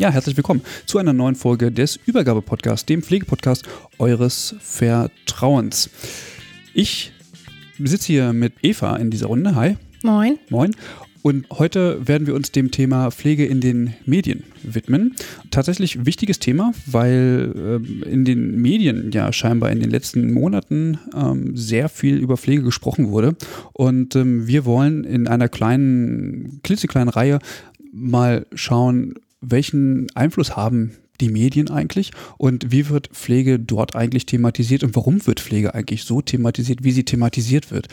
[0.00, 5.90] Ja, herzlich willkommen zu einer neuen Folge des Übergabe-Podcasts, dem Pflegepodcast eures Vertrauens.
[6.72, 7.12] Ich
[7.78, 9.54] sitze hier mit Eva in dieser Runde.
[9.56, 9.76] Hi.
[10.02, 10.38] Moin.
[10.48, 10.74] Moin.
[11.20, 15.16] Und heute werden wir uns dem Thema Pflege in den Medien widmen.
[15.50, 21.54] Tatsächlich wichtiges Thema, weil äh, in den Medien ja scheinbar in den letzten Monaten ähm,
[21.58, 23.36] sehr viel über Pflege gesprochen wurde.
[23.74, 27.38] Und ähm, wir wollen in einer kleinen, klitzekleinen Reihe
[27.92, 34.82] mal schauen, welchen Einfluss haben die Medien eigentlich und wie wird Pflege dort eigentlich thematisiert
[34.82, 37.88] und warum wird Pflege eigentlich so thematisiert, wie sie thematisiert wird.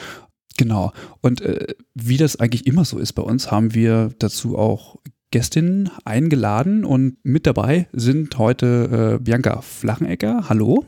[0.58, 0.92] Genau.
[1.22, 4.98] Und äh, wie das eigentlich immer so ist bei uns, haben wir dazu auch
[5.32, 10.50] Gästinnen eingeladen und mit dabei sind heute äh, Bianca Flachenecker.
[10.50, 10.86] Hallo.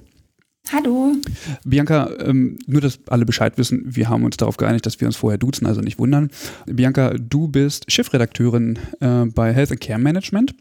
[0.71, 1.15] Hallo.
[1.63, 5.15] Bianca, ähm, nur, dass alle Bescheid wissen, wir haben uns darauf geeinigt, dass wir uns
[5.15, 6.29] vorher duzen, also nicht wundern.
[6.65, 10.53] Bianca, du bist Chefredakteurin äh, bei Health and Care Management.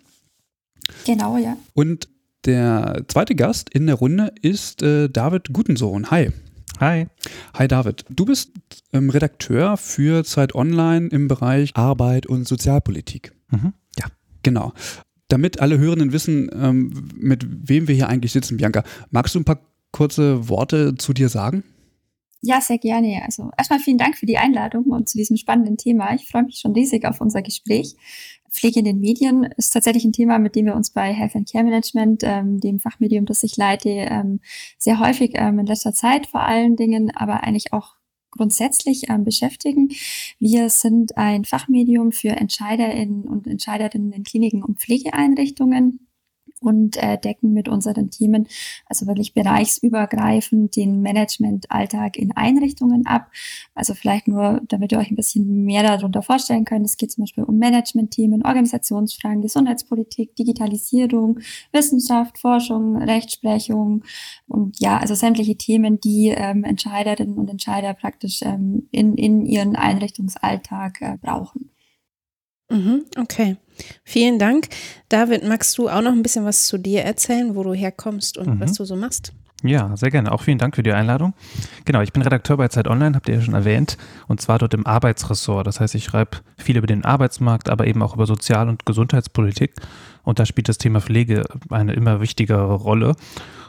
[1.04, 1.56] Genau, ja.
[1.74, 2.08] Und
[2.46, 6.10] der zweite Gast in der Runde ist äh, David Gutensohn.
[6.10, 6.30] Hi.
[6.80, 7.06] Hi.
[7.54, 8.04] Hi David.
[8.08, 8.52] Du bist
[8.92, 13.32] ähm, Redakteur für Zeit Online im Bereich Arbeit und Sozialpolitik.
[13.50, 13.74] Mhm.
[13.98, 14.06] Ja.
[14.42, 14.72] Genau.
[15.26, 19.44] Damit alle Hörenden wissen, ähm, mit wem wir hier eigentlich sitzen, Bianca, magst du ein
[19.44, 19.60] paar
[19.92, 21.64] kurze Worte zu dir sagen?
[22.40, 23.22] Ja, sehr gerne.
[23.24, 26.14] Also erstmal vielen Dank für die Einladung und zu diesem spannenden Thema.
[26.14, 27.96] Ich freue mich schon riesig auf unser Gespräch.
[28.50, 31.50] Pflege in den Medien ist tatsächlich ein Thema, mit dem wir uns bei Health and
[31.50, 34.40] Care Management, ähm, dem Fachmedium, das ich leite, ähm,
[34.78, 37.96] sehr häufig ähm, in letzter Zeit vor allen Dingen, aber eigentlich auch
[38.30, 39.88] grundsätzlich ähm, beschäftigen.
[40.38, 46.07] Wir sind ein Fachmedium für EntscheiderInnen und Entscheiderinnen in Kliniken und Pflegeeinrichtungen
[46.60, 48.48] und äh, decken mit unseren Themen,
[48.86, 53.30] also wirklich bereichsübergreifend, den Managementalltag in Einrichtungen ab.
[53.74, 56.86] Also vielleicht nur, damit ihr euch ein bisschen mehr darunter vorstellen könnt.
[56.86, 61.40] Es geht zum Beispiel um Managementthemen, Organisationsfragen, Gesundheitspolitik, Digitalisierung,
[61.72, 64.04] Wissenschaft, Forschung, Rechtsprechung
[64.46, 69.76] und ja, also sämtliche Themen, die ähm, Entscheiderinnen und Entscheider praktisch ähm, in, in ihren
[69.76, 71.70] Einrichtungsalltag äh, brauchen.
[72.70, 73.56] Mhm, okay.
[74.04, 74.68] Vielen Dank.
[75.08, 78.56] David, magst du auch noch ein bisschen was zu dir erzählen, wo du herkommst und
[78.56, 78.60] mhm.
[78.60, 79.32] was du so machst?
[79.64, 80.30] Ja, sehr gerne.
[80.30, 81.34] Auch vielen Dank für die Einladung.
[81.84, 83.96] Genau, ich bin Redakteur bei Zeit Online, habt ihr ja schon erwähnt,
[84.28, 85.66] und zwar dort im Arbeitsressort.
[85.66, 89.74] Das heißt, ich schreibe viel über den Arbeitsmarkt, aber eben auch über Sozial- und Gesundheitspolitik.
[90.22, 93.16] Und da spielt das Thema Pflege eine immer wichtigere Rolle.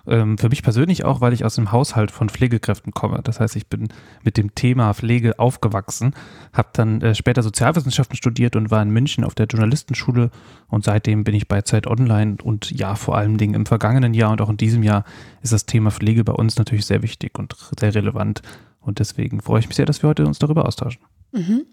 [0.10, 3.22] Ähm, für mich persönlich auch, weil ich aus dem Haushalt von Pflegekräften komme.
[3.24, 3.90] Das heißt, ich bin
[4.24, 6.14] mit dem Thema Pflege aufgewachsen,
[6.52, 10.32] habe dann äh, später Sozialwissenschaften studiert und war in München auf der Journalistenschule
[10.68, 14.32] und seitdem bin ich bei Zeit Online und ja, vor allen Dingen im vergangenen Jahr
[14.32, 15.04] und auch in diesem Jahr
[15.42, 18.42] ist das Thema Pflege bei uns natürlich sehr wichtig und sehr relevant
[18.82, 21.02] und deswegen freue ich mich sehr, dass wir heute uns darüber austauschen.
[21.32, 21.66] Mhm.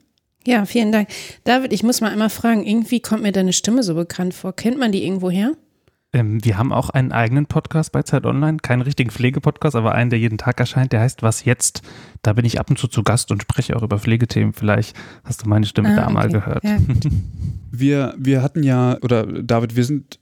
[0.46, 1.08] Ja, vielen Dank.
[1.44, 4.54] David, ich muss mal einmal fragen, irgendwie kommt mir deine Stimme so bekannt vor.
[4.54, 5.52] Kennt man die irgendwo her?
[6.16, 10.08] Ähm, wir haben auch einen eigenen Podcast bei Zeit Online, keinen richtigen Pflegepodcast, aber einen,
[10.08, 11.82] der jeden Tag erscheint, der heißt Was jetzt?
[12.22, 14.54] Da bin ich ab und zu zu Gast und spreche auch über Pflegethemen.
[14.54, 16.14] Vielleicht hast du meine Stimme ah, da okay.
[16.14, 16.64] mal gehört.
[16.64, 16.78] Ja.
[17.70, 20.18] wir, wir hatten ja, oder David, wir sind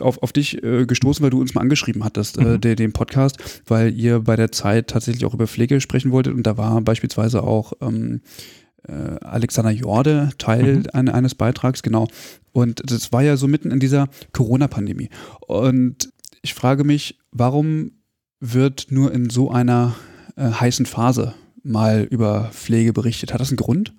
[0.00, 2.60] auf, auf dich äh, gestoßen, weil du uns mal angeschrieben hattest, äh, mhm.
[2.62, 6.46] de, den Podcast, weil ihr bei der Zeit tatsächlich auch über Pflege sprechen wolltet und
[6.46, 8.22] da war beispielsweise auch ähm,
[8.88, 8.92] äh,
[9.22, 10.86] Alexander Jorde Teil mhm.
[10.92, 12.08] ein, eines Beitrags, genau.
[12.54, 15.10] Und das war ja so mitten in dieser Corona-Pandemie.
[15.40, 16.10] Und
[16.40, 17.90] ich frage mich, warum
[18.38, 19.96] wird nur in so einer
[20.36, 21.34] äh, heißen Phase
[21.64, 23.34] mal über Pflege berichtet?
[23.34, 23.92] Hat das einen Grund?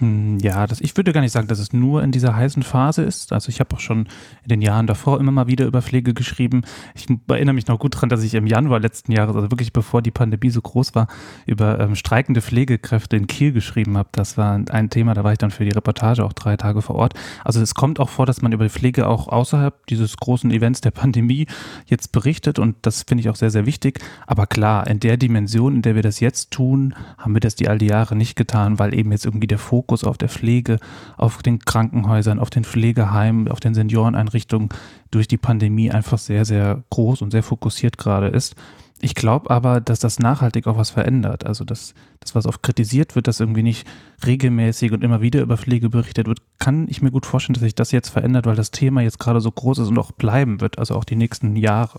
[0.00, 3.02] Hm, ja, das, ich würde gar nicht sagen, dass es nur in dieser heißen Phase
[3.02, 3.30] ist.
[3.30, 4.08] Also ich habe auch schon
[4.42, 6.62] in den Jahren davor immer mal wieder über Pflege geschrieben.
[6.94, 10.00] Ich erinnere mich noch gut daran, dass ich im Januar letzten Jahres, also wirklich bevor
[10.00, 11.08] die Pandemie so groß war,
[11.44, 14.08] über ähm, streikende Pflegekräfte in Kiel geschrieben habe.
[14.12, 16.96] Das war ein Thema, da war ich dann für die Reportage auch drei Tage vor
[16.96, 17.12] Ort.
[17.44, 20.90] Also es kommt auch vor, dass man über Pflege auch außerhalb dieses großen Events der
[20.90, 21.46] Pandemie
[21.84, 24.00] jetzt berichtet und das finde ich auch sehr, sehr wichtig.
[24.26, 27.68] Aber klar, in der Dimension, in der wir das jetzt tun, haben wir das die
[27.68, 30.78] all die Jahre nicht getan, weil eben jetzt irgendwie der Fokus Fokus auf der Pflege,
[31.16, 34.68] auf den Krankenhäusern, auf den Pflegeheimen, auf den Senioreneinrichtungen
[35.10, 38.54] durch die Pandemie einfach sehr, sehr groß und sehr fokussiert gerade ist.
[39.00, 41.44] Ich glaube aber, dass das nachhaltig auch was verändert.
[41.44, 43.84] Also, dass das, was oft kritisiert wird, dass irgendwie nicht
[44.24, 47.74] regelmäßig und immer wieder über Pflege berichtet wird, kann ich mir gut vorstellen, dass sich
[47.74, 50.78] das jetzt verändert, weil das Thema jetzt gerade so groß ist und auch bleiben wird,
[50.78, 51.98] also auch die nächsten Jahre.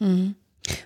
[0.00, 0.34] Mhm.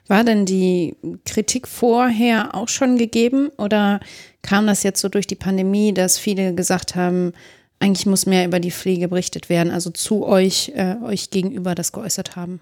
[0.06, 4.00] War denn die Kritik vorher auch schon gegeben oder
[4.42, 7.32] kam das jetzt so durch die Pandemie, dass viele gesagt haben,
[7.80, 11.92] eigentlich muss mehr über die Pflege berichtet werden, also zu euch, äh, euch gegenüber das
[11.92, 12.60] geäußert haben?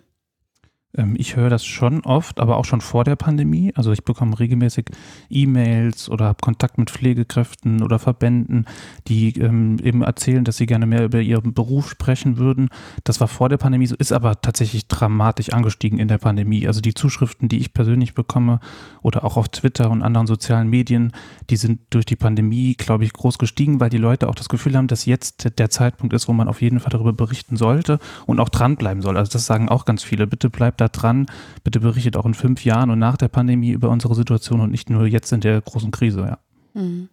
[0.97, 3.73] Ähm, ich höre das schon oft, aber auch schon vor der Pandemie.
[3.75, 4.87] Also ich bekomme regelmäßig
[5.31, 8.67] E-Mails oder habe Kontakt mit Pflegekräften oder Verbänden,
[9.09, 12.69] die ähm, eben erzählen, dass sie gerne mehr über ihren Beruf sprechen würden.
[13.05, 16.67] Das war vor der Pandemie so, ist aber tatsächlich dramatisch angestiegen in der Pandemie.
[16.67, 18.61] Also die Zuschriften, die ich persönlich bekomme
[19.03, 21.13] oder auch auf Twitter und anderen sozialen Medien,
[21.51, 24.77] die sind durch die Pandemie, glaube ich, groß gestiegen, weil die Leute auch das Gefühl
[24.77, 28.41] haben, dass jetzt der Zeitpunkt ist, wo man auf jeden Fall darüber berichten sollte und
[28.41, 29.17] auch dranbleiben soll.
[29.17, 30.27] Also das sagen auch ganz viele.
[30.27, 31.27] Bitte bleibt da dran.
[31.65, 34.91] Bitte berichtet auch in fünf Jahren und nach der Pandemie über unsere Situation und nicht
[34.91, 36.39] nur jetzt in der großen Krise, ja.
[36.75, 37.09] Mhm.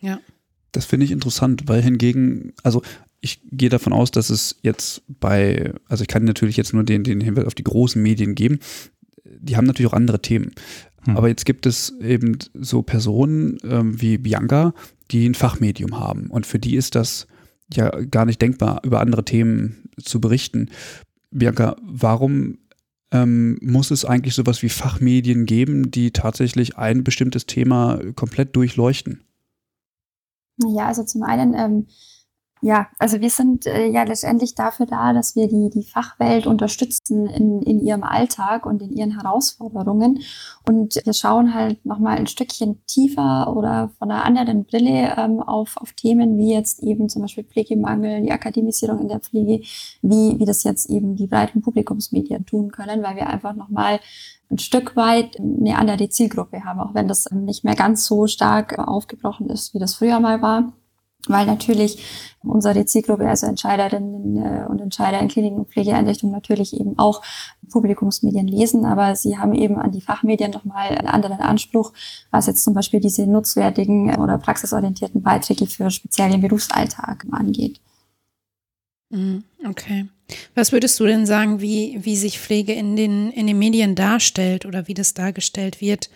[0.00, 0.20] Ja.
[0.72, 2.82] Das finde ich interessant, weil hingegen, also
[3.20, 7.04] ich gehe davon aus, dass es jetzt bei, also ich kann natürlich jetzt nur den,
[7.04, 8.60] den Hinweis auf die großen Medien geben.
[9.24, 10.52] Die haben natürlich auch andere Themen.
[11.04, 11.16] Hm.
[11.16, 14.74] Aber jetzt gibt es eben so Personen ähm, wie Bianca,
[15.10, 16.28] die ein Fachmedium haben.
[16.28, 17.26] Und für die ist das
[17.72, 20.70] ja gar nicht denkbar, über andere Themen zu berichten.
[21.30, 22.58] Bianca, warum
[23.10, 29.24] ähm, muss es eigentlich sowas wie Fachmedien geben, die tatsächlich ein bestimmtes Thema komplett durchleuchten?
[30.66, 31.86] Ja, also zum einen ähm,
[32.60, 37.26] ja, also wir sind äh, ja letztendlich dafür da, dass wir die, die Fachwelt unterstützen
[37.26, 40.20] in, in ihrem Alltag und in ihren Herausforderungen.
[40.66, 45.76] Und wir schauen halt nochmal ein Stückchen tiefer oder von einer anderen Brille ähm, auf,
[45.76, 49.64] auf Themen wie jetzt eben zum Beispiel Pflegemangel, die Akademisierung in der Pflege,
[50.02, 54.00] wie, wie das jetzt eben die breiten Publikumsmedien tun können, weil wir einfach nochmal
[54.50, 58.78] ein Stück weit eine andere Zielgruppe haben, auch wenn das nicht mehr ganz so stark
[58.78, 60.72] aufgebrochen ist, wie das früher mal war
[61.26, 62.02] weil natürlich
[62.42, 67.22] unsere Zielgruppe, also Entscheiderinnen äh, und Entscheider in Kliniken und Pflegeeinrichtungen natürlich eben auch
[67.70, 71.92] Publikumsmedien lesen, aber sie haben eben an die Fachmedien nochmal einen anderen Anspruch,
[72.30, 77.80] was jetzt zum Beispiel diese nutzwertigen oder praxisorientierten Beiträge für speziell den Berufsalltag angeht.
[79.10, 80.06] Mhm, okay.
[80.54, 84.66] Was würdest du denn sagen, wie, wie sich Pflege in den, in den Medien darstellt
[84.66, 86.10] oder wie das dargestellt wird?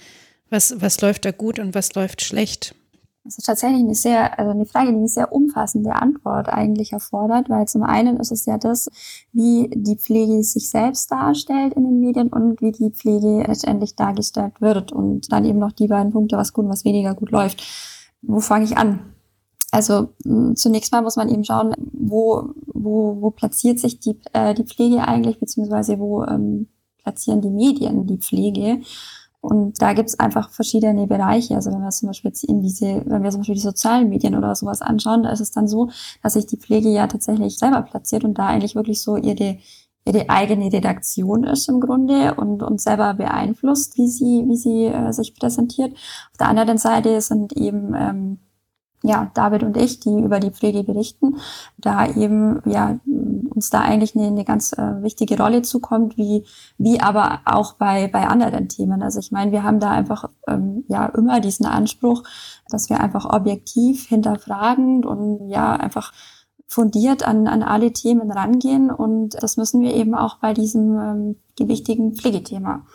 [0.51, 2.75] Was, was läuft da gut und was läuft schlecht?
[3.25, 7.49] Das ist tatsächlich eine sehr, also eine Frage, die eine sehr umfassende Antwort eigentlich erfordert,
[7.49, 8.91] weil zum einen ist es ja das,
[9.33, 14.61] wie die Pflege sich selbst darstellt in den Medien und wie die Pflege letztendlich dargestellt
[14.61, 17.63] wird und dann eben noch die beiden Punkte, was gut und was weniger gut läuft.
[18.23, 19.13] Wo fange ich an?
[19.71, 20.09] Also
[20.55, 25.07] zunächst mal muss man eben schauen, wo, wo, wo platziert sich die, äh, die Pflege
[25.07, 26.67] eigentlich, beziehungsweise wo ähm,
[26.99, 28.81] platzieren die Medien die Pflege.
[29.43, 31.57] Und da gibt es einfach verschiedene Bereiche.
[31.57, 34.37] Also wenn wir zum Beispiel jetzt in diese, wenn wir zum Beispiel die sozialen Medien
[34.37, 35.91] oder sowas anschauen, da ist es dann so,
[36.23, 39.59] dass sich die Pflege ja tatsächlich selber platziert und da eigentlich wirklich so ihre
[40.05, 45.13] ihre eigene Redaktion ist im Grunde und uns selber beeinflusst, wie sie, wie sie äh,
[45.13, 45.93] sich präsentiert.
[45.93, 48.39] Auf der anderen Seite sind eben ähm,
[49.03, 51.37] ja, David und ich, die über die Pflege berichten,
[51.77, 56.45] da eben ja uns da eigentlich eine, eine ganz äh, wichtige Rolle zukommt, wie
[56.79, 59.03] wie aber auch bei bei anderen Themen.
[59.03, 62.23] Also ich meine, wir haben da einfach ähm, ja immer diesen Anspruch,
[62.69, 66.13] dass wir einfach objektiv hinterfragend und ja einfach
[66.69, 71.37] fundiert an, an alle Themen rangehen und das müssen wir eben auch bei diesem ähm,
[71.57, 72.87] gewichtigen Pflegethema.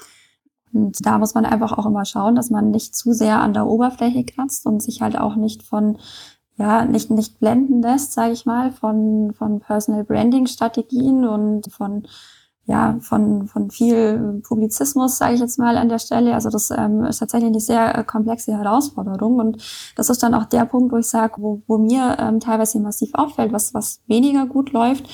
[0.74, 3.68] Und da muss man einfach auch immer schauen, dass man nicht zu sehr an der
[3.68, 5.98] Oberfläche kratzt und sich halt auch nicht von
[6.58, 12.08] ja, nicht, nicht blenden lässt, sage ich mal, von, von Personal Branding Strategien und von,
[12.66, 16.34] ja, von, von viel Publizismus, sage ich jetzt mal an der Stelle.
[16.34, 19.36] Also das ähm, ist tatsächlich eine sehr äh, komplexe Herausforderung.
[19.36, 19.64] Und
[19.96, 23.12] das ist dann auch der Punkt, wo ich sage, wo, wo mir ähm, teilweise massiv
[23.14, 25.08] auffällt, was, was weniger gut läuft,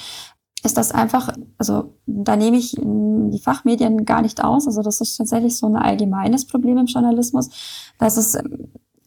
[0.63, 4.65] ist das einfach, also da nehme ich die Fachmedien gar nicht aus.
[4.65, 7.49] Also das ist tatsächlich so ein allgemeines Problem im Journalismus,
[7.97, 8.37] dass es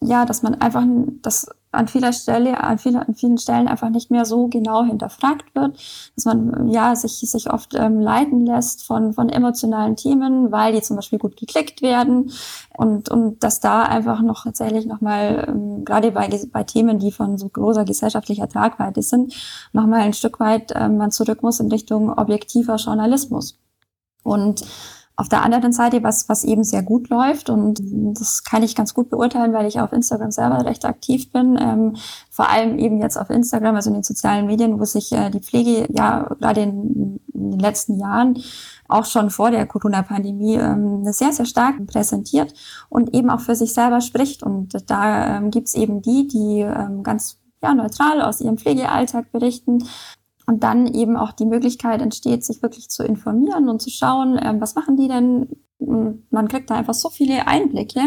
[0.03, 0.85] ja, dass man einfach,
[1.23, 5.55] dass an vieler Stelle, an, viel, an vielen Stellen einfach nicht mehr so genau hinterfragt
[5.55, 5.79] wird,
[6.15, 10.83] dass man ja sich, sich oft ähm, leiten lässt von, von emotionalen Themen, weil die
[10.83, 12.33] zum Beispiel gut geklickt werden
[12.77, 17.39] und, und dass da einfach noch tatsächlich nochmal, ähm, gerade bei, bei Themen, die von
[17.39, 19.35] so großer gesellschaftlicher Tragweite sind,
[19.73, 23.59] nochmal ein Stück weit ähm, man zurück muss in Richtung objektiver Journalismus.
[24.23, 24.65] Und
[25.19, 27.81] auf der anderen Seite, was, was eben sehr gut läuft, und
[28.19, 31.97] das kann ich ganz gut beurteilen, weil ich auf Instagram selber recht aktiv bin, ähm,
[32.31, 35.41] vor allem eben jetzt auf Instagram, also in den sozialen Medien, wo sich äh, die
[35.41, 38.39] Pflege ja gerade in, in, den letzten Jahren
[38.89, 42.53] auch schon vor der Corona-Pandemie ähm, sehr, sehr stark präsentiert
[42.91, 44.43] und eben auch für sich selber spricht.
[44.43, 49.33] Und da ähm, gibt es eben die, die ähm, ganz ja, neutral aus ihrem Pflegealltag
[49.33, 49.85] berichten,
[50.47, 54.61] und dann eben auch die Möglichkeit entsteht, sich wirklich zu informieren und zu schauen, ähm,
[54.61, 55.49] was machen die denn
[55.79, 58.01] man kriegt da einfach so viele Einblicke,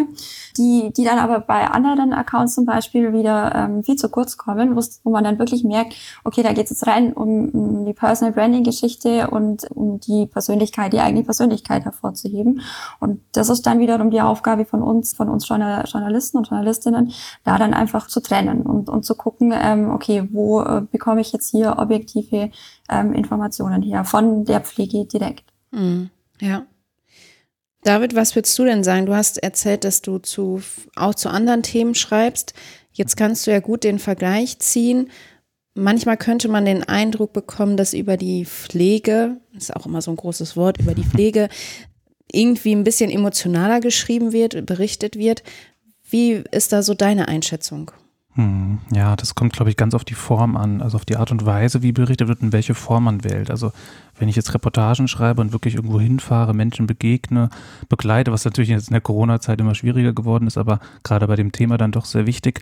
[0.58, 4.76] die, die dann aber bei anderen Accounts zum Beispiel wieder ähm, viel zu kurz kommen,
[4.76, 8.34] wo man dann wirklich merkt, okay, da geht es jetzt rein um, um die Personal
[8.34, 12.62] Branding Geschichte und um die Persönlichkeit, die eigene Persönlichkeit hervorzuheben.
[13.00, 17.12] Und das ist dann wiederum die Aufgabe von uns, von uns Journalisten und Journalistinnen,
[17.44, 21.32] da dann einfach zu trennen und, und zu gucken, ähm, okay, wo äh, bekomme ich
[21.34, 22.50] jetzt hier objektive
[22.90, 25.44] ähm, Informationen her von der Pflege direkt.
[25.72, 26.10] Mhm.
[26.40, 26.64] Ja.
[27.84, 29.06] David, was würdest du denn sagen?
[29.06, 30.62] Du hast erzählt, dass du zu,
[30.96, 32.54] auch zu anderen Themen schreibst.
[32.92, 35.10] Jetzt kannst du ja gut den Vergleich ziehen.
[35.76, 40.18] Manchmal könnte man den Eindruck bekommen, dass über die Pflege, ist auch immer so ein
[40.18, 41.48] großes Wort, über die Pflege
[42.32, 45.44] irgendwie ein bisschen emotionaler geschrieben wird, berichtet wird.
[46.10, 47.92] Wie ist da so deine Einschätzung?
[48.36, 51.32] Hm, ja, das kommt, glaube ich, ganz auf die Form an, also auf die Art
[51.32, 53.50] und Weise, wie berichtet wird und welche Form man wählt.
[53.50, 53.72] Also
[54.18, 57.50] wenn ich jetzt Reportagen schreibe und wirklich irgendwo hinfahre, Menschen begegne,
[57.90, 61.52] begleite, was natürlich jetzt in der Corona-Zeit immer schwieriger geworden ist, aber gerade bei dem
[61.52, 62.62] Thema dann doch sehr wichtig,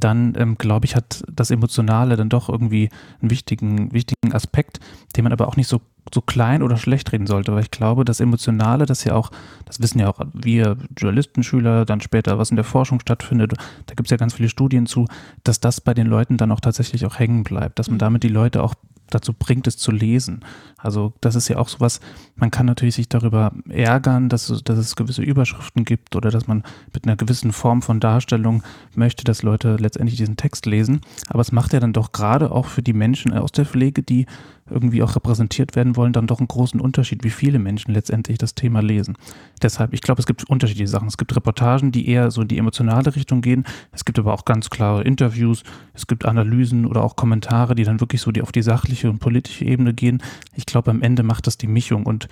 [0.00, 2.88] dann ähm, glaube ich, hat das Emotionale dann doch irgendwie
[3.20, 4.80] einen wichtigen, wichtigen Aspekt,
[5.16, 5.80] den man aber auch nicht so,
[6.12, 9.30] so klein oder schlecht reden sollte, weil ich glaube, das Emotionale, das ja auch,
[9.66, 13.54] das wissen ja auch wir Journalistenschüler, dann später, was in der Forschung stattfindet,
[13.86, 15.06] da gibt es ja ganz viele Studien zu,
[15.44, 18.00] dass das bei den Leuten dann auch tatsächlich auch hängen bleibt, dass man mhm.
[18.00, 18.74] damit die Leute auch
[19.10, 20.44] dazu bringt, es zu lesen.
[20.82, 22.00] Also das ist ja auch sowas,
[22.36, 26.62] man kann natürlich sich darüber ärgern, dass, dass es gewisse Überschriften gibt oder dass man
[26.92, 28.62] mit einer gewissen Form von Darstellung
[28.94, 31.00] möchte, dass Leute letztendlich diesen Text lesen.
[31.28, 34.26] Aber es macht ja dann doch gerade auch für die Menschen aus der Pflege, die
[34.70, 38.54] irgendwie auch repräsentiert werden wollen, dann doch einen großen Unterschied, wie viele Menschen letztendlich das
[38.54, 39.16] Thema lesen.
[39.62, 41.08] Deshalb, ich glaube, es gibt unterschiedliche Sachen.
[41.08, 43.64] Es gibt Reportagen, die eher so in die emotionale Richtung gehen.
[43.92, 45.62] Es gibt aber auch ganz klare Interviews.
[45.92, 49.18] Es gibt Analysen oder auch Kommentare, die dann wirklich so die, auf die sachliche und
[49.18, 50.22] politische Ebene gehen.
[50.54, 52.28] Ich glaube, am Ende macht das die Mischung und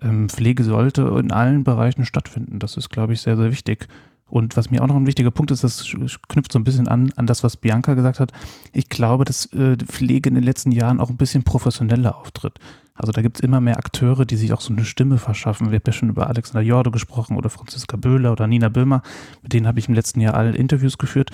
[0.00, 2.58] ähm, Pflege sollte in allen Bereichen stattfinden.
[2.58, 3.88] Das ist, glaube ich, sehr, sehr wichtig.
[4.26, 5.94] Und was mir auch noch ein wichtiger Punkt ist, das
[6.28, 8.32] knüpft so ein bisschen an, an das, was Bianca gesagt hat.
[8.72, 12.58] Ich glaube, dass äh, Pflege in den letzten Jahren auch ein bisschen professioneller auftritt.
[12.94, 15.70] Also da gibt es immer mehr Akteure, die sich auch so eine Stimme verschaffen.
[15.70, 19.02] Wir haben ja schon über Alexander Jordo gesprochen oder Franziska Böhler oder Nina Böhmer.
[19.42, 21.30] Mit denen habe ich im letzten Jahr alle Interviews geführt.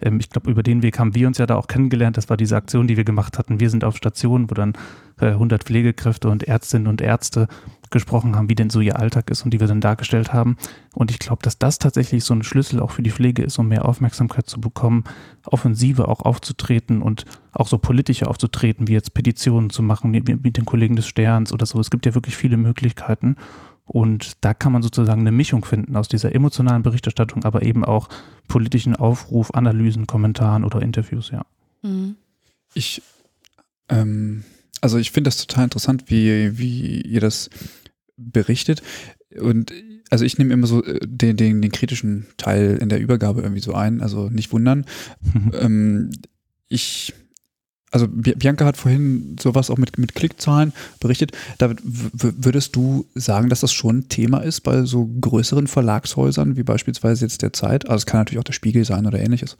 [0.00, 2.16] Ähm, ich glaube, über den Weg haben wir uns ja da auch kennengelernt.
[2.16, 3.60] Das war diese Aktion, die wir gemacht hatten.
[3.60, 4.74] Wir sind auf Stationen, wo dann
[5.20, 7.48] äh, 100 Pflegekräfte und Ärztinnen und Ärzte
[7.90, 10.56] gesprochen haben, wie denn so ihr Alltag ist und die wir dann dargestellt haben.
[10.94, 13.68] Und ich glaube, dass das tatsächlich so ein Schlüssel auch für die Pflege ist, um
[13.68, 15.04] mehr Aufmerksamkeit zu bekommen,
[15.46, 20.56] offensive auch aufzutreten und auch so politischer aufzutreten, wie jetzt Petitionen zu machen mit, mit
[20.56, 21.78] den Kollegen des Sterns oder so.
[21.78, 23.36] Es gibt ja wirklich viele Möglichkeiten.
[23.86, 28.08] Und da kann man sozusagen eine Mischung finden aus dieser emotionalen Berichterstattung, aber eben auch
[28.48, 31.44] politischen Aufruf, Analysen, Kommentaren oder Interviews, ja.
[31.82, 32.16] Mhm.
[32.72, 33.02] Ich,
[33.88, 34.44] ähm,
[34.80, 37.50] also ich finde das total interessant, wie, wie ihr das
[38.16, 38.82] berichtet.
[39.38, 39.72] Und
[40.10, 43.60] also ich nehme immer so äh, den, den, den kritischen Teil in der Übergabe irgendwie
[43.60, 44.86] so ein, also nicht wundern.
[45.60, 46.10] ähm,
[46.68, 47.12] ich
[47.94, 51.30] also Bianca hat vorhin sowas auch mit, mit Klickzahlen berichtet.
[51.58, 56.64] David, würdest du sagen, dass das schon ein Thema ist bei so größeren Verlagshäusern wie
[56.64, 57.88] beispielsweise jetzt der Zeit?
[57.88, 59.56] Also es kann natürlich auch der Spiegel sein oder ähnliches.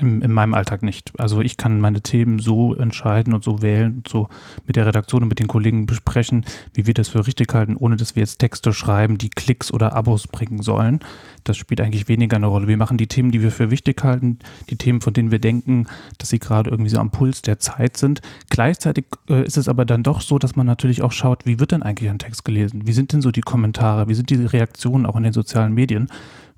[0.00, 1.12] In, in, meinem Alltag nicht.
[1.18, 4.28] Also ich kann meine Themen so entscheiden und so wählen und so
[4.66, 7.96] mit der Redaktion und mit den Kollegen besprechen, wie wir das für richtig halten, ohne
[7.96, 11.00] dass wir jetzt Texte schreiben, die Klicks oder Abos bringen sollen.
[11.44, 12.66] Das spielt eigentlich weniger eine Rolle.
[12.66, 14.38] Wir machen die Themen, die wir für wichtig halten,
[14.70, 15.86] die Themen, von denen wir denken,
[16.18, 18.22] dass sie gerade irgendwie so am Puls der Zeit sind.
[18.48, 21.72] Gleichzeitig äh, ist es aber dann doch so, dass man natürlich auch schaut, wie wird
[21.72, 22.86] denn eigentlich ein Text gelesen?
[22.86, 24.08] Wie sind denn so die Kommentare?
[24.08, 26.08] Wie sind die Reaktionen auch in den sozialen Medien?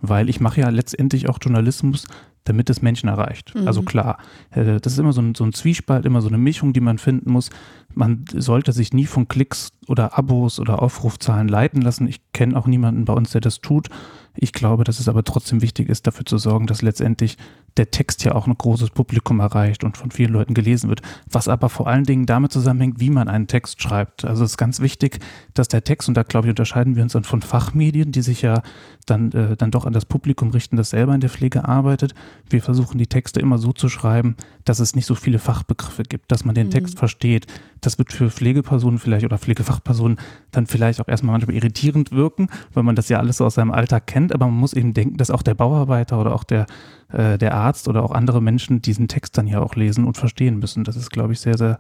[0.01, 2.07] Weil ich mache ja letztendlich auch Journalismus
[2.45, 3.55] damit es Menschen erreicht.
[3.55, 3.67] Mhm.
[3.67, 4.19] Also klar,
[4.51, 6.99] äh, das ist immer so ein, so ein, Zwiespalt, immer so eine Mischung, die man
[6.99, 7.51] finden muss.
[7.95, 12.07] Man sollte sich nie von Klicks oder Abos oder Aufrufzahlen leiten lassen.
[12.07, 13.89] Ich kenne auch niemanden bei uns, der das tut.
[14.35, 17.37] Ich glaube, dass es aber trotzdem wichtig ist, dafür zu sorgen, dass letztendlich
[17.77, 21.49] der Text ja auch ein großes Publikum erreicht und von vielen Leuten gelesen wird, was
[21.49, 24.25] aber vor allen Dingen damit zusammenhängt, wie man einen Text schreibt.
[24.25, 25.21] Also es ist ganz wichtig,
[25.55, 28.43] dass der Text, und da glaube ich, unterscheiden wir uns dann von Fachmedien, die sich
[28.43, 28.63] ja
[29.07, 32.15] dann, äh, dann doch an das Publikum richten, das selber in der Pflege arbeitet.
[32.49, 36.31] Wir versuchen die Texte immer so zu schreiben, dass es nicht so viele Fachbegriffe gibt,
[36.31, 36.73] dass man den mhm.
[36.73, 37.47] Text versteht.
[37.83, 40.19] Das wird für Pflegepersonen vielleicht oder Pflegefachpersonen
[40.53, 43.73] dann vielleicht auch erstmal manchmal irritierend wirken, weil man das ja alles so aus seinem
[43.73, 46.67] Alltag kennt, aber man muss eben denken, dass auch der Bauarbeiter oder auch der,
[47.13, 50.59] äh, der Arzt oder auch andere Menschen diesen Text dann ja auch lesen und verstehen
[50.59, 50.85] müssen.
[50.85, 51.79] Das ist, glaube ich, sehr, sehr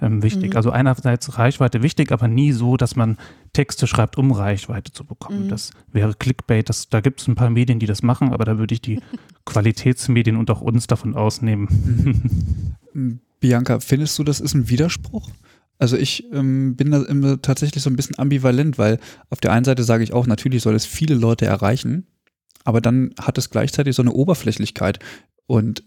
[0.00, 0.50] ähm, wichtig.
[0.50, 0.56] Mhm.
[0.56, 3.16] Also einerseits Reichweite wichtig, aber nie so, dass man
[3.52, 5.44] Texte schreibt, um Reichweite zu bekommen.
[5.44, 5.48] Mhm.
[5.48, 6.68] Das wäre Clickbait.
[6.68, 9.00] Das, da gibt es ein paar Medien, die das machen, aber da würde ich die
[9.44, 12.76] Qualitätsmedien und auch uns davon ausnehmen.
[13.40, 15.30] Bianca, findest du, das ist ein Widerspruch?
[15.78, 18.98] Also ich ähm, bin da immer tatsächlich so ein bisschen ambivalent, weil
[19.30, 22.06] auf der einen Seite sage ich auch, natürlich soll es viele Leute erreichen,
[22.64, 24.98] aber dann hat es gleichzeitig so eine Oberflächlichkeit.
[25.46, 25.84] Und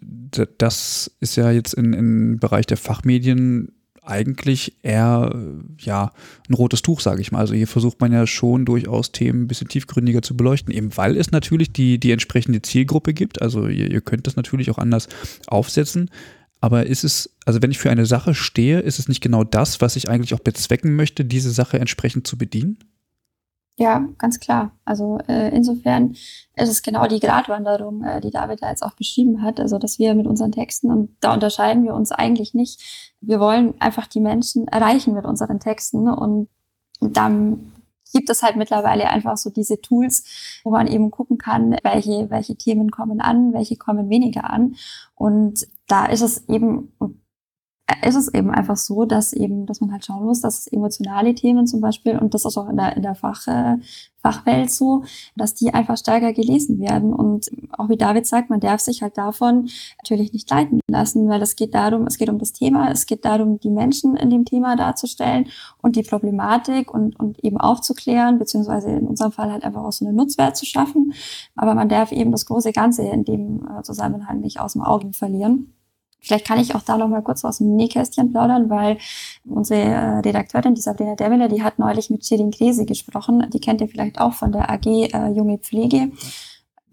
[0.58, 5.36] das ist ja jetzt in, im Bereich der Fachmedien eigentlich eher
[5.77, 6.12] ja
[6.50, 7.39] ein rotes Tuch, sage ich mal.
[7.39, 11.17] Also hier versucht man ja schon durchaus Themen ein bisschen tiefgründiger zu beleuchten, eben weil
[11.17, 13.41] es natürlich die, die entsprechende Zielgruppe gibt.
[13.41, 15.08] Also ihr, ihr könnt das natürlich auch anders
[15.48, 16.10] aufsetzen.
[16.62, 19.82] Aber ist es, also wenn ich für eine Sache stehe, ist es nicht genau das,
[19.82, 22.77] was ich eigentlich auch bezwecken möchte, diese Sache entsprechend zu bedienen?
[23.77, 24.72] Ja, ganz klar.
[24.86, 26.12] Also äh, insofern
[26.56, 29.60] ist es genau die Gratwanderung, äh, die David da jetzt auch beschrieben hat.
[29.60, 32.80] Also dass wir mit unseren Texten, und da unterscheiden wir uns eigentlich nicht,
[33.22, 36.48] wir wollen einfach die Menschen erreichen mit unseren Texten und
[37.00, 37.71] dann
[38.12, 40.24] gibt es halt mittlerweile einfach so diese Tools,
[40.63, 44.75] wo man eben gucken kann, welche, welche Themen kommen an, welche kommen weniger an.
[45.15, 46.94] Und da ist es eben,
[48.03, 51.67] ist es eben einfach so, dass eben, dass man halt schauen muss, dass emotionale Themen
[51.67, 53.77] zum Beispiel, und das ist auch in der, in der Fach, äh,
[54.21, 55.03] Fachwelt so,
[55.36, 57.13] dass die einfach stärker gelesen werden.
[57.13, 61.41] Und auch wie David sagt, man darf sich halt davon natürlich nicht leiten lassen, weil
[61.41, 64.45] es geht darum, es geht um das Thema, es geht darum, die Menschen in dem
[64.45, 65.48] Thema darzustellen
[65.81, 70.05] und die Problematik und, und eben aufzuklären, beziehungsweise in unserem Fall halt einfach auch so
[70.05, 71.13] einen Nutzwert zu schaffen.
[71.55, 75.12] Aber man darf eben das große Ganze in dem äh, Zusammenhang nicht aus dem Auge
[75.13, 75.74] verlieren.
[76.22, 78.98] Vielleicht kann ich auch da noch mal kurz aus dem Nähkästchen plaudern, weil
[79.44, 83.50] unsere äh, Redakteurin, die Sabrina Dermiller, die hat neulich mit Shirin Krese gesprochen.
[83.51, 86.12] Die kennt ihr vielleicht auch von der AG äh, Junge Pflege.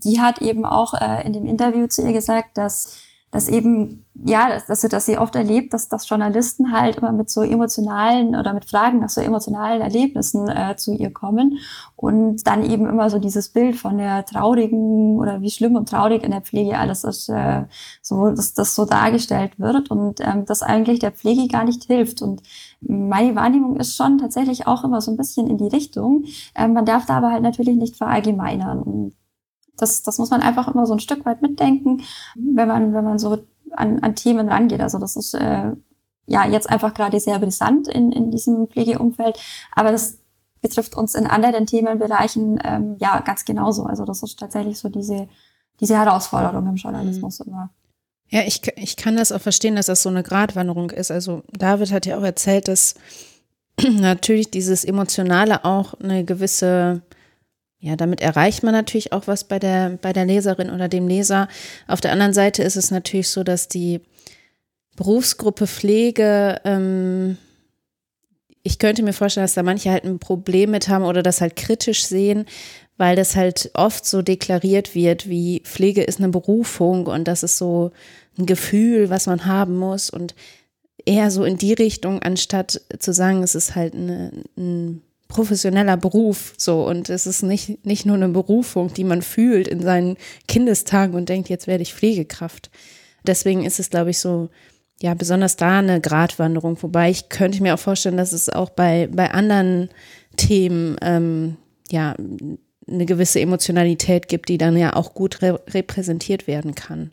[0.02, 4.58] Die hat eben auch äh, in dem Interview zu ihr gesagt, dass dass eben, ja,
[4.66, 8.64] dass, dass, sie, oft erlebt, dass, dass Journalisten halt immer mit so emotionalen oder mit
[8.64, 11.58] Fragen nach so emotionalen Erlebnissen äh, zu ihr kommen
[11.94, 16.24] und dann eben immer so dieses Bild von der traurigen oder wie schlimm und traurig
[16.24, 17.64] in der Pflege alles ist, äh,
[18.00, 22.22] so, dass das so dargestellt wird und ähm, das eigentlich der Pflege gar nicht hilft.
[22.22, 22.42] Und
[22.80, 26.24] meine Wahrnehmung ist schon tatsächlich auch immer so ein bisschen in die Richtung.
[26.54, 28.82] Ähm, man darf da aber halt natürlich nicht verallgemeinern.
[28.82, 29.17] Und
[29.78, 32.02] das, das muss man einfach immer so ein Stück weit mitdenken,
[32.34, 33.38] wenn man, wenn man so
[33.72, 34.80] an, an Themen rangeht.
[34.80, 35.72] Also das ist äh,
[36.26, 39.38] ja jetzt einfach gerade sehr brisant in, in diesem Pflegeumfeld,
[39.74, 40.18] aber das
[40.60, 43.84] betrifft uns in anderen Themenbereichen ähm, ja ganz genauso.
[43.84, 45.28] Also das ist tatsächlich so diese,
[45.80, 47.46] diese Herausforderung im Journalismus mhm.
[47.52, 47.70] immer.
[48.30, 51.10] Ja, ich, ich kann das auch verstehen, dass das so eine Gratwanderung ist.
[51.10, 52.94] Also David hat ja auch erzählt, dass
[53.90, 57.02] natürlich dieses Emotionale auch eine gewisse
[57.80, 61.48] ja, damit erreicht man natürlich auch was bei der, bei der Leserin oder dem Leser.
[61.86, 64.00] Auf der anderen Seite ist es natürlich so, dass die
[64.96, 67.36] Berufsgruppe Pflege, ähm,
[68.64, 71.54] ich könnte mir vorstellen, dass da manche halt ein Problem mit haben oder das halt
[71.54, 72.46] kritisch sehen,
[72.96, 77.58] weil das halt oft so deklariert wird, wie Pflege ist eine Berufung und das ist
[77.58, 77.92] so
[78.36, 80.34] ein Gefühl, was man haben muss und
[81.06, 86.54] eher so in die Richtung, anstatt zu sagen, es ist halt eine, ein professioneller Beruf
[86.56, 90.16] so und es ist nicht, nicht nur eine Berufung, die man fühlt in seinen
[90.48, 92.70] Kindestagen und denkt, jetzt werde ich Pflegekraft.
[93.26, 94.48] Deswegen ist es, glaube ich, so,
[95.00, 96.82] ja, besonders da eine Gratwanderung.
[96.82, 99.90] Wobei ich könnte mir auch vorstellen, dass es auch bei, bei anderen
[100.36, 101.56] Themen, ähm,
[101.90, 102.14] ja,
[102.90, 107.10] eine gewisse Emotionalität gibt, die dann ja auch gut re repräsentiert werden kann.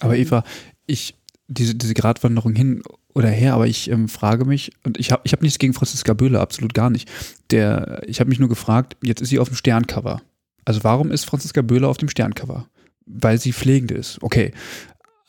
[0.00, 0.44] Aber Eva,
[0.86, 1.14] ich,
[1.46, 2.82] diese, diese Gratwanderung hin
[3.14, 6.14] oder her, aber ich ähm, frage mich, und ich habe ich hab nichts gegen Franziska
[6.14, 7.10] Böhle, absolut gar nicht.
[7.50, 10.22] Der, ich habe mich nur gefragt, jetzt ist sie auf dem Sterncover.
[10.64, 12.66] Also warum ist Franziska Böhle auf dem Sterncover?
[13.06, 14.52] Weil sie Pflegende ist, okay.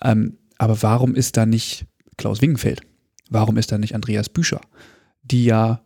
[0.02, 1.86] Ähm, aber warum ist da nicht
[2.18, 2.82] Klaus Wingenfeld?
[3.30, 4.62] Warum ist da nicht Andreas Büscher?
[5.24, 5.82] Die ja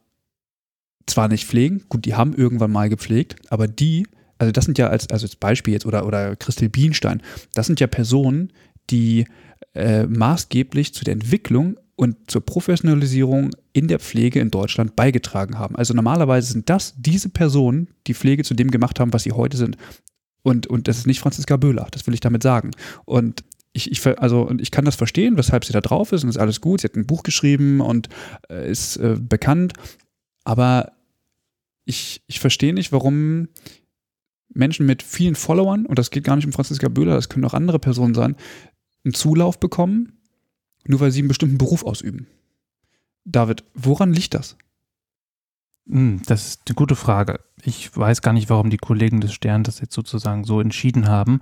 [1.07, 4.87] zwar nicht pflegen, gut, die haben irgendwann mal gepflegt, aber die, also das sind ja
[4.87, 7.23] als, also als Beispiel jetzt, oder, oder Christel Bienstein,
[7.55, 8.53] das sind ja Personen,
[8.91, 9.25] die
[9.79, 15.75] äh, maßgeblich zu der Entwicklung und zur Professionalisierung in der Pflege in Deutschland beigetragen haben.
[15.75, 19.57] Also normalerweise sind das diese Personen, die Pflege zu dem gemacht haben, was sie heute
[19.57, 19.77] sind.
[20.41, 22.71] Und, und das ist nicht Franziska Böhler, das will ich damit sagen.
[23.05, 26.29] Und ich, ich, also, und ich kann das verstehen, weshalb sie da drauf ist und
[26.29, 26.81] ist alles gut.
[26.81, 28.09] Sie hat ein Buch geschrieben und
[28.49, 29.73] äh, ist äh, bekannt.
[30.43, 30.93] Aber
[31.85, 33.49] ich, ich verstehe nicht, warum
[34.53, 37.53] Menschen mit vielen Followern, und das geht gar nicht um Franziska Böhler, das können auch
[37.53, 38.35] andere Personen sein,
[39.03, 40.19] einen Zulauf bekommen,
[40.85, 42.27] nur weil sie einen bestimmten Beruf ausüben.
[43.25, 44.57] David, woran liegt das?
[45.89, 47.39] Hm, das ist eine gute Frage.
[47.63, 51.41] Ich weiß gar nicht, warum die Kollegen des Stern das jetzt sozusagen so entschieden haben.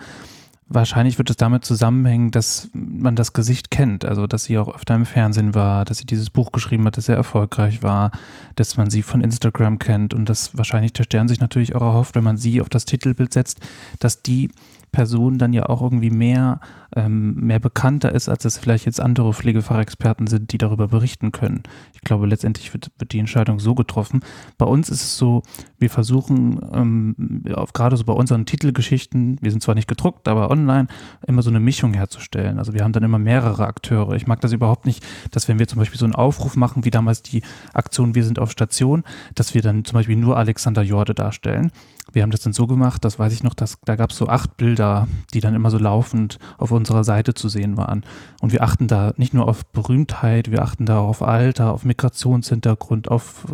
[0.69, 4.95] Wahrscheinlich wird es damit zusammenhängen, dass man das Gesicht kennt, also dass sie auch öfter
[4.95, 8.11] im Fernsehen war, dass sie dieses Buch geschrieben hat, das sehr erfolgreich war,
[8.55, 12.15] dass man sie von Instagram kennt und dass wahrscheinlich der Stern sich natürlich auch erhofft,
[12.15, 13.61] wenn man sie auf das Titelbild setzt,
[13.99, 14.49] dass die
[14.91, 16.59] Person dann ja auch irgendwie mehr,
[16.95, 21.63] ähm, mehr bekannter ist, als es vielleicht jetzt andere Pflegefachexperten sind, die darüber berichten können.
[21.93, 24.21] Ich glaube, letztendlich wird, wird die Entscheidung so getroffen.
[24.57, 25.43] Bei uns ist es so,
[25.77, 30.87] wir versuchen ähm, gerade so bei unseren Titelgeschichten, wir sind zwar nicht gedruckt, aber online,
[31.27, 32.57] immer so eine Mischung herzustellen.
[32.57, 34.13] Also wir haben dann immer mehrere Akteure.
[34.13, 36.91] Ich mag das überhaupt nicht, dass wenn wir zum Beispiel so einen Aufruf machen, wie
[36.91, 37.41] damals die
[37.73, 39.03] Aktion Wir sind auf Station,
[39.35, 41.71] dass wir dann zum Beispiel nur Alexander Jorde darstellen
[42.13, 44.27] wir haben das dann so gemacht, das weiß ich noch, dass da gab es so
[44.27, 48.03] acht Bilder, die dann immer so laufend auf unserer Seite zu sehen waren.
[48.41, 53.09] Und wir achten da nicht nur auf Berühmtheit, wir achten da auf Alter, auf Migrationshintergrund,
[53.09, 53.45] auf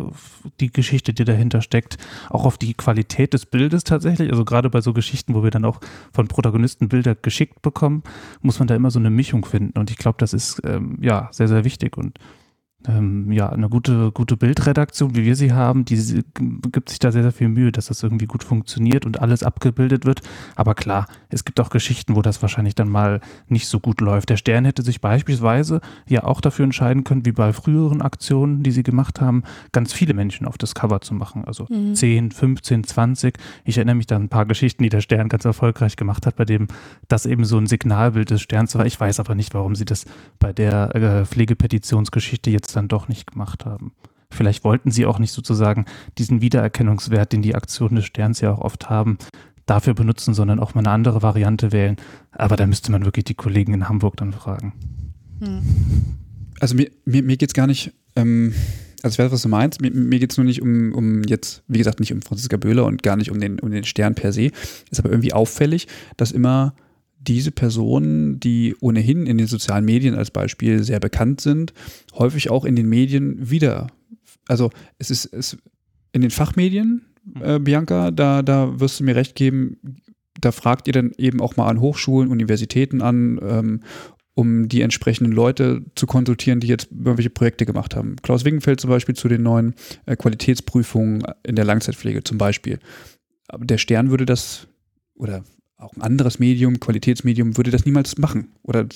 [0.60, 1.98] die Geschichte, die dahinter steckt,
[2.30, 4.30] auch auf die Qualität des Bildes tatsächlich.
[4.30, 5.80] Also gerade bei so Geschichten, wo wir dann auch
[6.12, 8.02] von Protagonisten Bilder geschickt bekommen,
[8.42, 9.78] muss man da immer so eine Mischung finden.
[9.78, 11.96] Und ich glaube, das ist ähm, ja sehr, sehr wichtig.
[11.96, 12.18] Und
[12.86, 16.22] ähm, ja, eine gute, gute Bildredaktion, wie wir sie haben, die
[16.70, 20.04] gibt sich da sehr, sehr viel Mühe, dass das irgendwie gut funktioniert und alles abgebildet
[20.04, 20.20] wird.
[20.54, 24.28] Aber klar, es gibt auch Geschichten, wo das wahrscheinlich dann mal nicht so gut läuft.
[24.28, 28.70] Der Stern hätte sich beispielsweise ja auch dafür entscheiden können, wie bei früheren Aktionen, die
[28.70, 31.44] sie gemacht haben, ganz viele Menschen auf das Cover zu machen.
[31.44, 31.94] Also mhm.
[31.94, 33.38] 10, 15, 20.
[33.64, 36.36] Ich erinnere mich da an ein paar Geschichten, die der Stern ganz erfolgreich gemacht hat,
[36.36, 36.68] bei dem
[37.08, 38.84] das eben so ein Signalbild des Sterns war.
[38.84, 40.04] Ich weiß aber nicht, warum sie das
[40.38, 43.92] bei der äh, Pflegepetitionsgeschichte jetzt dann doch nicht gemacht haben.
[44.30, 45.86] Vielleicht wollten sie auch nicht sozusagen
[46.18, 49.18] diesen Wiedererkennungswert, den die Aktionen des Sterns ja auch oft haben,
[49.66, 51.96] dafür benutzen, sondern auch mal eine andere Variante wählen.
[52.32, 54.72] Aber da müsste man wirklich die Kollegen in Hamburg dann fragen.
[55.40, 55.62] Hm.
[56.60, 58.54] Also mir, mir, mir geht es gar nicht, ähm,
[59.02, 61.62] also ich weiß, was du meinst, mir, mir geht es nur nicht um, um jetzt,
[61.68, 64.32] wie gesagt, nicht um Franziska Böhler und gar nicht um den, um den Stern per
[64.32, 64.50] se.
[64.90, 66.74] Ist aber irgendwie auffällig, dass immer
[67.26, 71.72] diese Personen, die ohnehin in den sozialen Medien als Beispiel sehr bekannt sind,
[72.14, 73.88] häufig auch in den Medien wieder.
[74.46, 75.56] Also es ist es,
[76.12, 77.02] in den Fachmedien,
[77.40, 79.78] äh, Bianca, da, da wirst du mir recht geben,
[80.40, 83.80] da fragt ihr dann eben auch mal an Hochschulen, Universitäten an, ähm,
[84.34, 88.16] um die entsprechenden Leute zu konsultieren, die jetzt irgendwelche Projekte gemacht haben.
[88.22, 89.74] Klaus Wingenfeld zum Beispiel zu den neuen
[90.06, 92.78] äh, Qualitätsprüfungen in der Langzeitpflege zum Beispiel.
[93.48, 94.66] Aber der Stern würde das,
[95.14, 95.44] oder
[95.84, 98.48] auch ein anderes Medium, Qualitätsmedium, würde das niemals machen.
[98.62, 98.86] Oder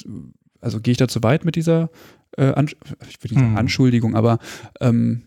[0.60, 1.90] also gehe ich da zu weit mit dieser
[2.36, 2.76] äh, Ansch
[3.08, 3.58] ich würde nicht sagen hm.
[3.58, 4.38] Anschuldigung, aber
[4.80, 5.22] ähm,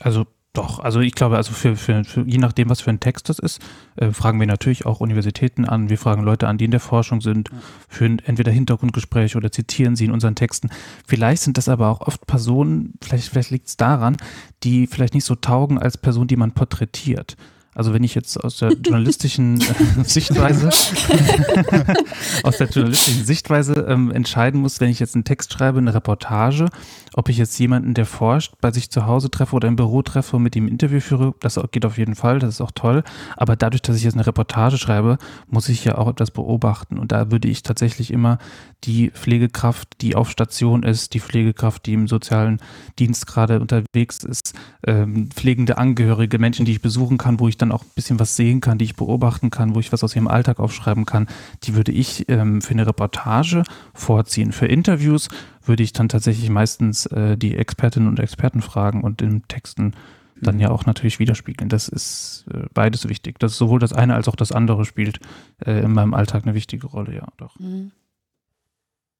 [0.00, 3.28] also doch, also ich glaube, also für, für, für, je nachdem, was für ein Text
[3.28, 3.60] das ist,
[3.96, 7.20] äh, fragen wir natürlich auch Universitäten an, wir fragen Leute an, die in der Forschung
[7.20, 7.50] sind,
[7.88, 10.70] führen entweder Hintergrundgespräche oder zitieren sie in unseren Texten.
[11.06, 14.16] Vielleicht sind das aber auch oft Personen, vielleicht, vielleicht liegt es daran,
[14.62, 17.36] die vielleicht nicht so taugen als Person, die man porträtiert.
[17.76, 20.68] Also wenn ich jetzt aus der journalistischen äh, Sichtweise
[22.42, 26.66] aus der journalistischen Sichtweise ähm, entscheiden muss, wenn ich jetzt einen Text schreibe, eine Reportage,
[27.12, 30.36] ob ich jetzt jemanden, der forscht, bei sich zu Hause treffe oder im Büro treffe
[30.36, 33.04] und mit ihm ein Interview führe, das geht auf jeden Fall, das ist auch toll.
[33.36, 36.98] Aber dadurch, dass ich jetzt eine Reportage schreibe, muss ich ja auch etwas beobachten.
[36.98, 38.38] Und da würde ich tatsächlich immer
[38.84, 42.60] die Pflegekraft, die auf Station ist, die Pflegekraft, die im sozialen
[42.98, 44.54] Dienst gerade unterwegs ist,
[44.86, 48.18] ähm, pflegende Angehörige, Menschen, die ich besuchen kann, wo ich dann dann auch ein bisschen
[48.18, 51.26] was sehen kann, die ich beobachten kann, wo ich was aus ihrem Alltag aufschreiben kann,
[51.64, 53.62] die würde ich ähm, für eine Reportage
[53.94, 54.52] vorziehen.
[54.52, 55.28] Für Interviews
[55.64, 59.94] würde ich dann tatsächlich meistens äh, die Expertinnen und Experten fragen und in Texten
[60.40, 61.68] dann ja auch natürlich widerspiegeln.
[61.68, 63.38] Das ist äh, beides wichtig.
[63.38, 65.20] Das ist sowohl das eine als auch das andere spielt
[65.64, 67.58] äh, in meinem Alltag eine wichtige Rolle, ja, doch.
[67.58, 67.92] Mhm.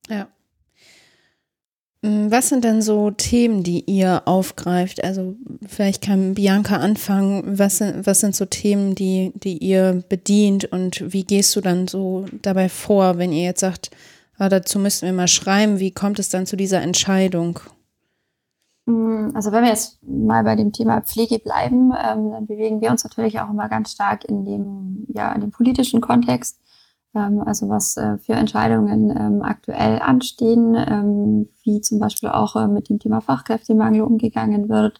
[0.09, 0.29] Ja.
[2.07, 5.03] Mm, was sind denn so Themen, die ihr aufgreift?
[5.03, 5.35] Also
[5.67, 7.59] vielleicht kann Bianca anfangen.
[7.59, 11.89] Was sind, was sind so Themen, die, die ihr bedient und wie gehst du dann
[11.89, 13.91] so dabei vor, wenn ihr jetzt sagt,
[14.39, 17.59] ah, dazu müssen wir mal schreiben, wie kommt es dann zu dieser Entscheidung?
[18.87, 22.91] Mm, also wenn wir jetzt mal bei dem Thema Pflege bleiben, ähm, dann bewegen wir
[22.91, 26.61] uns natürlich auch immer ganz stark in dem, ja, in dem politischen Kontext.
[27.17, 32.69] Ähm, also was äh, für Entscheidungen ähm, aktuell anstehen, ähm, wie zum Beispiel auch äh,
[32.69, 34.99] mit dem Thema Fachkräftemangel umgegangen wird,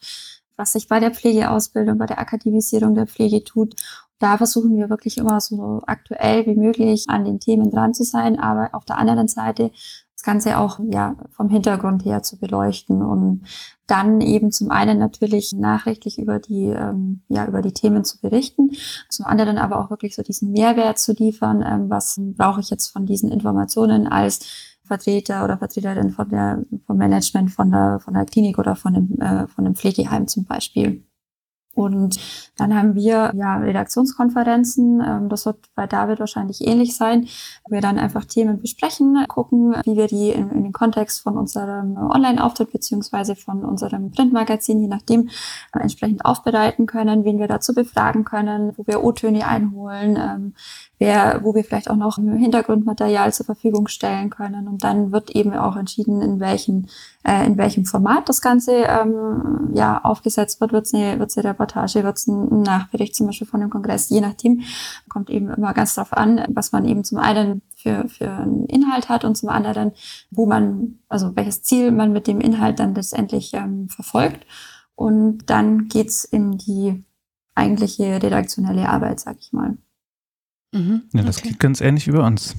[0.57, 3.75] was sich bei der Pflegeausbildung, bei der Akademisierung der Pflege tut.
[4.19, 8.39] Da versuchen wir wirklich immer so aktuell wie möglich an den Themen dran zu sein,
[8.39, 9.71] aber auf der anderen Seite
[10.15, 13.43] das Ganze auch ja vom Hintergrund her zu beleuchten und
[13.87, 18.71] dann eben zum einen natürlich nachrichtlich über die ähm, ja über die Themen zu berichten,
[19.09, 22.87] zum anderen aber auch wirklich so diesen Mehrwert zu liefern, ähm, was brauche ich jetzt
[22.87, 28.25] von diesen Informationen als Vertreter oder Vertreterin von der vom Management von der von der
[28.25, 31.03] Klinik oder von dem äh, von dem Pflegeheim zum Beispiel.
[31.77, 32.19] Und
[32.57, 34.99] dann haben wir ja Redaktionskonferenzen.
[34.99, 37.27] Ähm, das wird bei David wahrscheinlich ähnlich sein.
[37.63, 41.37] Wo wir dann einfach Themen besprechen, gucken, wie wir die in, in den Kontext von
[41.37, 45.29] unserem Online-Auftritt beziehungsweise von unserem Printmagazin, je nachdem,
[45.73, 50.53] äh, entsprechend aufbereiten können, wen wir dazu befragen können, wo wir O-Töne einholen, ähm,
[50.99, 54.67] wer, wo wir vielleicht auch noch Hintergrundmaterial zur Verfügung stellen können.
[54.67, 56.87] Und dann wird eben auch entschieden, in welchen,
[57.23, 60.71] äh, in welchem Format das Ganze ähm, ja aufgesetzt wird.
[60.71, 64.09] Wird es eine, wird's eine Reportage, wird es ein Nachbericht zum Beispiel von dem Kongress,
[64.09, 64.61] je nachdem.
[65.07, 69.09] Kommt eben immer ganz drauf an, was man eben zum einen für, für einen Inhalt
[69.09, 69.91] hat und zum anderen,
[70.31, 74.45] wo man, also welches Ziel man mit dem Inhalt dann letztendlich ähm, verfolgt.
[74.95, 77.05] Und dann geht's in die
[77.53, 79.77] eigentliche redaktionelle Arbeit, sag ich mal.
[80.77, 81.47] Mhm, ja, das okay.
[81.47, 82.55] klingt ganz ähnlich wie bei uns.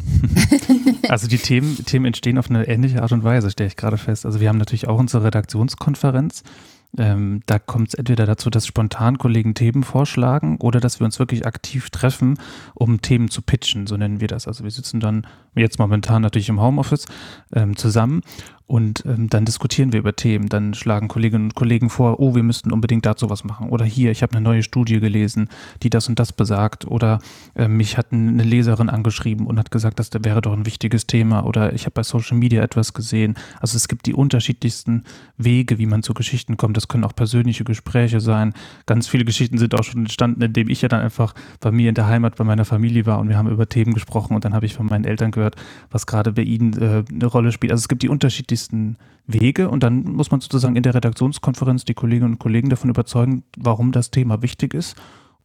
[1.09, 4.27] also die Themen, Themen entstehen auf eine ähnliche Art und Weise, stelle ich gerade fest.
[4.27, 6.43] Also wir haben natürlich auch unsere Redaktionskonferenz.
[6.97, 11.19] Ähm, da kommt es entweder dazu, dass spontan Kollegen Themen vorschlagen oder dass wir uns
[11.19, 12.39] wirklich aktiv treffen,
[12.75, 14.49] um Themen zu pitchen, so nennen wir das.
[14.49, 15.27] Also wir sitzen dann
[15.59, 17.07] jetzt momentan natürlich im Homeoffice
[17.55, 18.23] ähm, zusammen
[18.69, 20.51] und ähm, dann diskutieren wir über Themen.
[20.51, 23.71] Dann schlagen Kolleginnen und Kollegen vor, oh, wir müssten unbedingt dazu was machen.
[23.71, 25.49] Oder hier, ich habe eine neue Studie gelesen,
[25.83, 26.87] die das und das besagt.
[26.87, 27.19] Oder
[27.57, 31.47] äh, mich hat eine Leserin angeschrieben und hat gesagt, das wäre doch ein wichtiges Thema.
[31.47, 33.37] Oder ich habe bei Social Media etwas gesehen.
[33.59, 35.05] Also es gibt die unterschiedlichsten
[35.39, 36.77] Wege, wie man zu Geschichten kommt.
[36.77, 38.53] Das können auch persönliche Gespräche sein.
[38.85, 41.95] Ganz viele Geschichten sind auch schon entstanden, indem ich ja dann einfach bei mir in
[41.95, 44.67] der Heimat bei meiner Familie war und wir haben über Themen gesprochen und dann habe
[44.67, 45.48] ich von meinen Eltern gehört,
[45.91, 47.73] was gerade bei ihnen äh, eine Rolle spielt.
[47.73, 51.95] Also es gibt die unterschiedlichsten Wege und dann muss man sozusagen in der Redaktionskonferenz die
[51.95, 54.97] Kolleginnen und Kollegen davon überzeugen, warum das Thema wichtig ist.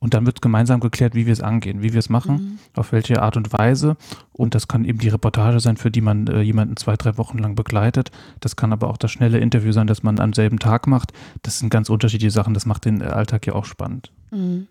[0.03, 2.59] Und dann wird gemeinsam geklärt, wie wir es angehen, wie wir es machen, mhm.
[2.75, 3.95] auf welche Art und Weise.
[4.33, 7.37] Und das kann eben die Reportage sein, für die man äh, jemanden zwei, drei Wochen
[7.37, 8.11] lang begleitet.
[8.41, 11.13] Das kann aber auch das schnelle Interview sein, das man am selben Tag macht.
[11.41, 12.53] Das sind ganz unterschiedliche Sachen.
[12.53, 14.11] Das macht den Alltag ja auch spannend.
[14.31, 14.67] Mhm.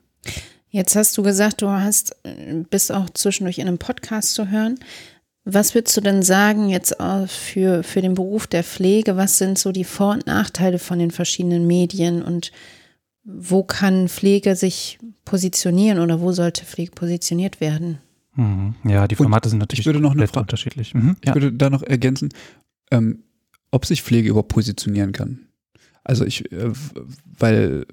[0.69, 4.79] Jetzt hast du gesagt, du hast, äh, bist auch zwischendurch in einem Podcast zu hören.
[5.45, 9.17] Was würdest du denn sagen jetzt für, für den Beruf der Pflege?
[9.17, 12.53] Was sind so die Vor- und Nachteile von den verschiedenen Medien und
[13.25, 17.99] wo kann Pflege sich positionieren oder wo sollte Pflege positioniert werden?
[18.35, 18.75] Mhm.
[18.85, 20.95] Ja, die Formate und sind natürlich ich würde noch eine Frage, unterschiedlich.
[20.95, 21.17] Mhm.
[21.21, 21.35] Ich ja.
[21.35, 22.31] würde da noch ergänzen,
[22.91, 23.25] ähm,
[23.71, 25.47] ob sich Pflege überhaupt positionieren kann.
[26.05, 26.73] Also ich, äh,
[27.39, 27.87] weil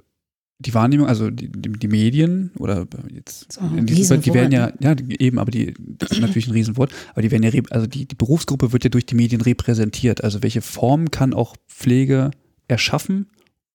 [0.59, 4.71] die Wahrnehmung, also die, die, die Medien oder jetzt so, in diesem die werden ja,
[4.79, 8.05] ja, eben, aber die, das ist natürlich ein Riesenwort, aber die werden ja, also die,
[8.05, 10.21] die Berufsgruppe wird ja durch die Medien repräsentiert.
[10.23, 12.31] Also welche Form kann auch Pflege
[12.67, 13.27] erschaffen,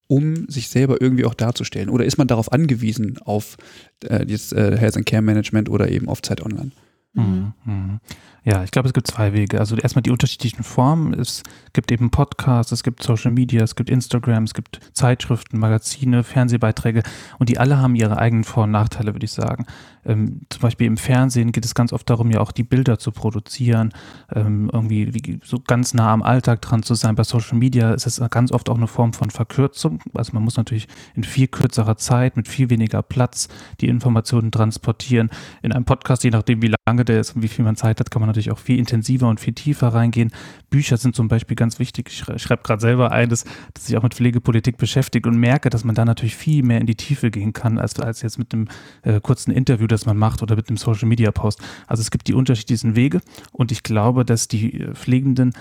[0.09, 1.89] um sich selber irgendwie auch darzustellen?
[1.89, 3.57] Oder ist man darauf angewiesen, auf
[4.05, 6.71] äh, jetzt äh, Health and Care Management oder eben auf Zeit Online?
[7.15, 7.53] Mhm.
[7.65, 8.01] Mhm.
[8.47, 9.59] Ja, ich glaube, es gibt zwei Wege.
[9.59, 11.15] Also erstmal die unterschiedlichen Formen.
[11.15, 16.23] Es gibt eben Podcasts, es gibt Social Media, es gibt Instagram, es gibt Zeitschriften, Magazine,
[16.23, 17.03] Fernsehbeiträge
[17.39, 19.65] und die alle haben ihre eigenen Vor- und Nachteile, würde ich sagen.
[20.05, 23.13] Ähm, zum Beispiel im Fernsehen geht es ganz oft darum, ja auch die Bilder zu
[23.13, 23.93] produzieren,
[24.35, 27.15] ähm, irgendwie wie, so ganz nah am Alltag dran zu sein.
[27.15, 30.01] Bei Social Media ist es ganz oft auch eine Form von Verkürzung.
[30.13, 33.49] Also man muss natürlich in viel kürzerer Zeit, mit viel weniger Platz
[33.81, 35.31] die Informationen transportieren.
[35.63, 38.11] In einem Podcast, je nachdem wie lange der ist und wie viel man Zeit hat,
[38.11, 40.31] kann man natürlich auch viel intensiver und viel tiefer reingehen.
[40.71, 42.09] Bücher sind zum Beispiel ganz wichtig.
[42.09, 45.71] Ich schreibe schreib gerade selber ein, dass, dass sich auch mit Pflegepolitik beschäftigt und merke,
[45.71, 48.53] dass man da natürlich viel mehr in die Tiefe gehen kann, als, als jetzt mit
[48.53, 48.69] einem
[49.03, 51.61] äh, kurzen Interview, das man macht oder mit einem Social Media Post.
[51.87, 53.21] Also es gibt die unterschiedlichsten Wege
[53.53, 55.53] und ich glaube, dass die äh, Pflegenden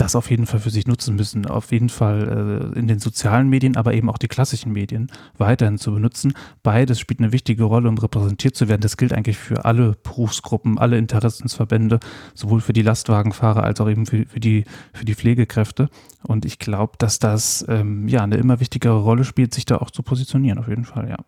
[0.00, 3.48] das auf jeden Fall für sich nutzen müssen, auf jeden Fall äh, in den sozialen
[3.50, 6.32] Medien, aber eben auch die klassischen Medien weiterhin zu benutzen.
[6.62, 8.80] Beides spielt eine wichtige Rolle, um repräsentiert zu werden.
[8.80, 12.00] Das gilt eigentlich für alle Berufsgruppen, alle Interessensverbände,
[12.34, 15.90] sowohl für die Lastwagenfahrer als auch eben für, für, die, für die Pflegekräfte.
[16.22, 19.90] Und ich glaube, dass das ähm, ja eine immer wichtigere Rolle spielt, sich da auch
[19.90, 21.18] zu positionieren, auf jeden Fall, ja.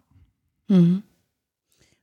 [0.69, 1.03] Mhm.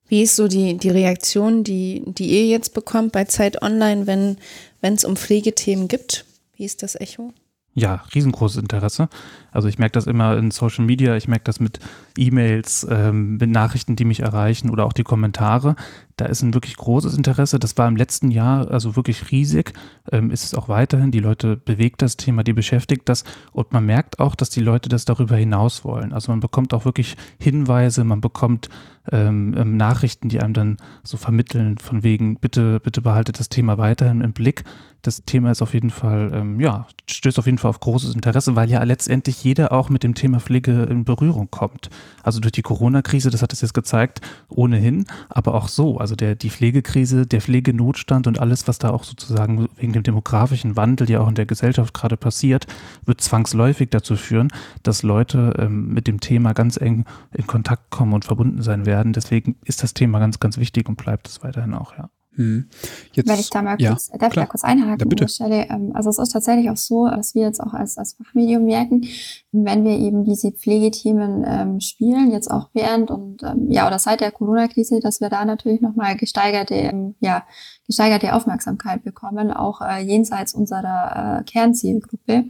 [0.07, 4.37] Wie ist so die, die Reaktion, die, die ihr jetzt bekommt bei Zeit Online, wenn
[4.81, 6.25] es um Pflegethemen gibt?
[6.59, 7.31] Wie ist das Echo?
[7.73, 9.07] Ja, riesengroßes Interesse.
[9.51, 11.79] Also ich merke das immer in Social Media, ich merke das mit
[12.17, 15.75] E-Mails, ähm, mit Nachrichten, die mich erreichen oder auch die Kommentare.
[16.17, 17.59] Da ist ein wirklich großes Interesse.
[17.59, 19.73] Das war im letzten Jahr also wirklich riesig.
[20.11, 21.11] Ähm, ist es auch weiterhin.
[21.11, 23.23] Die Leute bewegt das Thema, die beschäftigt das.
[23.53, 26.11] Und man merkt auch, dass die Leute das darüber hinaus wollen.
[26.11, 28.69] Also man bekommt auch wirklich Hinweise, man bekommt
[29.11, 33.77] ähm, ähm, Nachrichten, die einem dann so vermitteln, von wegen, bitte, bitte behaltet das Thema
[33.77, 34.63] weiterhin im Blick.
[35.01, 38.55] Das Thema ist auf jeden Fall, ähm, ja, stößt auf jeden Fall auf großes Interesse,
[38.55, 41.89] weil ja letztendlich jeder auch mit dem Thema Pflege in Berührung kommt.
[42.23, 45.97] Also durch die Corona-Krise, das hat es jetzt gezeigt, ohnehin, aber auch so.
[45.97, 50.75] Also der, die Pflegekrise, der Pflegenotstand und alles, was da auch sozusagen wegen dem demografischen
[50.75, 52.67] Wandel ja auch in der Gesellschaft gerade passiert,
[53.05, 54.49] wird zwangsläufig dazu führen,
[54.83, 59.13] dass Leute ähm, mit dem Thema ganz eng in Kontakt kommen und verbunden sein werden.
[59.13, 62.09] Deswegen ist das Thema ganz, ganz wichtig und bleibt es weiterhin auch, ja.
[62.35, 62.69] Hm.
[63.13, 64.43] Jetzt, Wenn ich da mal kurz, ja, darf klar.
[64.43, 65.27] ich da kurz einhaken ja, bitte.
[65.27, 65.67] Stelle?
[65.69, 69.05] Ähm, also es ist tatsächlich auch so, dass wir jetzt auch als, als Fachmedium merken,
[69.51, 74.21] wenn wir eben diese Pflegethemen ähm, spielen, jetzt auch während und ähm, ja oder seit
[74.21, 77.43] der Corona-Krise, dass wir da natürlich nochmal gesteigerte, ähm, ja,
[77.87, 82.45] gesteigerte Aufmerksamkeit bekommen, auch äh, jenseits unserer äh, Kernzielgruppe.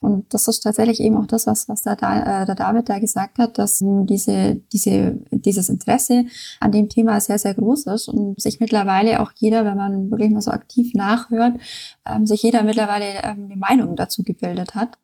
[0.00, 3.38] Und das ist tatsächlich eben auch das, was, was der, äh, der David da gesagt
[3.38, 6.26] hat, dass diese, diese, dieses Interesse
[6.60, 10.30] an dem Thema sehr, sehr groß ist und sich mittlerweile auch jeder, wenn man wirklich
[10.30, 11.58] mal so aktiv nachhört,
[12.06, 14.98] ähm, sich jeder mittlerweile ähm, eine Meinung dazu gebildet hat.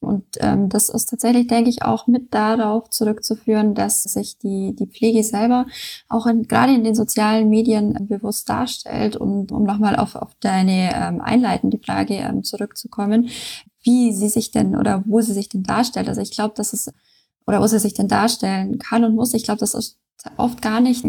[0.00, 4.86] Und ähm, das ist tatsächlich, denke ich, auch mit darauf zurückzuführen, dass sich die, die
[4.86, 5.66] Pflege selber
[6.08, 9.16] auch in, gerade in den sozialen Medien bewusst darstellt.
[9.16, 13.28] Und um nochmal auf, auf deine ähm, einleitende Frage ähm, zurückzukommen,
[13.88, 16.08] wie sie sich denn oder wo sie sich denn darstellt.
[16.08, 16.92] Also ich glaube, dass es
[17.46, 19.32] oder wo sie sich denn darstellen kann und muss.
[19.32, 19.98] Ich glaube, das ist
[20.36, 21.06] oft gar nicht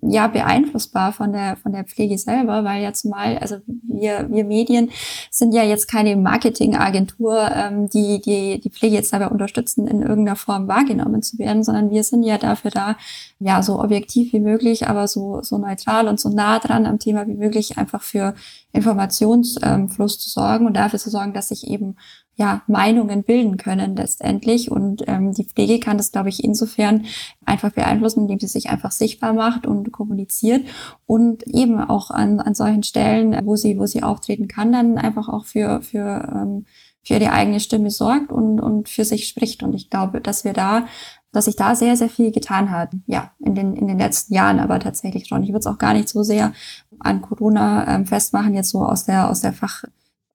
[0.00, 4.90] ja beeinflussbar von der von der Pflege selber, weil ja zumal also wir wir Medien
[5.30, 10.36] sind ja jetzt keine Marketingagentur, ähm, die die die Pflege jetzt dabei unterstützen, in irgendeiner
[10.36, 12.96] Form wahrgenommen zu werden, sondern wir sind ja dafür da,
[13.40, 17.26] ja so objektiv wie möglich, aber so so neutral und so nah dran am Thema
[17.26, 18.34] wie möglich einfach für
[18.72, 21.96] Informationsfluss zu sorgen und dafür zu sorgen, dass sich eben
[22.38, 24.70] ja, Meinungen bilden können letztendlich.
[24.70, 27.04] Und ähm, die Pflege kann das, glaube ich, insofern
[27.44, 30.64] einfach beeinflussen, indem sie sich einfach sichtbar macht und kommuniziert
[31.04, 35.28] und eben auch an, an solchen Stellen, wo sie, wo sie auftreten kann, dann einfach
[35.28, 36.64] auch für, für, ähm,
[37.02, 39.64] für die eigene Stimme sorgt und, und für sich spricht.
[39.64, 40.86] Und ich glaube, dass wir da
[41.30, 42.90] dass sich da sehr, sehr viel getan hat.
[43.06, 45.42] Ja, in den, in den letzten Jahren aber tatsächlich schon.
[45.42, 46.54] Ich würde es auch gar nicht so sehr
[47.00, 49.84] an Corona ähm, festmachen, jetzt so aus der, aus der Fach,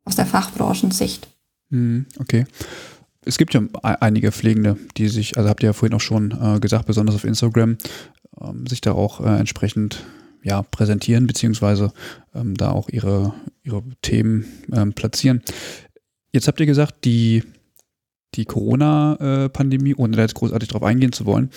[0.05, 1.32] aus der Fachbranchensicht.
[1.73, 2.45] Mhm, okay.
[3.25, 6.59] Es gibt ja einige Pflegende, die sich, also habt ihr ja vorhin auch schon äh,
[6.59, 7.77] gesagt, besonders auf Instagram,
[8.39, 10.03] ähm, sich da auch äh, entsprechend
[10.43, 11.91] ja, präsentieren, beziehungsweise
[12.35, 13.33] ähm, da auch ihre,
[13.63, 15.41] ihre Themen ähm, platzieren.
[16.31, 17.43] Jetzt habt ihr gesagt, die,
[18.35, 21.49] die Corona-Pandemie, ohne da jetzt großartig drauf eingehen zu wollen,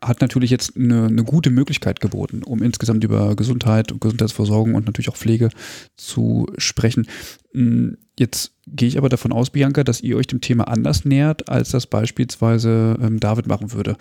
[0.00, 4.84] hat natürlich jetzt eine, eine, gute Möglichkeit geboten, um insgesamt über Gesundheit und Gesundheitsversorgung und
[4.86, 5.48] natürlich auch Pflege
[5.96, 7.08] zu sprechen.
[7.52, 11.48] Hm, jetzt gehe ich aber davon aus, Bianca, dass ihr euch dem Thema anders nähert,
[11.48, 13.96] als das beispielsweise ähm, David machen würde.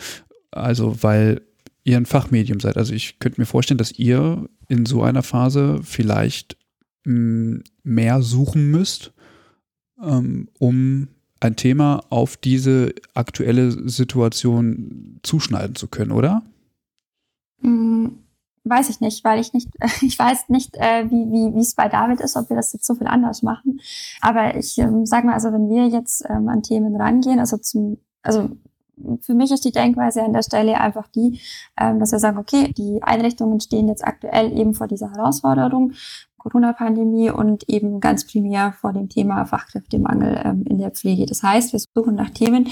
[0.51, 1.41] Also, weil
[1.85, 2.77] ihr ein Fachmedium seid.
[2.77, 6.57] Also ich könnte mir vorstellen, dass ihr in so einer Phase vielleicht
[7.05, 9.13] mh, hm, mehr suchen müsst,
[10.03, 11.07] ähm, um
[11.39, 16.41] ein Thema auf diese aktuelle Situation zuschneiden zu können, oder?
[17.61, 18.17] Hm,
[18.65, 19.69] weiß ich nicht, weil ich nicht,
[20.01, 22.95] ich weiß nicht, äh, wie wie es bei David ist, ob wir das jetzt so
[22.95, 23.79] viel anders machen.
[24.21, 27.97] Aber ich ähm, sag mal, also wenn wir jetzt ähm, an Themen rangehen, also zum,
[28.23, 28.49] also
[29.21, 31.39] für mich ist die Denkweise an der Stelle einfach die,
[31.77, 35.93] ähm, dass wir sagen, okay, die Einrichtungen stehen jetzt aktuell eben vor dieser Herausforderung.
[36.37, 41.25] Corona-Pandemie und eben ganz primär vor dem Thema Fachkräftemangel ähm, in der Pflege.
[41.25, 42.67] Das heißt, wir suchen nach Themen,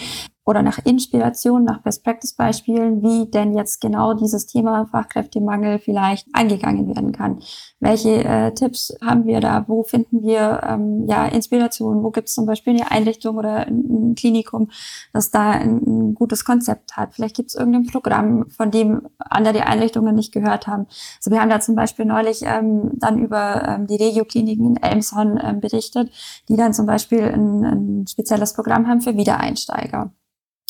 [0.46, 7.14] oder nach Inspiration, nach Best-Practice-Beispielen, wie denn jetzt genau dieses Thema Fachkräftemangel vielleicht angegangen werden
[7.14, 7.40] kann.
[7.80, 9.64] Welche äh, Tipps haben wir da?
[9.68, 12.04] Wo finden wir ähm, ja Inspiration?
[12.04, 14.70] Wo gibt es zum Beispiel eine Einrichtung oder ein Klinikum,
[15.14, 17.14] das da ein, ein gutes Konzept hat?
[17.14, 20.88] Vielleicht gibt es irgendein Programm, von dem andere Einrichtungen nicht gehört haben.
[21.18, 25.40] Also wir haben da zum Beispiel neulich ähm, dann über ähm, die Regio-Kliniken in Elmshorn
[25.42, 26.12] ähm, berichtet,
[26.50, 30.12] die dann zum Beispiel ein, ein spezielles Programm haben für Wiedereinsteiger.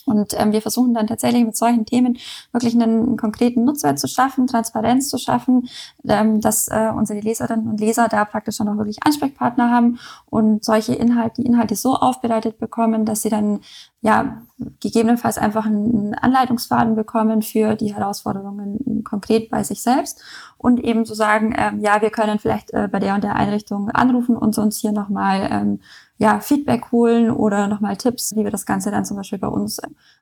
[0.05, 2.17] Und ähm, wir versuchen dann tatsächlich mit solchen Themen
[2.51, 5.69] wirklich einen, konkreten Nutzwert zu schaffen, Transparenz zu schaffen,
[6.07, 10.63] ähm, dass äh, unsere Leserinnen und Leser da praktisch dann auch wirklich Ansprechpartner haben und
[10.63, 13.61] solche Inhalte, die Inhalte so aufbereitet bekommen, dass sie dann
[14.01, 14.41] ja
[14.79, 20.21] gegebenenfalls einfach einen Anleitungsfaden bekommen für die Herausforderungen konkret bei sich selbst.
[20.57, 23.89] Und eben zu sagen, ähm, ja, wir können vielleicht äh, bei der und der Einrichtung
[23.89, 25.79] anrufen und uns hier nochmal ähm,
[26.17, 29.79] ja, Feedback holen oder nochmal Tipps, wie wir das Ganze dann zum Beispiel bei uns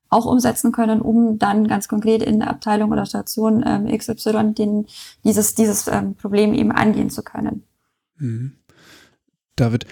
[0.09, 4.87] auch umsetzen können, um dann ganz konkret in der Abteilung oder Station ähm, XY den,
[5.23, 7.63] dieses, dieses ähm, Problem eben angehen zu können.
[8.17, 8.53] Mhm.
[9.55, 9.85] David,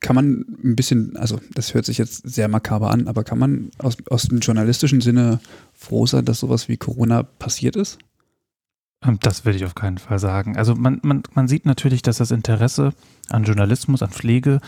[0.00, 3.70] kann man ein bisschen, also das hört sich jetzt sehr makaber an, aber kann man
[3.78, 5.40] aus, aus dem journalistischen Sinne
[5.74, 7.98] froh sein, dass sowas wie Corona passiert ist?
[9.04, 10.56] Ähm, das will ich auf keinen Fall sagen.
[10.56, 12.92] Also man, man, man sieht natürlich, dass das Interesse
[13.28, 14.60] an Journalismus, an Pflege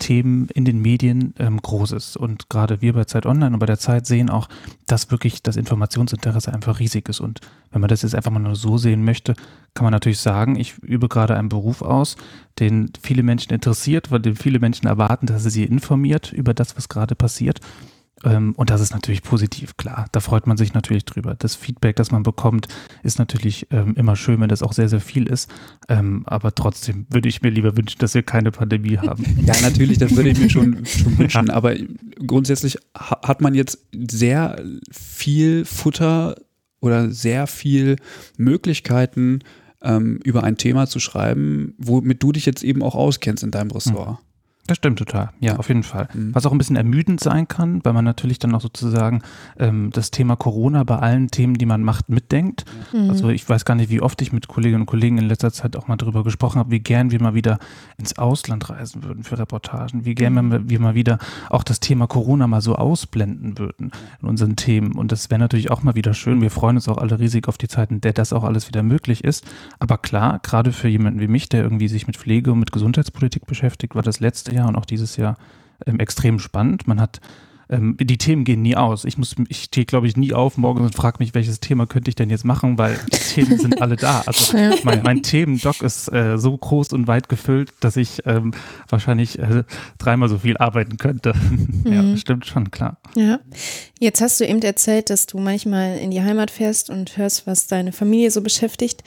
[0.00, 2.16] Themen in den Medien ähm, groß ist.
[2.16, 4.48] Und gerade wir bei Zeit Online und bei der Zeit sehen auch,
[4.88, 7.20] dass wirklich das Informationsinteresse einfach riesig ist.
[7.20, 9.34] Und wenn man das jetzt einfach mal nur so sehen möchte,
[9.74, 12.16] kann man natürlich sagen, ich übe gerade einen Beruf aus,
[12.58, 16.76] den viele Menschen interessiert, weil den viele Menschen erwarten, dass er sie informiert über das,
[16.76, 17.60] was gerade passiert.
[18.24, 20.06] Ähm, und das ist natürlich positiv, klar.
[20.12, 21.34] Da freut man sich natürlich drüber.
[21.38, 22.68] Das Feedback, das man bekommt,
[23.02, 25.50] ist natürlich ähm, immer schön, wenn das auch sehr, sehr viel ist.
[25.88, 29.24] Ähm, aber trotzdem würde ich mir lieber wünschen, dass wir keine Pandemie haben.
[29.40, 31.46] Ja, natürlich, das würde ich mir schon, schon wünschen.
[31.46, 31.54] Ja.
[31.54, 31.74] Aber
[32.26, 36.36] grundsätzlich hat man jetzt sehr viel Futter
[36.80, 37.96] oder sehr viel
[38.36, 39.40] Möglichkeiten,
[39.82, 43.70] ähm, über ein Thema zu schreiben, womit du dich jetzt eben auch auskennst in deinem
[43.70, 44.10] Ressort.
[44.10, 44.29] Mhm.
[44.70, 46.06] Das stimmt total, ja, auf jeden Fall.
[46.14, 46.32] Mhm.
[46.32, 49.22] Was auch ein bisschen ermüdend sein kann, weil man natürlich dann auch sozusagen
[49.58, 52.64] ähm, das Thema Corona bei allen Themen, die man macht, mitdenkt.
[52.92, 53.10] Mhm.
[53.10, 55.74] Also ich weiß gar nicht, wie oft ich mit Kolleginnen und Kollegen in letzter Zeit
[55.74, 57.58] auch mal darüber gesprochen habe, wie gern wir mal wieder
[57.98, 60.70] ins Ausland reisen würden für Reportagen, wie gern mhm.
[60.70, 61.18] wir mal wieder
[61.48, 63.90] auch das Thema Corona mal so ausblenden würden
[64.22, 64.92] in unseren Themen.
[64.92, 66.40] Und das wäre natürlich auch mal wieder schön.
[66.42, 68.84] Wir freuen uns auch alle riesig auf die Zeiten, in der das auch alles wieder
[68.84, 69.44] möglich ist.
[69.80, 73.46] Aber klar, gerade für jemanden wie mich, der irgendwie sich mit Pflege und mit Gesundheitspolitik
[73.46, 75.36] beschäftigt, war das letzte Jahr Jahr und auch dieses Jahr
[75.86, 76.86] ähm, extrem spannend.
[76.86, 77.20] Man hat
[77.70, 79.04] ähm, die Themen gehen nie aus.
[79.04, 82.08] Ich muss, ich stehe, glaube ich, nie auf morgens und frage mich, welches Thema könnte
[82.08, 84.22] ich denn jetzt machen, weil die Themen sind alle da.
[84.26, 88.52] Also mein, mein Themendoc ist äh, so groß und weit gefüllt, dass ich ähm,
[88.88, 89.62] wahrscheinlich äh,
[89.98, 91.34] dreimal so viel arbeiten könnte.
[91.60, 91.92] Mhm.
[91.92, 92.98] ja, stimmt schon, klar.
[93.14, 93.38] Ja.
[93.98, 97.66] Jetzt hast du eben erzählt, dass du manchmal in die Heimat fährst und hörst, was
[97.66, 99.02] deine Familie so beschäftigt.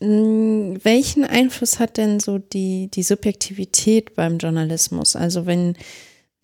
[0.00, 5.16] Hm, welchen Einfluss hat denn so die, die Subjektivität beim Journalismus?
[5.16, 5.76] Also wenn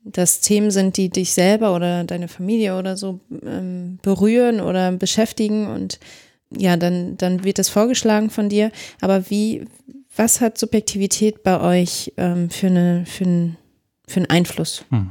[0.05, 5.67] das Themen sind, die dich selber oder deine Familie oder so ähm, berühren oder beschäftigen
[5.67, 5.99] und
[6.57, 8.71] ja, dann, dann wird das vorgeschlagen von dir.
[9.01, 9.65] Aber wie,
[10.15, 13.57] was hat Subjektivität bei euch ähm, für, eine, für, ein,
[14.07, 14.85] für einen Einfluss?
[14.91, 15.11] Hm.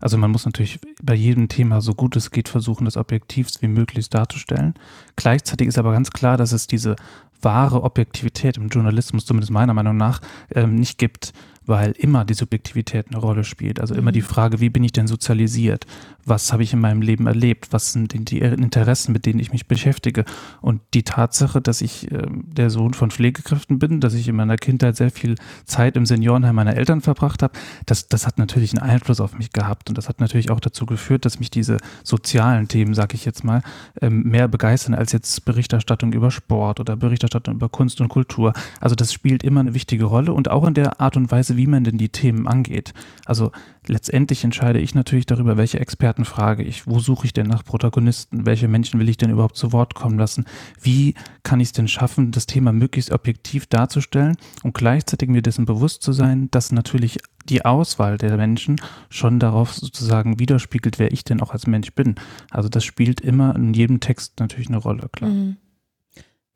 [0.00, 3.68] Also man muss natürlich bei jedem Thema so gut es geht versuchen, das objektivst wie
[3.68, 4.74] möglich darzustellen.
[5.16, 6.94] Gleichzeitig ist aber ganz klar, dass es diese
[7.42, 10.20] wahre Objektivität im Journalismus, zumindest meiner Meinung nach,
[10.54, 11.32] ähm, nicht gibt
[11.68, 13.78] weil immer die Subjektivität eine Rolle spielt.
[13.78, 14.26] Also immer die mhm.
[14.26, 15.86] Frage, wie bin ich denn sozialisiert?
[16.24, 17.68] Was habe ich in meinem Leben erlebt?
[17.70, 20.24] Was sind die Interessen, mit denen ich mich beschäftige?
[20.62, 24.56] Und die Tatsache, dass ich äh, der Sohn von Pflegekräften bin, dass ich in meiner
[24.56, 25.34] Kindheit sehr viel
[25.66, 27.52] Zeit im Seniorenheim meiner Eltern verbracht habe,
[27.84, 29.90] das, das hat natürlich einen Einfluss auf mich gehabt.
[29.90, 33.44] Und das hat natürlich auch dazu geführt, dass mich diese sozialen Themen, sage ich jetzt
[33.44, 33.62] mal,
[34.00, 38.54] ähm, mehr begeistern als jetzt Berichterstattung über Sport oder Berichterstattung über Kunst und Kultur.
[38.80, 41.66] Also das spielt immer eine wichtige Rolle und auch in der Art und Weise, wie
[41.66, 42.94] man denn die Themen angeht.
[43.26, 43.52] Also
[43.86, 48.46] letztendlich entscheide ich natürlich darüber, welche Experten frage ich, wo suche ich denn nach Protagonisten,
[48.46, 50.46] welche Menschen will ich denn überhaupt zu Wort kommen lassen,
[50.80, 55.66] wie kann ich es denn schaffen, das Thema möglichst objektiv darzustellen und gleichzeitig mir dessen
[55.66, 58.76] bewusst zu sein, dass natürlich die Auswahl der Menschen
[59.10, 62.14] schon darauf sozusagen widerspiegelt, wer ich denn auch als Mensch bin.
[62.50, 65.30] Also das spielt immer in jedem Text natürlich eine Rolle, klar.
[65.30, 65.56] Mhm.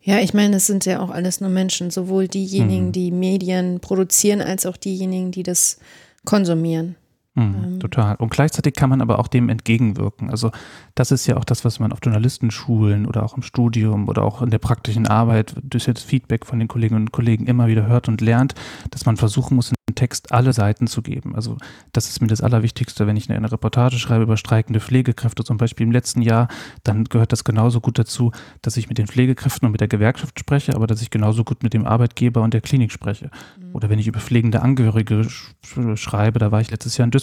[0.04, 2.92] Ja, ich meine, es sind ja auch alles nur Menschen, sowohl diejenigen, mhm.
[2.92, 5.78] die Medien produzieren, als auch diejenigen, die das
[6.24, 6.96] konsumieren.
[7.34, 7.80] Mhm, ähm.
[7.80, 8.16] Total.
[8.16, 10.30] Und gleichzeitig kann man aber auch dem entgegenwirken.
[10.30, 10.50] Also
[10.94, 14.42] das ist ja auch das, was man auf Journalistenschulen oder auch im Studium oder auch
[14.42, 18.08] in der praktischen Arbeit durch das Feedback von den Kolleginnen und Kollegen immer wieder hört
[18.08, 18.54] und lernt,
[18.90, 21.34] dass man versuchen muss, Text alle Seiten zu geben.
[21.34, 21.56] Also
[21.92, 25.86] das ist mir das Allerwichtigste, wenn ich eine, Reportage schreibe über streikende Pflegekräfte, zum Beispiel
[25.86, 26.48] im letzten Jahr,
[26.84, 30.38] dann gehört das genauso gut dazu, dass ich mit den Pflegekräften und mit der Gewerkschaft
[30.38, 33.30] spreche, aber dass ich genauso gut mit dem Arbeitgeber und der Klinik spreche.
[33.58, 33.74] Mhm.
[33.74, 35.54] Oder wenn ich über pflegende Angehörige sch
[35.96, 37.21] schreibe, da war ich letztes Jahr in Düsseldorf,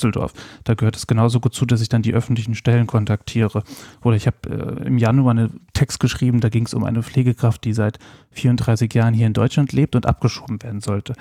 [0.63, 3.63] da gehört es genauso gut zu, dass ich dann die öffentlichen Stellen kontaktiere.
[4.03, 7.63] Oder ich habe äh, im Januar einen Text geschrieben, da ging es um eine Pflegekraft,
[7.63, 7.99] die seit
[8.31, 11.13] 34 Jahren hier in Deutschland lebt und abgeschoben werden sollte.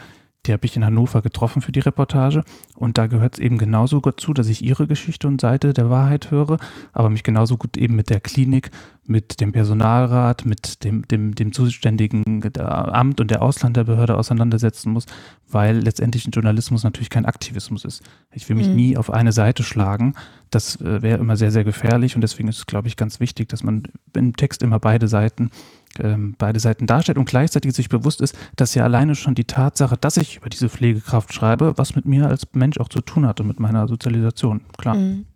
[0.47, 2.43] Die habe ich in Hannover getroffen für die Reportage.
[2.75, 5.91] Und da gehört es eben genauso gut zu, dass ich ihre Geschichte und Seite der
[5.91, 6.59] Wahrheit höre,
[6.93, 8.71] aber mich genauso gut eben mit der Klinik,
[9.09, 15.07] mit dem Personalrat, mit dem, dem, dem zuständigen Amt und der Ausländerbehörde auseinandersetzen muss,
[15.49, 18.03] weil letztendlich ein Journalismus natürlich kein Aktivismus ist.
[18.33, 18.77] Ich will mich mhm.
[18.77, 20.15] nie auf eine Seite schlagen.
[20.51, 23.49] Das äh, wäre immer sehr, sehr gefährlich und deswegen ist es, glaube ich, ganz wichtig,
[23.49, 23.85] dass man
[24.15, 25.51] im Text immer beide Seiten
[25.99, 29.97] ähm, beide Seiten darstellt und gleichzeitig sich bewusst ist, dass ja alleine schon die Tatsache,
[29.97, 33.41] dass ich über diese Pflegekraft schreibe, was mit mir als Mensch auch zu tun hat
[33.41, 34.63] und mit meiner Sozialisation.
[34.77, 34.97] Klar.
[34.97, 35.27] Mhm.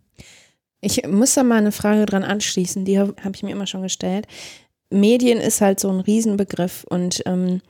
[0.81, 3.83] Ich muss da mal eine Frage dran anschließen, die habe hab ich mir immer schon
[3.83, 4.27] gestellt.
[4.89, 7.61] Medien ist halt so ein Riesenbegriff und ähm,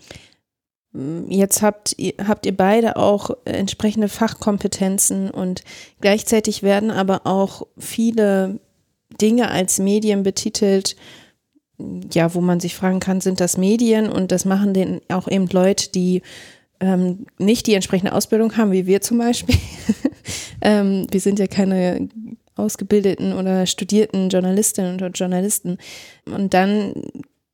[1.28, 1.96] jetzt habt
[2.28, 5.64] habt ihr beide auch entsprechende Fachkompetenzen und
[6.02, 8.60] gleichzeitig werden aber auch viele
[9.22, 10.96] Dinge als Medien betitelt,
[12.14, 14.10] ja, wo man sich fragen kann, sind das Medien?
[14.10, 16.22] Und das machen denn auch eben Leute, die
[16.80, 19.56] ähm, nicht die entsprechende Ausbildung haben, wie wir zum Beispiel.
[20.62, 22.10] ähm, wir sind ja keine
[22.56, 25.78] ausgebildeten oder studierten Journalistinnen und Journalisten.
[26.26, 26.94] Und dann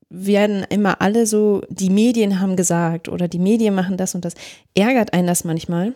[0.09, 4.33] werden immer alle so, die Medien haben gesagt oder die Medien machen das und das.
[4.73, 5.93] Ärgert einen das manchmal,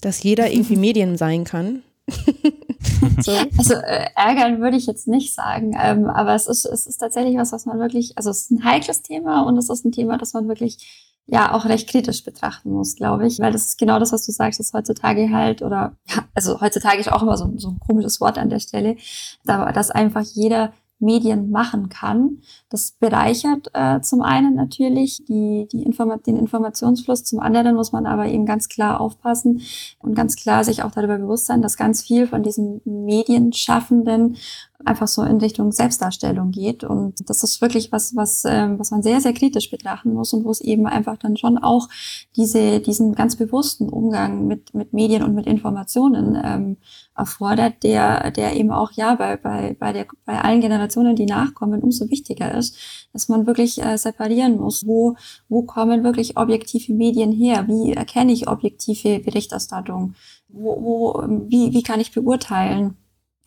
[0.00, 1.82] dass jeder irgendwie Medien sein kann?
[3.20, 3.32] so.
[3.56, 7.36] Also äh, ärgern würde ich jetzt nicht sagen, ähm, aber es ist, es ist tatsächlich
[7.36, 10.18] was, was man wirklich, also es ist ein heikles Thema und es ist ein Thema,
[10.18, 13.98] das man wirklich ja auch recht kritisch betrachten muss, glaube ich, weil das ist genau
[13.98, 17.52] das, was du sagst, dass heutzutage halt oder ja, also heutzutage ist auch immer so,
[17.56, 18.96] so ein komisches Wort an der Stelle,
[19.44, 22.38] dass einfach jeder Medien machen kann.
[22.68, 28.06] Das bereichert äh, zum einen natürlich die, die Informa den Informationsfluss, zum anderen muss man
[28.06, 29.62] aber eben ganz klar aufpassen
[29.98, 34.36] und ganz klar sich auch darüber bewusst sein, dass ganz viel von diesen Medienschaffenden
[34.84, 36.84] einfach so in Richtung Selbstdarstellung geht.
[36.84, 40.44] Und das ist wirklich was, was, ähm, was man sehr, sehr kritisch betrachten muss und
[40.44, 41.88] wo es eben einfach dann schon auch
[42.36, 46.76] diese, diesen ganz bewussten Umgang mit, mit Medien und mit Informationen ähm,
[47.16, 51.82] erfordert, der, der eben auch ja bei, bei, bei, der, bei allen Generationen, die nachkommen,
[51.82, 52.76] umso wichtiger ist,
[53.12, 55.16] dass man wirklich äh, separieren muss, wo,
[55.48, 60.14] wo kommen wirklich objektive Medien her, wie erkenne ich objektive Berichterstattung,
[60.48, 62.96] wo, wo, wie, wie kann ich beurteilen,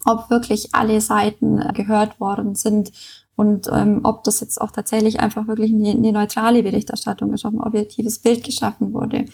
[0.06, 2.92] ob wirklich alle Seiten gehört worden sind
[3.36, 7.54] und ähm, ob das jetzt auch tatsächlich einfach wirklich eine, eine neutrale Berichterstattung ist, ob
[7.54, 9.26] ein objektives Bild geschaffen wurde.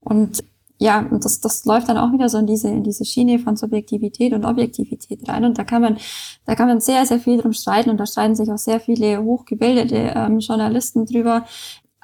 [0.00, 0.44] Und
[0.78, 3.56] ja, und das, das läuft dann auch wieder so in diese, in diese Schiene von
[3.56, 5.44] Subjektivität und Objektivität rein.
[5.44, 5.96] Und da kann man,
[6.46, 9.22] da kann man sehr, sehr viel drum streiten und da streiten sich auch sehr viele
[9.22, 11.46] hochgebildete ähm, Journalisten drüber,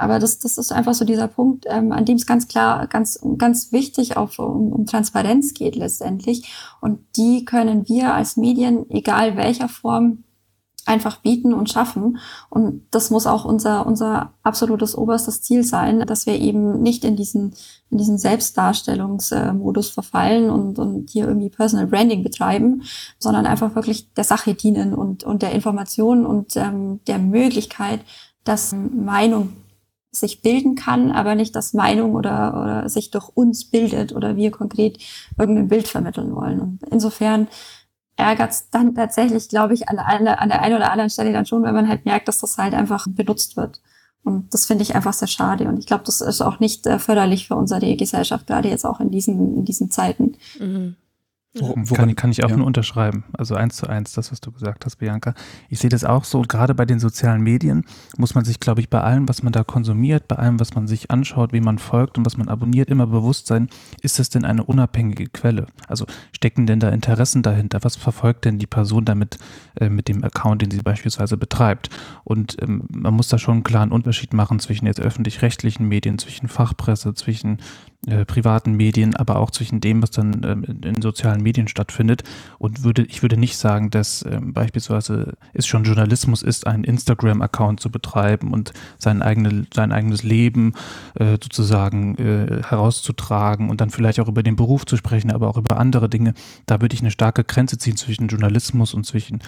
[0.01, 3.21] aber das, das ist einfach so dieser Punkt, ähm, an dem es ganz klar, ganz,
[3.37, 6.51] ganz wichtig auch um, um Transparenz geht letztendlich.
[6.81, 10.25] Und die können wir als Medien, egal welcher Form,
[10.87, 12.19] einfach bieten und schaffen.
[12.49, 17.17] Und das muss auch unser, unser absolutes oberstes Ziel sein, dass wir eben nicht in
[17.17, 17.55] diesen,
[17.91, 22.83] in diesen Selbstdarstellungsmodus verfallen und, und hier irgendwie Personal Branding betreiben,
[23.19, 28.01] sondern einfach wirklich der Sache dienen und, und der Information und ähm, der Möglichkeit,
[28.45, 29.53] dass Meinung
[30.13, 34.51] sich bilden kann, aber nicht, dass Meinung oder, oder sich durch uns bildet oder wir
[34.51, 34.99] konkret
[35.39, 36.61] irgendein Bild vermitteln wollen.
[36.61, 37.49] Und insofern
[38.17, 41.47] ärgert es dann tatsächlich, glaube ich, an, an, an der einen oder anderen Stelle dann
[41.47, 43.81] schon, wenn man halt merkt, dass das halt einfach benutzt wird.
[44.23, 45.67] Und das finde ich einfach sehr schade.
[45.67, 49.01] Und ich glaube, das ist auch nicht äh, förderlich für unsere Gesellschaft, gerade jetzt auch
[49.01, 50.37] in diesen, in diesen Zeiten.
[50.59, 50.97] Mhm.
[51.59, 52.57] Woran, kann, kann, ich auch ja.
[52.57, 53.25] nur unterschreiben.
[53.33, 55.35] Also eins zu eins, das, was du gesagt hast, Bianca.
[55.69, 56.43] Ich sehe das auch so.
[56.43, 57.85] Gerade bei den sozialen Medien
[58.17, 60.87] muss man sich, glaube ich, bei allem, was man da konsumiert, bei allem, was man
[60.87, 63.69] sich anschaut, wie man folgt und was man abonniert, immer bewusst sein,
[64.01, 65.67] ist das denn eine unabhängige Quelle?
[65.89, 67.81] Also stecken denn da Interessen dahinter?
[67.83, 69.39] Was verfolgt denn die Person damit
[69.75, 71.91] äh, mit dem Account, den sie beispielsweise betreibt?
[72.23, 76.47] Und ähm, man muss da schon einen klaren Unterschied machen zwischen jetzt öffentlich-rechtlichen Medien, zwischen
[76.47, 77.59] Fachpresse, zwischen
[78.07, 82.23] äh, privaten Medien, aber auch zwischen dem, was dann ähm, in sozialen Medien stattfindet.
[82.59, 87.81] Und würde, ich würde nicht sagen, dass ähm, beispielsweise es schon Journalismus ist, einen Instagram-Account
[87.81, 90.75] zu betreiben und sein, eigene, sein eigenes Leben
[91.15, 95.57] äh, sozusagen äh, herauszutragen und dann vielleicht auch über den Beruf zu sprechen, aber auch
[95.57, 96.35] über andere Dinge.
[96.67, 99.41] Da würde ich eine starke Grenze ziehen zwischen Journalismus und zwischen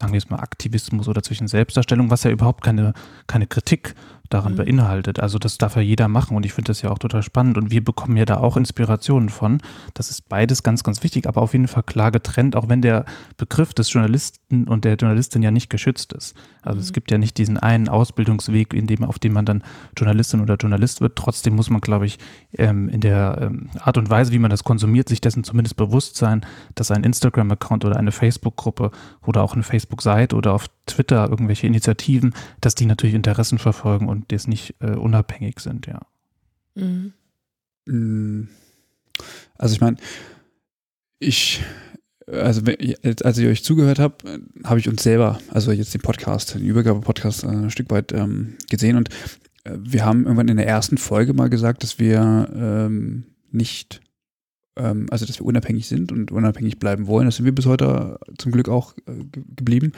[0.00, 2.94] sagen wir jetzt mal Aktivismus oder zwischen Selbstdarstellung, was ja überhaupt keine,
[3.26, 3.94] keine Kritik
[4.30, 4.56] daran mhm.
[4.56, 5.20] beinhaltet.
[5.20, 7.70] Also das darf ja jeder machen und ich finde das ja auch total spannend und
[7.70, 9.60] wir bekommen ja da auch Inspirationen von.
[9.92, 13.04] Das ist beides ganz, ganz wichtig, aber auf jeden Fall klar getrennt, auch wenn der
[13.36, 16.34] Begriff des Journalisten und der Journalistin ja nicht geschützt ist.
[16.62, 16.82] Also mhm.
[16.82, 19.62] es gibt ja nicht diesen einen Ausbildungsweg, in dem, auf dem man dann
[19.96, 21.16] Journalistin oder Journalist wird.
[21.16, 22.18] Trotzdem muss man, glaube ich,
[22.56, 26.16] ähm, in der ähm, Art und Weise, wie man das konsumiert, sich dessen zumindest bewusst
[26.16, 26.44] sein,
[26.74, 28.90] dass ein Instagram-Account oder eine Facebook-Gruppe
[29.22, 34.13] oder auch eine Facebook-Seite oder auf Twitter irgendwelche Initiativen, dass die natürlich Interessen verfolgen und
[34.28, 36.00] das nicht äh, unabhängig sind, ja.
[36.74, 37.12] Mhm.
[37.86, 38.48] Mm.
[39.56, 39.96] Also ich meine,
[41.18, 41.62] ich,
[42.26, 42.62] also
[43.22, 44.16] als ich euch zugehört habe,
[44.64, 48.54] habe ich uns selber, also jetzt den Podcast, den Übergabe-Podcast äh, ein Stück weit ähm,
[48.68, 49.10] gesehen und
[49.64, 54.00] äh, wir haben irgendwann in der ersten Folge mal gesagt, dass wir ähm, nicht,
[54.76, 57.26] ähm, also dass wir unabhängig sind und unabhängig bleiben wollen.
[57.26, 59.92] Das sind wir bis heute zum Glück auch äh, geblieben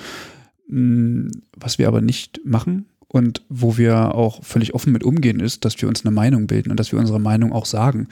[0.68, 2.86] Was wir aber nicht machen
[3.16, 6.70] und wo wir auch völlig offen mit umgehen, ist, dass wir uns eine Meinung bilden
[6.70, 8.08] und dass wir unsere Meinung auch sagen.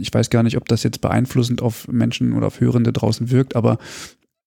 [0.00, 3.56] Ich weiß gar nicht, ob das jetzt beeinflussend auf Menschen oder auf Hörende draußen wirkt,
[3.56, 3.78] aber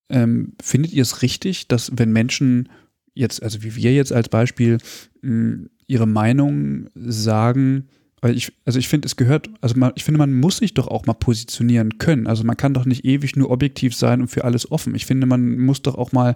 [0.10, 2.70] ähm, findet ihr es richtig, dass wenn Menschen
[3.14, 4.78] jetzt, also wie wir jetzt als Beispiel,
[5.22, 7.88] mh, ihre Meinung sagen,
[8.22, 10.88] weil ich, also ich finde, es gehört, also man, ich finde, man muss sich doch
[10.88, 12.28] auch mal positionieren können.
[12.28, 14.95] Also man kann doch nicht ewig nur objektiv sein und für alles offen.
[14.95, 16.36] Ich finde, man muss doch auch mal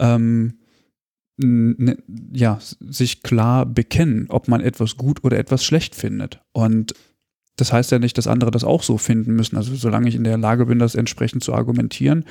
[0.00, 0.54] ähm,
[2.32, 6.40] ja, sich klar bekennen, ob man etwas gut oder etwas schlecht findet.
[6.52, 6.94] Und
[7.56, 9.56] das heißt ja nicht, dass andere das auch so finden müssen.
[9.56, 12.24] Also solange ich in der Lage bin, das entsprechend zu argumentieren,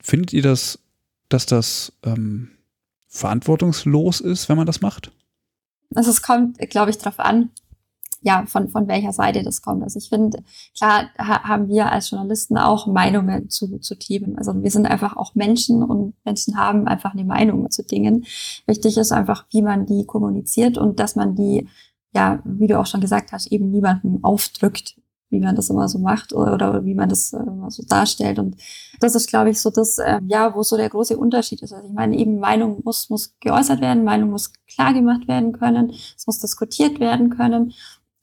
[0.00, 0.78] findet ihr das,
[1.28, 2.50] dass das ähm,
[3.08, 5.10] verantwortungslos ist, wenn man das macht?
[5.94, 7.50] Also es kommt, glaube ich, darauf an,
[8.26, 9.84] ja, von, von welcher Seite das kommt.
[9.84, 10.42] Also ich finde,
[10.76, 14.36] klar ha haben wir als Journalisten auch Meinungen zu, zu Themen.
[14.36, 18.26] Also wir sind einfach auch Menschen und Menschen haben einfach eine Meinung zu Dingen.
[18.66, 21.68] Wichtig ist einfach, wie man die kommuniziert und dass man die,
[22.14, 24.96] ja, wie du auch schon gesagt hast, eben niemandem aufdrückt,
[25.30, 28.38] wie man das immer so macht oder, oder wie man das äh, immer so darstellt.
[28.38, 28.56] Und
[29.00, 31.72] das ist, glaube ich, so das, äh, ja, wo so der große Unterschied ist.
[31.72, 35.90] Also ich meine, eben Meinung muss, muss geäußert werden, Meinung muss klar gemacht werden können,
[35.90, 37.72] es muss diskutiert werden können.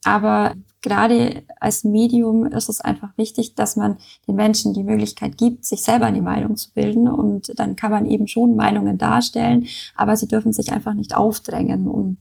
[0.03, 3.97] Aber gerade als Medium ist es einfach wichtig, dass man
[4.27, 7.07] den Menschen die Möglichkeit gibt, sich selber eine Meinung zu bilden.
[7.07, 11.87] Und dann kann man eben schon Meinungen darstellen, aber sie dürfen sich einfach nicht aufdrängen.
[11.87, 12.17] Und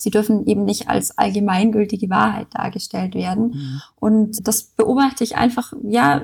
[0.00, 3.48] Sie dürfen eben nicht als allgemeingültige Wahrheit dargestellt werden.
[3.48, 3.82] Mhm.
[4.00, 6.22] Und das beobachte ich einfach, ja,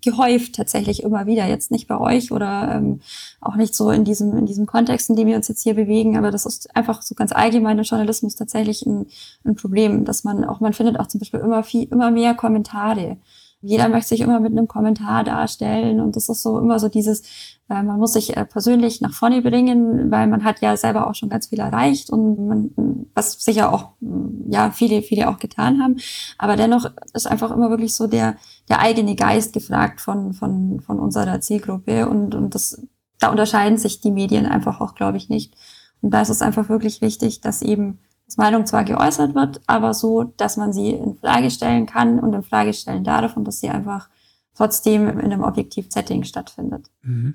[0.00, 1.46] gehäuft tatsächlich immer wieder.
[1.46, 3.00] Jetzt nicht bei euch oder ähm,
[3.40, 6.16] auch nicht so in diesem, in diesem Kontext, in dem wir uns jetzt hier bewegen,
[6.16, 9.06] aber das ist einfach so ganz allgemein im Journalismus tatsächlich ein,
[9.44, 13.18] ein Problem, dass man auch, man findet auch zum Beispiel immer viel, immer mehr Kommentare
[13.62, 17.22] jeder möchte sich immer mit einem Kommentar darstellen und das ist so immer so dieses,
[17.68, 21.14] äh, man muss sich äh, persönlich nach vorne bringen, weil man hat ja selber auch
[21.14, 22.70] schon ganz viel erreicht und man,
[23.14, 23.90] was sicher auch,
[24.48, 25.96] ja, viele, viele auch getan haben.
[26.38, 28.36] Aber dennoch ist einfach immer wirklich so der,
[28.68, 32.82] der eigene Geist gefragt von, von, von unserer Zielgruppe und, und das,
[33.18, 35.54] da unterscheiden sich die Medien einfach auch, glaube ich, nicht.
[36.00, 37.98] Und da ist es einfach wirklich wichtig, dass eben
[38.36, 42.42] Meinung zwar geäußert wird, aber so, dass man sie in Frage stellen kann und in
[42.42, 44.08] Frage stellen darf und dass sie einfach
[44.54, 46.90] trotzdem in einem objektiven Setting stattfindet.
[47.02, 47.34] Mhm.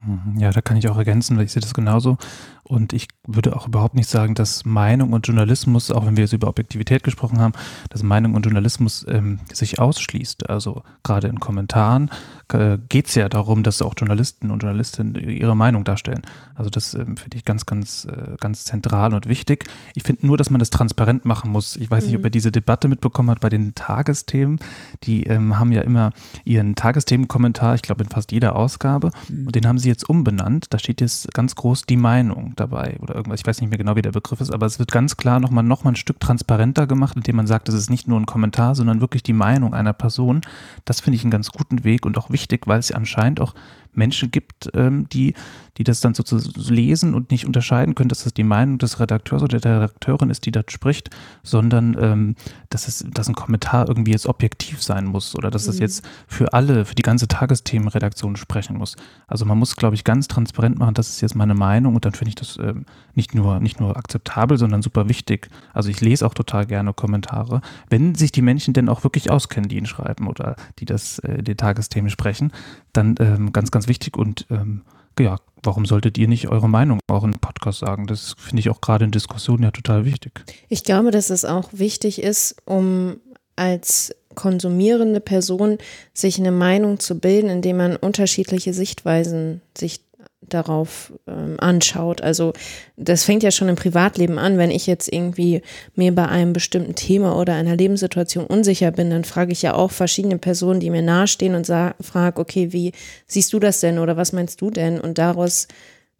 [0.00, 0.38] mhm.
[0.38, 2.16] Ja, da kann ich auch ergänzen, weil ich sehe das genauso.
[2.64, 6.32] Und ich würde auch überhaupt nicht sagen, dass Meinung und Journalismus, auch wenn wir jetzt
[6.32, 7.54] über Objektivität gesprochen haben,
[7.90, 10.48] dass Meinung und Journalismus ähm, sich ausschließt.
[10.48, 12.10] Also gerade in Kommentaren
[12.54, 16.22] äh, geht es ja darum, dass auch Journalisten und Journalistinnen ihre Meinung darstellen.
[16.54, 19.64] Also das ähm, finde ich ganz, ganz, äh, ganz zentral und wichtig.
[19.94, 21.76] Ich finde nur, dass man das transparent machen muss.
[21.76, 22.10] Ich weiß mhm.
[22.10, 22.30] nicht, ob mhm.
[22.30, 24.58] diese Debatte mitbekommen hat bei den Tagesthemen.
[25.04, 26.12] Die ähm, haben ja immer
[26.44, 29.10] ihren Tagesthemenkommentar, ich glaube in fast jeder Ausgabe.
[29.28, 29.46] Mhm.
[29.46, 30.66] Und den haben sie jetzt umbenannt.
[30.70, 33.40] Da steht jetzt ganz groß die Meinung dabei oder irgendwas.
[33.40, 35.64] Ich weiß nicht mehr genau, wie der Begriff ist, aber es wird ganz klar nochmal
[35.64, 38.74] noch mal ein Stück transparenter gemacht, indem man sagt, es ist nicht nur ein Kommentar,
[38.74, 40.40] sondern wirklich die Meinung einer Person.
[40.84, 43.54] Das finde ich einen ganz guten Weg und auch wichtig, weil es ja anscheinend auch
[43.98, 45.34] Menschen gibt, ähm, die,
[45.76, 49.42] die das dann sozusagen lesen und nicht unterscheiden können, dass das die Meinung des Redakteurs
[49.42, 51.10] oder der Redakteurin ist, die dort spricht,
[51.42, 52.36] sondern ähm,
[52.70, 55.72] dass, es, dass ein Kommentar irgendwie jetzt objektiv sein muss oder dass mhm.
[55.72, 58.96] es jetzt für alle, für die ganze Tagesthemenredaktion sprechen muss.
[59.26, 62.12] Also man muss, glaube ich, ganz transparent machen, das ist jetzt meine Meinung und dann
[62.12, 65.48] finde ich das ähm, nicht, nur, nicht nur akzeptabel, sondern super wichtig.
[65.72, 69.68] Also ich lese auch total gerne Kommentare, wenn sich die Menschen denn auch wirklich auskennen,
[69.68, 72.52] die ihn schreiben oder die das, äh, die Tagesthemen sprechen,
[72.92, 74.82] dann ähm, ganz, ganz wichtig und ähm,
[75.18, 78.06] ja, warum solltet ihr nicht eure Meinung auch im Podcast sagen?
[78.06, 80.44] Das finde ich auch gerade in Diskussionen ja total wichtig.
[80.68, 83.16] Ich glaube, dass es auch wichtig ist, um
[83.56, 85.78] als konsumierende Person
[86.14, 90.00] sich eine Meinung zu bilden, indem man unterschiedliche Sichtweisen sich
[90.40, 92.20] darauf ähm, anschaut.
[92.20, 92.52] Also
[92.96, 94.56] das fängt ja schon im Privatleben an.
[94.58, 95.62] Wenn ich jetzt irgendwie
[95.94, 99.90] mir bei einem bestimmten Thema oder einer Lebenssituation unsicher bin, dann frage ich ja auch
[99.90, 102.92] verschiedene Personen, die mir nahestehen und frage, okay, wie
[103.26, 105.00] siehst du das denn oder was meinst du denn?
[105.00, 105.68] Und daraus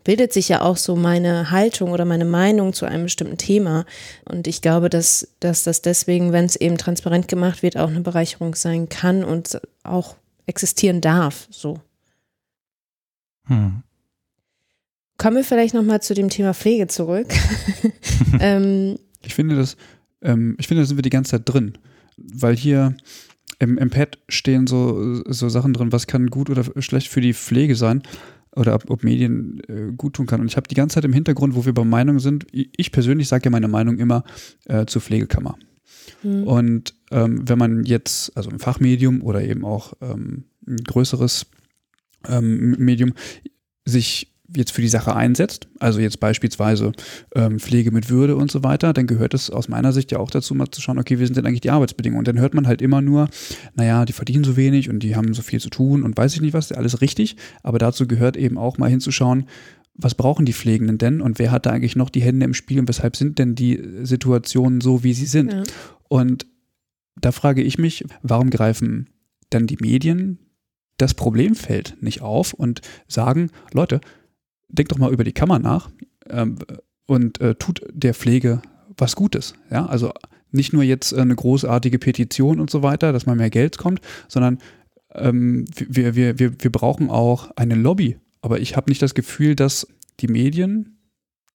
[0.05, 3.85] bildet sich ja auch so meine Haltung oder meine Meinung zu einem bestimmten Thema.
[4.25, 8.01] Und ich glaube, dass, dass das deswegen, wenn es eben transparent gemacht wird, auch eine
[8.01, 10.16] Bereicherung sein kann und auch
[10.47, 11.47] existieren darf.
[11.51, 11.81] So.
[13.47, 13.83] Hm.
[15.19, 17.27] Kommen wir vielleicht nochmal zu dem Thema Pflege zurück.
[18.41, 19.77] ähm, ich finde das,
[20.23, 21.77] ähm, ich finde, da sind wir die ganze Zeit drin,
[22.16, 22.97] weil hier
[23.59, 27.35] im, im Pad stehen so, so Sachen drin, was kann gut oder schlecht für die
[27.35, 28.03] Pflege sein
[28.55, 30.41] oder ob, ob Medien äh, gut tun kann.
[30.41, 33.29] Und ich habe die ganze Zeit im Hintergrund, wo wir bei Meinungen sind, ich persönlich
[33.29, 34.25] sage ja meine Meinung immer
[34.66, 35.57] äh, zur Pflegekammer.
[36.23, 36.45] Mhm.
[36.45, 41.47] Und ähm, wenn man jetzt, also ein Fachmedium oder eben auch ähm, ein größeres
[42.29, 43.14] ähm, Medium,
[43.85, 46.92] sich jetzt für die Sache einsetzt, also jetzt beispielsweise
[47.34, 50.30] ähm, Pflege mit Würde und so weiter, dann gehört es aus meiner Sicht ja auch
[50.30, 52.20] dazu, mal zu schauen, okay, wie sind denn eigentlich die Arbeitsbedingungen?
[52.20, 53.28] Und dann hört man halt immer nur,
[53.74, 56.40] naja, die verdienen so wenig und die haben so viel zu tun und weiß ich
[56.40, 59.46] nicht was, alles richtig, aber dazu gehört eben auch mal hinzuschauen,
[59.94, 62.78] was brauchen die Pflegenden denn und wer hat da eigentlich noch die Hände im Spiel
[62.78, 65.53] und weshalb sind denn die Situationen so, wie sie sind?
[65.53, 65.62] Ja.
[66.09, 66.46] Und
[67.20, 69.11] da frage ich mich, warum greifen
[69.51, 70.38] dann die Medien
[70.99, 74.01] das Problemfeld nicht auf und sagen, Leute,
[74.69, 75.91] denkt doch mal über die Kammer nach
[76.29, 76.59] ähm,
[77.07, 78.62] und äh, tut der Pflege
[78.97, 79.55] was Gutes.
[79.71, 80.12] Ja, also
[80.51, 84.59] nicht nur jetzt eine großartige Petition und so weiter, dass mal mehr Geld kommt, sondern
[85.14, 88.19] ähm, wir, wir, wir, wir brauchen auch eine Lobby.
[88.41, 89.87] Aber ich habe nicht das Gefühl, dass
[90.21, 90.97] die Medien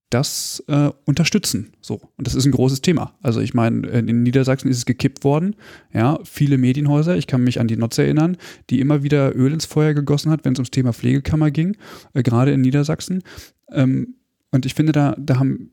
[0.09, 1.73] das äh, unterstützen.
[1.81, 2.01] So.
[2.17, 3.13] Und das ist ein großes Thema.
[3.21, 5.55] Also ich meine, in Niedersachsen ist es gekippt worden.
[5.91, 8.37] Ja, viele Medienhäuser, ich kann mich an die Notz erinnern,
[8.69, 11.77] die immer wieder Öl ins Feuer gegossen hat, wenn es ums Thema Pflegekammer ging,
[12.13, 13.23] äh, gerade in Niedersachsen.
[13.71, 14.15] Ähm,
[14.51, 15.71] und ich finde, da, da haben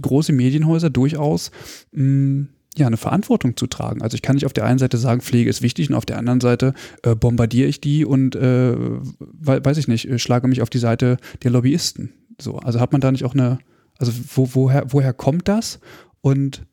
[0.00, 1.50] große Medienhäuser durchaus
[1.92, 4.02] mh, hm, ja, eine Verantwortung zu tragen.
[4.02, 6.18] Also ich kann nicht auf der einen Seite sagen, Pflege ist wichtig und auf der
[6.18, 10.78] anderen Seite äh, bombardiere ich die und äh, weiß ich nicht, schlage mich auf die
[10.78, 12.12] Seite der Lobbyisten.
[12.40, 13.58] So, also hat man da nicht auch eine,
[13.98, 15.80] also wo, woher, woher kommt das?
[16.20, 16.66] Und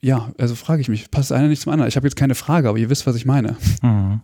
[0.00, 1.88] ja, also frage ich mich, passt einer nicht zum anderen?
[1.88, 3.56] Ich habe jetzt keine Frage, aber ihr wisst, was ich meine.
[3.82, 4.20] Mhm.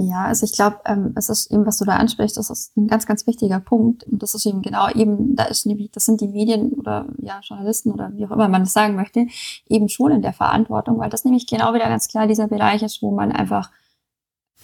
[0.00, 2.86] Ja, also ich glaube, ähm, es ist eben, was du da ansprichst, das ist ein
[2.86, 4.04] ganz, ganz wichtiger Punkt.
[4.04, 7.40] Und das ist eben genau eben, da ist nämlich, das sind die Medien oder ja,
[7.42, 9.26] Journalisten oder wie auch immer man das sagen möchte,
[9.68, 13.02] eben schon in der Verantwortung, weil das nämlich genau wieder ganz klar dieser Bereich ist,
[13.02, 13.72] wo man einfach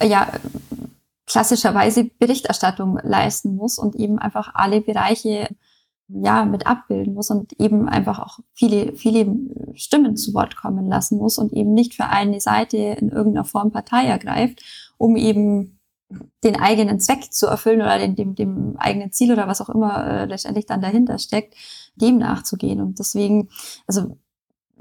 [0.01, 0.31] ja
[1.27, 5.47] klassischerweise Berichterstattung leisten muss und eben einfach alle Bereiche
[6.07, 9.35] ja mit abbilden muss und eben einfach auch viele viele
[9.73, 13.71] Stimmen zu Wort kommen lassen muss und eben nicht für eine Seite in irgendeiner Form
[13.71, 14.61] Partei ergreift,
[14.97, 15.79] um eben
[16.43, 20.05] den eigenen Zweck zu erfüllen oder den, dem, dem eigenen Ziel oder was auch immer
[20.05, 21.55] äh, letztendlich dann dahinter steckt,
[21.95, 22.81] dem nachzugehen.
[22.81, 23.49] Und deswegen,
[23.87, 24.17] also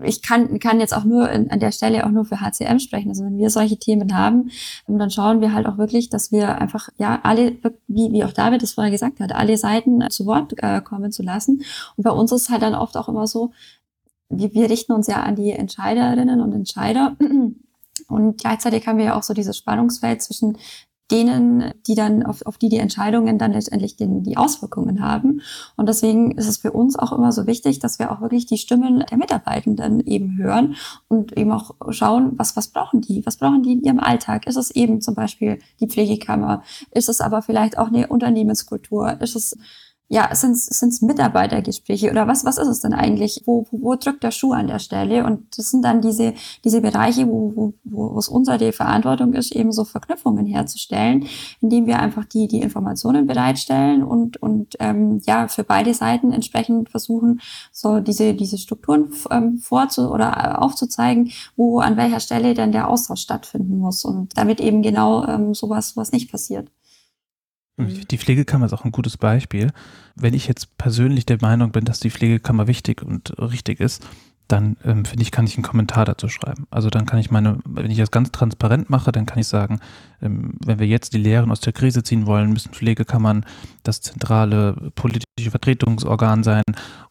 [0.03, 3.11] ich kann, kann jetzt auch nur in, an der Stelle auch nur für HCM sprechen.
[3.11, 4.51] Also wenn wir solche Themen haben,
[4.89, 8.63] dann schauen wir halt auch wirklich, dass wir einfach, ja, alle, wie, wie auch David
[8.63, 11.63] es vorher gesagt hat, alle Seiten zu Wort äh, kommen zu lassen.
[11.97, 13.53] Und bei uns ist halt dann oft auch immer so,
[14.29, 17.17] wir, wir richten uns ja an die Entscheiderinnen und Entscheider.
[18.09, 20.59] Und gleichzeitig haben wir ja auch so dieses Spannungsfeld zwischen
[21.11, 25.43] denen, die dann auf, auf die die Entscheidungen dann letztendlich den, die Auswirkungen haben.
[25.77, 28.57] Und deswegen ist es für uns auch immer so wichtig, dass wir auch wirklich die
[28.57, 30.77] Stimmen der Mitarbeitenden eben hören
[31.09, 33.25] und eben auch schauen, was, was brauchen die?
[33.27, 34.47] Was brauchen die in ihrem Alltag?
[34.47, 36.63] Ist es eben zum Beispiel die Pflegekammer?
[36.91, 39.21] Ist es aber vielleicht auch eine Unternehmenskultur?
[39.21, 39.59] Ist es
[40.15, 43.43] ja, sind es Mitarbeitergespräche oder was, was ist es denn eigentlich?
[43.47, 45.25] Wo, wo, wo drückt der Schuh an der Stelle?
[45.25, 46.35] Und das sind dann diese,
[46.65, 51.27] diese Bereiche, wo, wo, wo es unsere Verantwortung ist, eben so Verknüpfungen herzustellen,
[51.61, 56.91] indem wir einfach die, die Informationen bereitstellen und, und ähm, ja, für beide Seiten entsprechend
[56.91, 57.41] versuchen,
[57.73, 63.23] so diese, diese Strukturen ähm, vorzu oder aufzuzeigen, wo an welcher Stelle denn der Austausch
[63.23, 66.69] stattfinden muss und damit eben genau ähm, sowas, sowas nicht passiert.
[67.77, 68.07] Mhm.
[68.09, 69.71] Die Pflegekammer ist auch ein gutes Beispiel.
[70.15, 74.07] Wenn ich jetzt persönlich der Meinung bin, dass die Pflegekammer wichtig und richtig ist,
[74.49, 76.67] dann ähm, finde ich, kann ich einen Kommentar dazu schreiben.
[76.71, 79.81] Also dann kann ich meine, wenn ich das ganz transparent mache, dann kann ich sagen,
[80.21, 83.47] ähm, wenn wir jetzt die Lehren aus der Krise ziehen wollen, müssen Pflegekammern
[83.83, 86.63] das zentrale politische Vertretungsorgan sein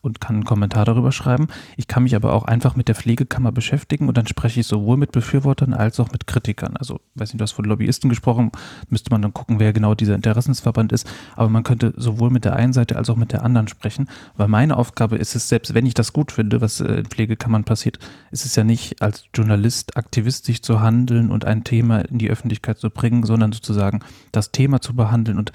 [0.02, 1.48] und kann einen Kommentar darüber schreiben.
[1.76, 4.96] Ich kann mich aber auch einfach mit der Pflegekammer beschäftigen und dann spreche ich sowohl
[4.98, 6.78] mit Befürwortern als auch mit Kritikern.
[6.78, 8.52] Also, weiß nicht, du hast von Lobbyisten gesprochen,
[8.90, 11.10] müsste man dann gucken, wer genau dieser Interessensverband ist.
[11.36, 14.08] Aber man könnte sowohl mit der einen Seite als auch mit der anderen sprechen,
[14.38, 17.66] weil meine Aufgabe ist es, selbst wenn ich das gut finde, was äh, in Pflegekammern
[17.66, 18.00] passiert,
[18.32, 22.78] ist es ja nicht als Journalist aktivistisch zu handeln und ein Thema in die Öffentlichkeit
[22.78, 24.00] zu bringen, sondern sozusagen
[24.32, 25.52] das Thema zu behandeln und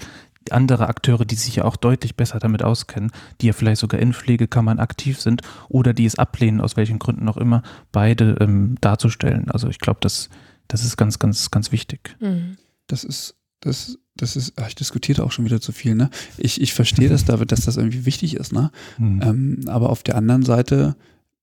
[0.53, 4.13] andere Akteure, die sich ja auch deutlich besser damit auskennen, die ja vielleicht sogar in
[4.13, 9.49] Pflegekammern aktiv sind oder die es ablehnen, aus welchen Gründen auch immer, beide ähm, darzustellen.
[9.51, 10.29] Also ich glaube, das,
[10.67, 12.15] das ist ganz, ganz, ganz wichtig.
[12.19, 12.57] Mhm.
[12.87, 16.09] Das ist, das, das ist, ach, ich diskutiere auch schon wieder zu viel, ne?
[16.37, 18.71] Ich, ich verstehe das, David, dass das irgendwie wichtig ist, ne?
[18.97, 19.21] Mhm.
[19.23, 20.95] Ähm, aber auf der anderen Seite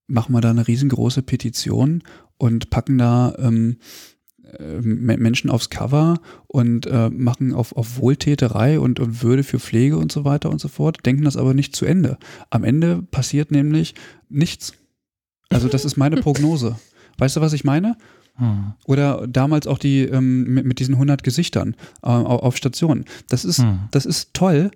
[0.06, 2.02] machen wir da eine riesengroße Petition
[2.38, 3.78] und packen da ähm,
[4.58, 9.96] äh, Menschen aufs Cover und äh, machen auf, auf Wohltäterei und, und Würde für Pflege
[9.98, 12.18] und so weiter und so fort, denken das aber nicht zu Ende.
[12.50, 13.94] Am Ende passiert nämlich
[14.28, 14.72] nichts.
[15.48, 16.76] Also das ist meine Prognose.
[17.18, 17.96] Weißt du, was ich meine?
[18.34, 18.74] Hm.
[18.84, 23.06] Oder damals auch die ähm, mit, mit, diesen 100 Gesichtern äh, auf Stationen.
[23.28, 23.80] Das ist, hm.
[23.90, 24.70] das ist toll,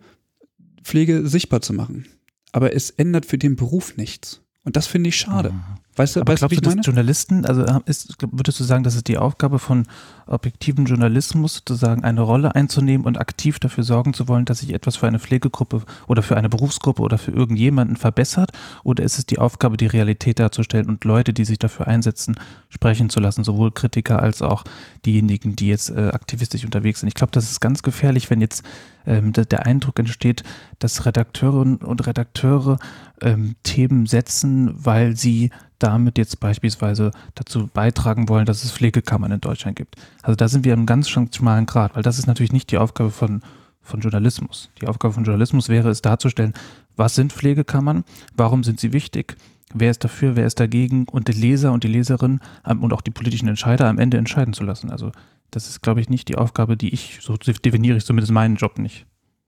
[0.82, 2.06] Pflege sichtbar zu machen.
[2.52, 4.42] Aber es ändert für den Beruf nichts.
[4.64, 5.52] Und das finde ich schade.
[5.52, 5.62] Mhm.
[6.00, 6.82] Weißt du, Aber weißt glaubst du, dass meine?
[6.82, 9.86] Journalisten, also ist, würdest du sagen, dass es die Aufgabe von
[10.26, 14.96] objektivem Journalismus sozusagen eine Rolle einzunehmen und aktiv dafür sorgen zu wollen, dass sich etwas
[14.96, 18.52] für eine Pflegegruppe oder für eine Berufsgruppe oder für irgendjemanden verbessert?
[18.82, 22.36] Oder ist es die Aufgabe, die Realität darzustellen und Leute, die sich dafür einsetzen,
[22.70, 24.64] sprechen zu lassen, sowohl Kritiker als auch
[25.04, 27.08] diejenigen, die jetzt äh, aktivistisch unterwegs sind?
[27.08, 28.64] Ich glaube, das ist ganz gefährlich, wenn jetzt
[29.06, 30.44] ähm, der, der Eindruck entsteht,
[30.78, 32.78] dass Redakteurinnen und Redakteure
[33.22, 39.40] ähm, Themen setzen, weil sie damit jetzt beispielsweise dazu beitragen wollen, dass es Pflegekammern in
[39.40, 39.96] Deutschland gibt.
[40.22, 43.10] Also da sind wir im ganz schmalen Grad, weil das ist natürlich nicht die Aufgabe
[43.10, 43.42] von,
[43.80, 44.70] von Journalismus.
[44.80, 46.54] Die Aufgabe von Journalismus wäre es darzustellen,
[46.96, 48.04] was sind Pflegekammern,
[48.36, 49.36] warum sind sie wichtig,
[49.72, 53.00] wer ist dafür, wer ist dagegen und die Leser und die Leserin ähm, und auch
[53.00, 54.90] die politischen Entscheider am Ende entscheiden zu lassen.
[54.90, 55.12] Also
[55.50, 58.78] das ist, glaube ich, nicht die Aufgabe, die ich, so definiere ich zumindest meinen Job
[58.78, 59.06] nicht.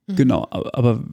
[0.09, 1.05] Genau, aber, aber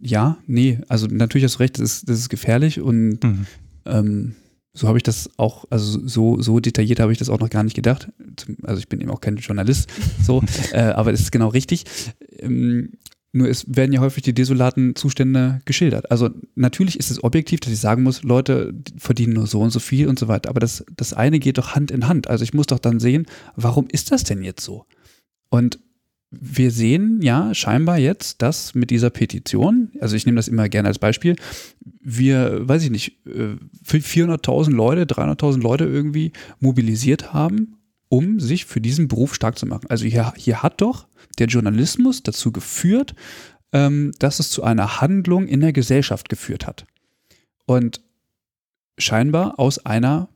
[0.00, 3.46] ja, nee, also natürlich hast du recht, das ist, das ist gefährlich und Mhm.
[3.86, 4.34] ähm,
[4.74, 7.64] so habe ich das auch, also so, so detailliert habe ich das auch noch gar
[7.64, 8.08] nicht gedacht.
[8.62, 9.88] Also ich bin eben auch kein Journalist,
[10.22, 10.42] so,
[10.72, 11.84] äh, aber es ist genau richtig.
[12.38, 12.92] Ähm,
[13.32, 16.10] nur es werden ja häufig die desolaten Zustände geschildert.
[16.10, 19.70] Also natürlich ist es objektiv, dass ich sagen muss, Leute die verdienen nur so und
[19.70, 20.48] so viel und so weiter.
[20.48, 22.28] Aber das, das eine geht doch Hand in Hand.
[22.28, 24.86] Also ich muss doch dann sehen, warum ist das denn jetzt so?
[25.50, 25.78] Und
[26.30, 30.88] wir sehen ja scheinbar jetzt, dass mit dieser Petition, also ich nehme das immer gerne
[30.88, 31.36] als Beispiel,
[32.00, 38.80] wir, weiß ich nicht, äh, 400.000 Leute, 300.000 Leute irgendwie mobilisiert haben, um sich für
[38.80, 39.86] diesen Beruf stark zu machen.
[39.88, 41.06] Also hier, hier hat doch
[41.38, 43.14] der Journalismus dazu geführt,
[43.72, 46.86] ähm, dass es zu einer Handlung in der Gesellschaft geführt hat.
[47.66, 48.00] Und
[48.98, 50.28] scheinbar aus einer,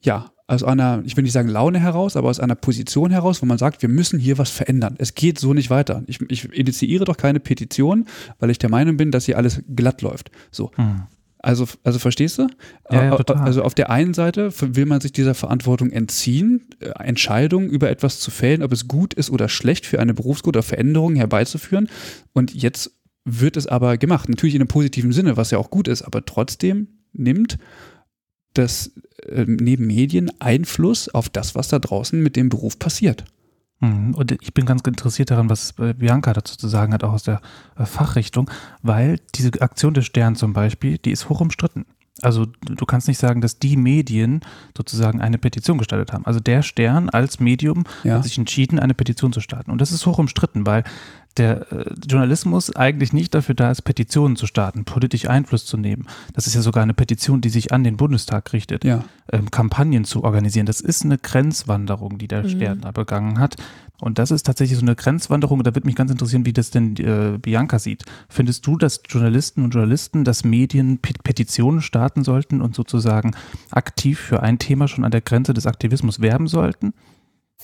[0.00, 3.46] ja, aus einer, ich will nicht sagen Laune heraus, aber aus einer Position heraus, wo
[3.46, 4.94] man sagt, wir müssen hier was verändern.
[4.98, 6.02] Es geht so nicht weiter.
[6.06, 8.06] Ich, ich initiiere doch keine Petition,
[8.38, 10.30] weil ich der Meinung bin, dass hier alles glatt läuft.
[10.50, 10.72] So.
[10.78, 11.02] Mhm.
[11.40, 12.48] Also, also verstehst du?
[12.90, 13.16] Ja, ja.
[13.16, 18.18] Also auf der einen Seite will man sich dieser Verantwortung entziehen, äh, Entscheidungen über etwas
[18.18, 21.88] zu fällen, ob es gut ist oder schlecht für eine Berufsgruppe oder Veränderungen herbeizuführen.
[22.32, 22.90] Und jetzt
[23.24, 24.30] wird es aber gemacht.
[24.30, 27.58] Natürlich in einem positiven Sinne, was ja auch gut ist, aber trotzdem nimmt
[28.54, 28.92] das
[29.26, 33.24] äh, neben Medien Einfluss auf das, was da draußen mit dem Beruf passiert.
[33.80, 34.14] Mhm.
[34.14, 37.22] Und ich bin ganz interessiert daran, was äh, Bianca dazu zu sagen hat, auch aus
[37.22, 37.40] der
[37.76, 38.50] äh, Fachrichtung,
[38.82, 41.86] weil diese Aktion des Stern zum Beispiel, die ist hoch umstritten.
[42.20, 44.40] Also du du kannst nicht sagen, dass die Medien
[44.76, 46.26] sozusagen eine Petition gestartet haben.
[46.26, 48.16] Also der Stern als Medium Ja.
[48.16, 49.70] hat sich entschieden, eine Petition zu starten.
[49.70, 50.82] Und das ist hoch umstritten, weil
[51.38, 56.06] der äh, Journalismus eigentlich nicht dafür da ist, Petitionen zu starten, politisch Einfluss zu nehmen.
[56.34, 59.04] Das ist ja sogar eine Petition, die sich an den Bundestag richtet Ja.
[59.32, 60.66] ähm, Kampagnen zu organisieren.
[60.66, 62.48] Das ist eine Grenzwanderung, die der Mhm.
[62.48, 63.56] Stern da begangen hat.
[64.00, 65.58] Und das ist tatsächlich so eine Grenzwanderung.
[65.58, 68.04] Und da würde mich ganz interessieren, wie das denn äh, Bianca sieht.
[68.28, 73.32] Findest du, dass Journalisten und Journalisten, dass Medien Pet Petitionen starten sollten und sozusagen
[73.70, 76.92] aktiv für ein Thema schon an der Grenze des Aktivismus werben sollten?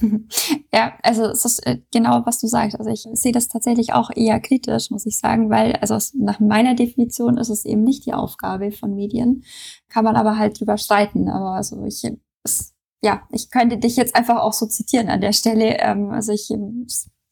[0.72, 2.78] Ja, also es ist äh, genau, was du sagst.
[2.78, 6.74] Also ich sehe das tatsächlich auch eher kritisch, muss ich sagen, weil also nach meiner
[6.74, 9.44] Definition ist es eben nicht die Aufgabe von Medien,
[9.88, 11.28] kann man aber halt drüber streiten.
[11.28, 12.02] Aber also ich,
[12.42, 15.78] es, ja, ich könnte dich jetzt einfach auch so zitieren an der Stelle.
[15.78, 16.86] Ähm, also ich, ähm,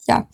[0.06, 0.26] ja,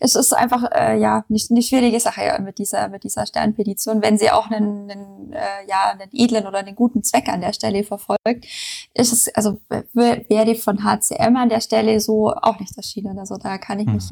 [0.00, 4.18] es ist einfach äh, ja nicht eine schwierige Sache mit dieser mit dieser Sternpetition, wenn
[4.18, 7.82] sie auch einen, einen äh, ja einen edlen oder einen guten Zweck an der Stelle
[7.82, 8.46] verfolgt,
[8.94, 9.60] ist es also
[9.92, 13.18] wäre von HCM an der Stelle so auch nicht erschienen.
[13.18, 13.94] Also da kann ich Hm.
[13.94, 14.10] mich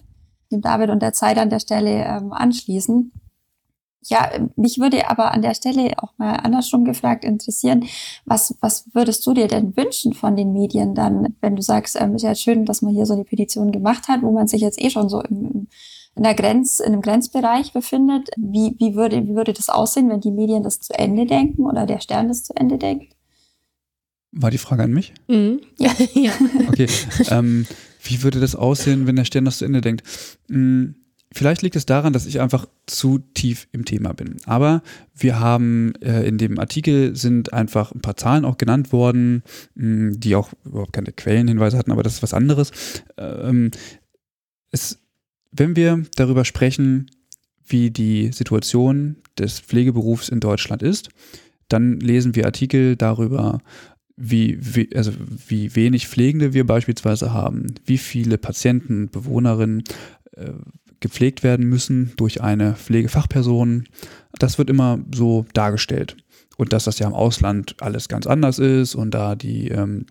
[0.50, 3.12] dem David und der Zeit an der Stelle ähm, anschließen.
[4.08, 7.84] Ja, mich würde aber an der Stelle auch mal andersrum gefragt interessieren,
[8.24, 12.14] was, was würdest du dir denn wünschen von den Medien dann, wenn du sagst, ähm,
[12.14, 14.80] ist ja schön, dass man hier so eine Petition gemacht hat, wo man sich jetzt
[14.80, 15.68] eh schon so im, im,
[16.16, 18.28] in der Grenz, in einem Grenzbereich befindet.
[18.36, 21.86] Wie, wie würde, wie würde das aussehen, wenn die Medien das zu Ende denken oder
[21.86, 23.14] der Stern das zu Ende denkt?
[24.36, 25.14] War die Frage an mich?
[25.28, 25.60] Mhm.
[25.78, 25.92] Ja.
[26.14, 26.32] ja.
[26.68, 26.88] Okay.
[27.30, 27.66] ähm,
[28.02, 30.02] wie würde das aussehen, wenn der Stern das zu Ende denkt?
[30.48, 30.96] Hm,
[31.32, 34.36] vielleicht liegt es daran, dass ich einfach zu tief im Thema bin.
[34.46, 34.82] Aber
[35.16, 39.42] wir haben äh, in dem Artikel sind einfach ein paar Zahlen auch genannt worden,
[39.74, 42.70] mh, die auch überhaupt keine Quellenhinweise hatten, aber das ist was anderes.
[43.16, 43.70] Ähm,
[44.70, 45.00] es,
[45.52, 47.10] wenn wir darüber sprechen,
[47.66, 51.08] wie die Situation des Pflegeberufs in Deutschland ist,
[51.68, 53.60] dann lesen wir Artikel darüber,
[54.16, 55.12] wie, wie, also
[55.48, 59.82] wie wenig Pflegende wir beispielsweise haben, wie viele Patienten, Bewohnerinnen
[60.32, 60.52] äh,
[61.00, 63.84] gepflegt werden müssen durch eine Pflegefachperson.
[64.38, 66.16] Das wird immer so dargestellt.
[66.56, 70.06] Und dass das ja im Ausland alles ganz anders ist und da die, ähm,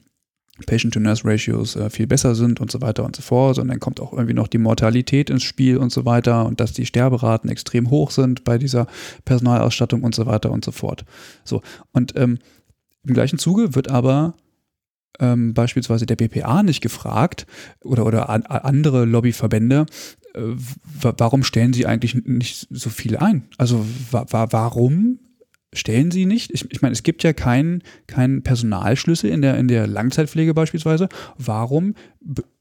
[0.65, 3.57] Patient-to-Nurse-Ratios äh, viel besser sind und so weiter und so fort.
[3.57, 6.73] Und dann kommt auch irgendwie noch die Mortalität ins Spiel und so weiter und dass
[6.73, 8.87] die Sterberaten extrem hoch sind bei dieser
[9.25, 11.05] Personalausstattung und so weiter und so fort.
[11.43, 11.61] So,
[11.91, 12.37] und ähm,
[13.05, 14.35] im gleichen Zuge wird aber
[15.19, 17.45] ähm, beispielsweise der BPA nicht gefragt
[17.81, 19.85] oder, oder an, andere Lobbyverbände,
[20.33, 20.39] äh,
[21.01, 23.43] warum stellen sie eigentlich nicht so viele ein?
[23.57, 25.19] Also wa warum
[25.73, 26.51] stellen sie nicht?
[26.53, 31.09] Ich, ich meine, es gibt ja keinen kein Personalschlüssel in der, in der Langzeitpflege beispielsweise.
[31.37, 31.95] Warum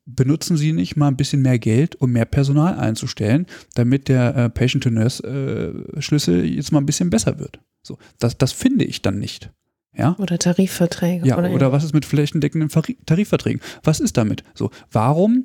[0.05, 4.51] benutzen sie nicht mal ein bisschen mehr Geld, um mehr Personal einzustellen, damit der äh,
[4.51, 7.61] Patient-to-Nurse-Schlüssel äh, jetzt mal ein bisschen besser wird?
[7.83, 9.51] So, das, das finde ich dann nicht.
[9.97, 10.17] Ja?
[10.19, 11.27] Oder Tarifverträge.
[11.27, 12.71] Ja, oder, oder was ist mit flächendeckenden
[13.07, 13.61] Tarifverträgen?
[13.83, 14.43] Was ist damit?
[14.55, 15.43] So, warum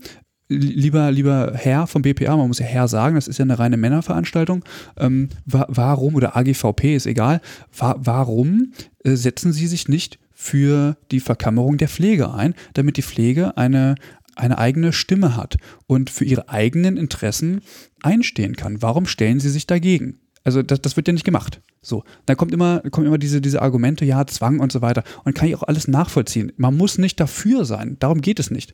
[0.50, 3.78] lieber, lieber Herr vom BPA, man muss ja Herr sagen, das ist ja eine reine
[3.78, 4.64] Männerveranstaltung,
[4.98, 7.42] ähm, wa warum, oder AGVP ist egal,
[7.78, 8.72] wa warum
[9.04, 13.96] äh, setzen Sie sich nicht für die Verkammerung der Pflege ein, damit die Pflege eine,
[14.36, 17.62] eine eigene Stimme hat und für ihre eigenen Interessen
[18.02, 18.82] einstehen kann?
[18.82, 20.20] Warum stellen Sie sich dagegen?
[20.48, 21.62] Also das, das wird ja nicht gemacht.
[21.82, 25.04] So, dann kommt immer, kommen immer diese, diese Argumente, ja, Zwang und so weiter.
[25.26, 26.54] Und kann ich auch alles nachvollziehen.
[26.56, 27.98] Man muss nicht dafür sein.
[28.00, 28.72] Darum geht es nicht.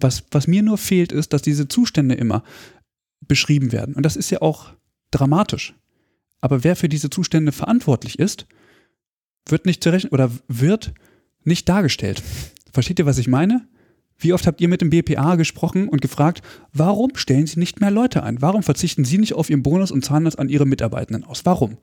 [0.00, 2.42] Was, was mir nur fehlt, ist, dass diese Zustände immer
[3.20, 3.94] beschrieben werden.
[3.94, 4.72] Und das ist ja auch
[5.12, 5.74] dramatisch.
[6.40, 8.48] Aber wer für diese Zustände verantwortlich ist,
[9.48, 10.92] wird nicht zurecht oder wird
[11.44, 12.20] nicht dargestellt.
[12.72, 13.68] Versteht ihr, was ich meine?
[14.22, 16.42] Wie oft habt ihr mit dem BPA gesprochen und gefragt,
[16.72, 18.40] warum stellen Sie nicht mehr Leute ein?
[18.40, 21.44] Warum verzichten Sie nicht auf Ihren Bonus und zahlen das an Ihre Mitarbeitenden aus?
[21.44, 21.76] Warum?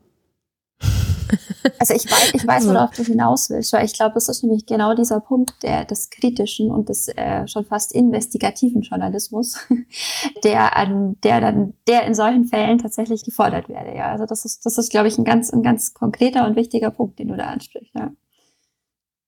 [1.77, 4.65] Also ich weiß, ich weiß, worauf du hinaus willst, weil ich glaube, das ist nämlich
[4.65, 9.57] genau dieser Punkt der, des kritischen und des äh, schon fast investigativen Journalismus,
[10.43, 13.95] der an, der dann, der in solchen Fällen tatsächlich gefordert werde.
[13.95, 16.89] Ja, also das ist, das ist, glaube ich, ein ganz, ein ganz konkreter und wichtiger
[16.89, 17.93] Punkt, den du da ansprichst.
[17.93, 18.11] Ja.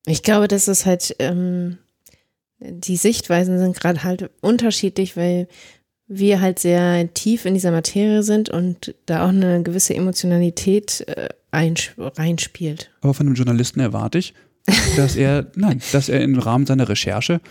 [0.07, 1.77] Ich glaube, das ist halt ähm,
[2.61, 5.47] die Sichtweisen sind gerade halt unterschiedlich, weil
[6.07, 11.29] wir halt sehr tief in dieser Materie sind und da auch eine gewisse Emotionalität äh,
[11.53, 12.91] reinspielt.
[13.01, 14.33] Aber von einem Journalisten erwarte ich,
[14.97, 17.41] dass er, nein, dass er im Rahmen seiner Recherche,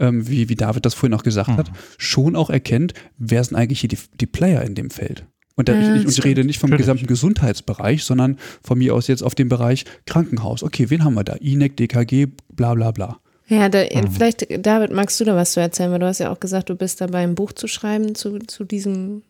[0.00, 1.56] ähm, wie, wie David das vorhin auch gesagt mhm.
[1.58, 5.26] hat, schon auch erkennt, wer sind eigentlich hier die, die Player in dem Feld.
[5.54, 6.86] Und, da, ich, ich, ich rede nicht vom Natürlich.
[6.86, 10.62] gesamten Gesundheitsbereich, sondern von mir aus jetzt auf dem Bereich Krankenhaus.
[10.62, 11.34] Okay, wen haben wir da?
[11.34, 13.20] INEC, DKG, bla bla bla.
[13.48, 14.10] Ja, da, mhm.
[14.10, 16.74] vielleicht, David, magst du da was zu erzählen, weil du hast ja auch gesagt, du
[16.74, 19.22] bist dabei, ein Buch zu schreiben zu, zu diesem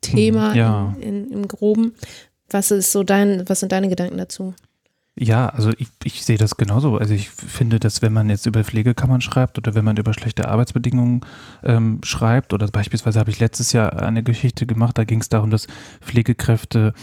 [0.00, 0.96] Thema mhm, ja.
[1.00, 1.94] in, in, im Groben.
[2.50, 4.54] Was ist so dein, was sind deine Gedanken dazu?
[5.20, 6.96] Ja, also ich, ich sehe das genauso.
[6.96, 10.48] Also ich finde, dass wenn man jetzt über Pflegekammern schreibt oder wenn man über schlechte
[10.48, 11.22] Arbeitsbedingungen
[11.64, 15.50] ähm, schreibt oder beispielsweise habe ich letztes Jahr eine Geschichte gemacht, da ging es darum,
[15.50, 15.66] dass
[16.00, 16.94] Pflegekräfte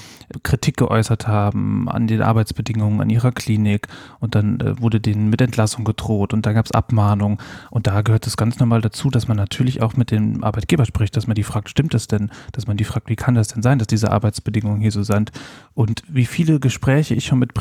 [0.43, 3.89] Kritik geäußert haben an den Arbeitsbedingungen an ihrer Klinik
[4.21, 7.39] und dann äh, wurde denen mit Entlassung gedroht und da gab es Abmahnungen
[7.69, 11.17] und da gehört es ganz normal dazu, dass man natürlich auch mit dem Arbeitgeber spricht,
[11.17, 12.29] dass man die fragt, stimmt das denn?
[12.53, 15.33] Dass man die fragt, wie kann das denn sein, dass diese Arbeitsbedingungen hier so sind?
[15.73, 17.53] Und wie viele Gespräche ich schon mit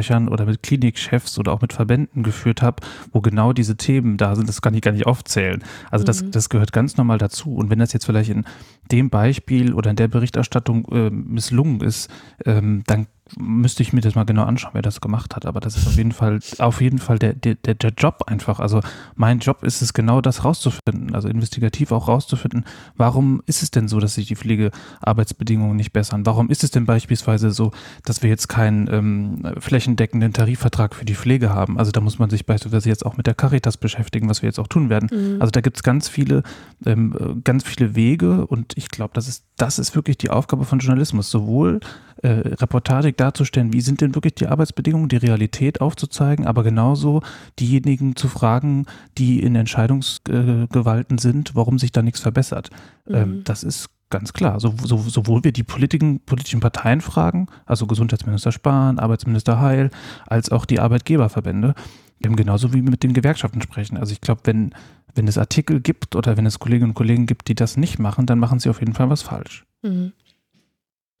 [0.00, 2.82] Pressesprechern oder mit Klinikchefs oder auch mit Verbänden geführt habe,
[3.12, 5.62] wo genau diese Themen da sind, das kann ich gar nicht aufzählen.
[5.90, 6.30] Also das, mhm.
[6.30, 7.54] das gehört ganz normal dazu.
[7.54, 8.44] Und wenn das jetzt vielleicht in
[8.90, 12.10] dem Beispiel oder in der Berichterstattung äh, misslungen ist,
[12.44, 13.06] ähm, dann
[13.38, 15.46] müsste ich mir das mal genau anschauen, wer das gemacht hat.
[15.46, 18.60] Aber das ist auf jeden Fall, auf jeden Fall der, der, der Job einfach.
[18.60, 18.80] Also
[19.14, 22.64] mein Job ist es genau das rauszufinden, also investigativ auch rauszufinden,
[22.96, 26.26] warum ist es denn so, dass sich die Pflegearbeitsbedingungen nicht bessern?
[26.26, 27.72] Warum ist es denn beispielsweise so,
[28.04, 31.78] dass wir jetzt keinen ähm, flächendeckenden Tarifvertrag für die Pflege haben?
[31.78, 34.58] Also da muss man sich beispielsweise jetzt auch mit der Caritas beschäftigen, was wir jetzt
[34.58, 35.08] auch tun werden.
[35.12, 35.40] Mhm.
[35.40, 36.42] Also da gibt es ganz viele,
[36.86, 40.78] ähm, ganz viele Wege und ich glaube, das ist, das ist wirklich die Aufgabe von
[40.78, 41.80] Journalismus, sowohl
[42.22, 47.22] äh, Reportage darzustellen, wie sind denn wirklich die Arbeitsbedingungen, die Realität aufzuzeigen, aber genauso
[47.58, 48.86] diejenigen zu fragen,
[49.18, 52.70] die in Entscheidungsgewalten sind, warum sich da nichts verbessert.
[53.06, 53.14] Mhm.
[53.14, 54.60] Ähm, das ist ganz klar.
[54.60, 59.90] So, so, sowohl wir die Politiken, politischen Parteien fragen, also Gesundheitsminister Spahn, Arbeitsminister Heil,
[60.26, 61.74] als auch die Arbeitgeberverbände,
[62.22, 63.96] eben genauso wie wir mit den Gewerkschaften sprechen.
[63.96, 64.74] Also ich glaube, wenn,
[65.14, 68.26] wenn es Artikel gibt oder wenn es Kolleginnen und Kollegen gibt, die das nicht machen,
[68.26, 69.64] dann machen sie auf jeden Fall was falsch.
[69.82, 70.12] Mhm.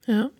[0.06, 0.30] Ja.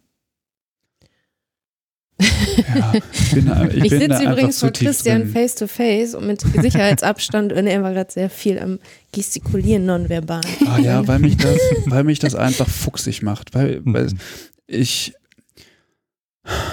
[2.75, 5.33] Ja, ich bin, ich ich sitze übrigens vor Christian drin.
[5.33, 8.79] face to face und mit Sicherheitsabstand und er war gerade sehr viel am
[9.13, 10.43] Gestikulieren nonverbal.
[10.67, 13.55] Ah ja, weil mich das, weil mich das einfach fuchsig macht.
[13.55, 14.19] Weil, weil mhm.
[14.67, 15.15] ich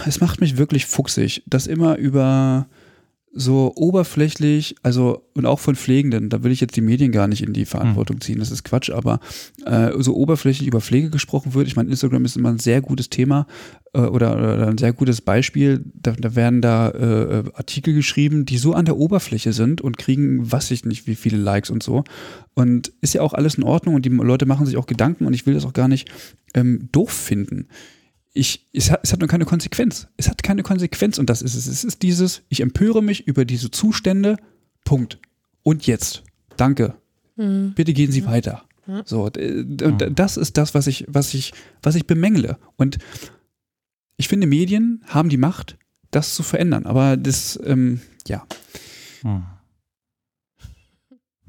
[0.05, 2.67] es macht mich wirklich fuchsig, dass immer über
[3.33, 7.43] so oberflächlich, also und auch von Pflegenden, da will ich jetzt die Medien gar nicht
[7.43, 9.19] in die Verantwortung ziehen, das ist Quatsch, aber
[9.65, 13.09] äh, so oberflächlich über Pflege gesprochen wird, ich meine, Instagram ist immer ein sehr gutes
[13.09, 13.45] Thema
[13.93, 18.57] äh, oder, oder, ein sehr gutes Beispiel, da, da werden da äh, Artikel geschrieben, die
[18.57, 22.03] so an der Oberfläche sind und kriegen, was ich nicht, wie viele Likes und so.
[22.55, 25.33] Und ist ja auch alles in Ordnung und die Leute machen sich auch Gedanken und
[25.33, 26.09] ich will das auch gar nicht
[26.55, 27.67] ähm, doof finden
[28.37, 30.07] ich, es, hat, es hat nur keine Konsequenz.
[30.17, 31.67] Es hat keine Konsequenz und das ist es.
[31.67, 34.37] Es ist dieses, ich empöre mich über diese Zustände,
[34.85, 35.19] Punkt.
[35.63, 36.23] Und jetzt.
[36.55, 36.95] Danke.
[37.35, 37.73] Mhm.
[37.75, 38.27] Bitte gehen Sie mhm.
[38.27, 38.63] weiter.
[39.03, 40.15] So, und mhm.
[40.15, 42.57] das ist das, was ich, was ich, was ich bemängle.
[42.77, 42.99] Und
[44.15, 45.77] ich finde, Medien haben die Macht,
[46.09, 46.85] das zu verändern.
[46.85, 48.45] Aber das, ähm, ja.
[49.23, 49.43] Mhm.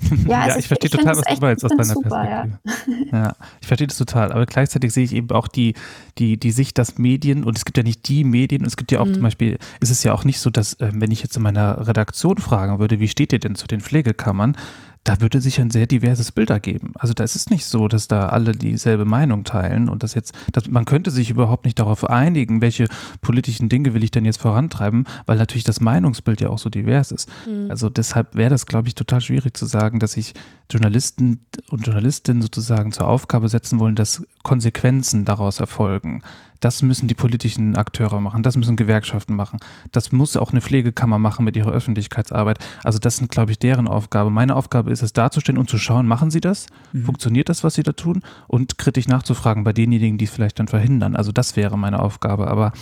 [0.29, 3.11] Ja, also ja, ich, ich verstehe total, was du meinst aus deiner super, Perspektive.
[3.13, 3.19] Ja.
[3.25, 3.37] ja.
[3.61, 4.33] ich verstehe das total.
[4.33, 5.75] Aber gleichzeitig sehe ich eben auch die,
[6.19, 9.01] die, die Sicht, dass Medien, und es gibt ja nicht die Medien, es gibt ja
[9.01, 9.15] auch mhm.
[9.15, 11.87] zum Beispiel, ist es ja auch nicht so, dass, äh, wenn ich jetzt in meiner
[11.87, 14.57] Redaktion fragen würde, wie steht ihr denn zu den Pflegekammern,
[15.05, 16.93] da würde sich ein sehr diverses Bild ergeben.
[16.99, 20.35] Also da ist es nicht so, dass da alle dieselbe Meinung teilen und das jetzt,
[20.53, 22.89] dass man könnte sich überhaupt nicht darauf einigen, welche
[23.21, 27.13] politischen Dinge will ich denn jetzt vorantreiben, weil natürlich das Meinungsbild ja auch so divers
[27.13, 27.31] ist.
[27.47, 27.71] Mhm.
[27.71, 30.35] Also deshalb wäre das, glaube ich, total schwierig zu sagen, dass sich
[30.71, 31.41] Journalisten
[31.71, 36.23] und Journalistinnen sozusagen zur Aufgabe setzen wollen, dass Konsequenzen daraus erfolgen.
[36.61, 39.59] Das müssen die politischen Akteure machen, das müssen Gewerkschaften machen,
[39.93, 42.59] das muss auch eine Pflegekammer machen mit ihrer Öffentlichkeitsarbeit.
[42.85, 44.31] Also das sind, glaube ich, deren Aufgabe.
[44.31, 46.67] Meine Aufgabe ist es, dazustehen und zu schauen, machen sie das?
[46.93, 47.05] Mhm.
[47.05, 48.23] Funktioniert das, was sie da tun?
[48.47, 51.17] Und kritisch nachzufragen bei denjenigen, die es vielleicht dann verhindern.
[51.17, 52.49] Also das wäre meine Aufgabe.
[52.49, 52.73] Aber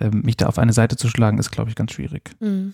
[0.00, 2.30] ähm, mich da auf eine Seite zu schlagen, ist, glaube ich, ganz schwierig.
[2.40, 2.72] Mhm.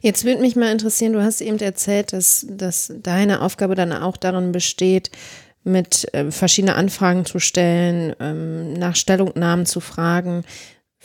[0.00, 4.16] Jetzt würde mich mal interessieren, du hast eben erzählt, dass, dass deine Aufgabe dann auch
[4.16, 5.10] darin besteht,
[5.64, 10.44] mit äh, verschiedene Anfragen zu stellen, ähm, nach Stellungnahmen zu fragen.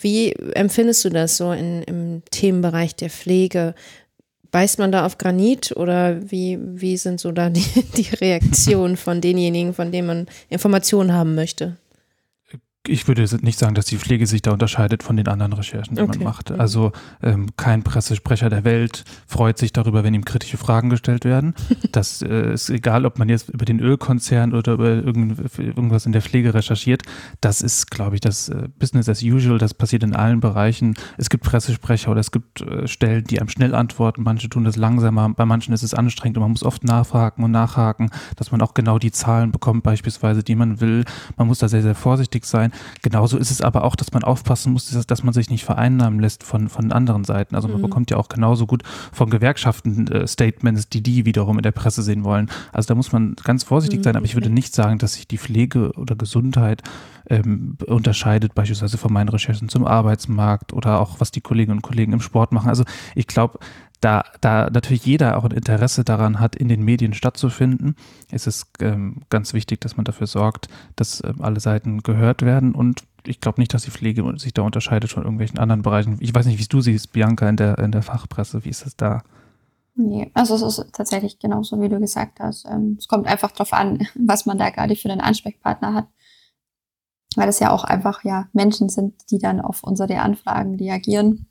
[0.01, 3.73] Wie empfindest du das so in, im Themenbereich der Pflege?
[4.51, 7.65] Beißt man da auf Granit oder wie, wie sind so da die,
[7.97, 11.77] die Reaktionen von denjenigen, von denen man Informationen haben möchte?
[12.87, 16.01] Ich würde nicht sagen, dass die Pflege sich da unterscheidet von den anderen Recherchen, die
[16.01, 16.17] okay.
[16.17, 16.49] man macht.
[16.49, 16.59] Mhm.
[16.59, 21.53] Also ähm, kein Pressesprecher der Welt freut sich darüber, wenn ihm kritische Fragen gestellt werden.
[21.91, 26.13] das äh, ist egal, ob man jetzt über den Ölkonzern oder über irgend, irgendwas in
[26.13, 27.03] der Pflege recherchiert.
[27.41, 29.57] Das ist, glaube ich, das äh, Business as usual.
[29.57, 30.95] Das passiert in allen Bereichen.
[31.17, 34.23] Es gibt Pressesprecher oder es gibt äh, Stellen, die einem schnell antworten.
[34.23, 35.29] Manche tun das langsamer.
[35.29, 38.73] Bei manchen ist es anstrengend und man muss oft nachfragen und nachhaken, dass man auch
[38.73, 41.03] genau die Zahlen bekommt, beispielsweise, die man will.
[41.35, 42.71] Man muss da sehr, sehr vorsichtig sein.
[43.01, 46.19] Genauso ist es aber auch, dass man aufpassen muss, dass, dass man sich nicht vereinnahmen
[46.19, 47.55] lässt von, von anderen Seiten.
[47.55, 47.83] Also man mhm.
[47.83, 52.01] bekommt ja auch genauso gut von Gewerkschaften äh, Statements, die die wiederum in der Presse
[52.03, 52.49] sehen wollen.
[52.71, 54.03] Also da muss man ganz vorsichtig mhm.
[54.03, 56.83] sein, aber ich würde nicht sagen, dass sich die Pflege oder Gesundheit
[57.29, 62.13] ähm, unterscheidet, beispielsweise von meinen Recherchen zum Arbeitsmarkt oder auch was die Kolleginnen und Kollegen
[62.13, 62.69] im Sport machen.
[62.69, 62.83] Also
[63.15, 63.59] ich glaube,
[64.01, 67.95] da, da natürlich jeder auch ein Interesse daran hat, in den Medien stattzufinden,
[68.31, 72.73] ist es ähm, ganz wichtig, dass man dafür sorgt, dass ähm, alle Seiten gehört werden.
[72.73, 76.17] Und ich glaube nicht, dass die Pflege sich da unterscheidet von irgendwelchen anderen Bereichen.
[76.21, 78.63] Ich weiß nicht, wie du siehst, Bianca, in der, in der Fachpresse.
[78.63, 79.23] Wie ist es da?
[79.95, 82.65] Nee, also es ist tatsächlich genauso, wie du gesagt hast.
[82.65, 86.07] Ähm, es kommt einfach darauf an, was man da gerade für einen Ansprechpartner hat.
[87.35, 91.48] Weil das ja auch einfach ja Menschen sind, die dann auf unsere Anfragen reagieren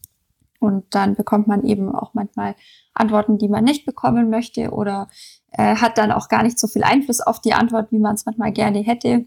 [0.59, 2.55] und dann bekommt man eben auch manchmal
[2.95, 5.09] Antworten, die man nicht bekommen möchte oder
[5.53, 8.27] äh, hat dann auch gar nicht so viel Einfluss auf die Antwort, wie man es
[8.27, 9.27] manchmal gerne hätte.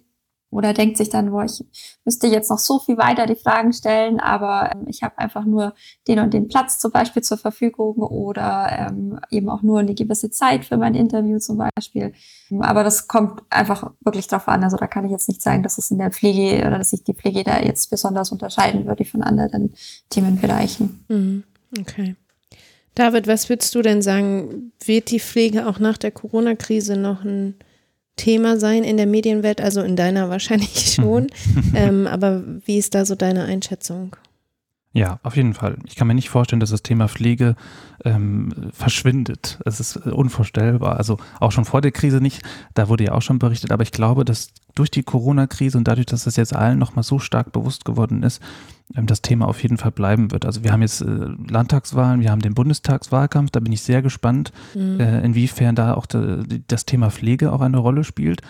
[0.51, 1.63] Oder denkt sich dann, boah, ich
[2.03, 5.73] müsste jetzt noch so viel weiter die Fragen stellen, aber ähm, ich habe einfach nur
[6.09, 10.29] den und den Platz zum Beispiel zur Verfügung oder ähm, eben auch nur eine gewisse
[10.29, 12.13] Zeit für mein Interview zum Beispiel.
[12.59, 14.63] Aber das kommt einfach wirklich drauf an.
[14.63, 17.05] Also da kann ich jetzt nicht sagen, dass es in der Pflege oder dass sich
[17.05, 19.73] die Pflege da jetzt besonders unterscheiden würde von anderen
[20.09, 21.05] Themenbereichen.
[21.07, 21.43] Mhm.
[21.79, 22.15] Okay.
[22.93, 27.55] David, was würdest du denn sagen, wird die Pflege auch nach der Corona-Krise noch ein
[28.15, 31.27] Thema sein in der Medienwelt, also in deiner wahrscheinlich schon.
[31.73, 34.15] ähm, aber wie ist da so deine Einschätzung?
[34.93, 35.77] Ja, auf jeden Fall.
[35.87, 37.55] Ich kann mir nicht vorstellen, dass das Thema Pflege
[38.03, 39.57] ähm, verschwindet.
[39.63, 40.97] Es ist unvorstellbar.
[40.97, 42.41] Also auch schon vor der Krise nicht.
[42.73, 43.71] Da wurde ja auch schon berichtet.
[43.71, 47.19] Aber ich glaube, dass durch die Corona-Krise und dadurch, dass das jetzt allen nochmal so
[47.19, 48.41] stark bewusst geworden ist,
[48.95, 50.45] ähm, das Thema auf jeden Fall bleiben wird.
[50.45, 51.05] Also wir haben jetzt äh,
[51.49, 54.99] Landtagswahlen, wir haben den Bundestagswahlkampf, da bin ich sehr gespannt, mhm.
[54.99, 58.41] äh, inwiefern da auch das Thema Pflege auch eine Rolle spielt.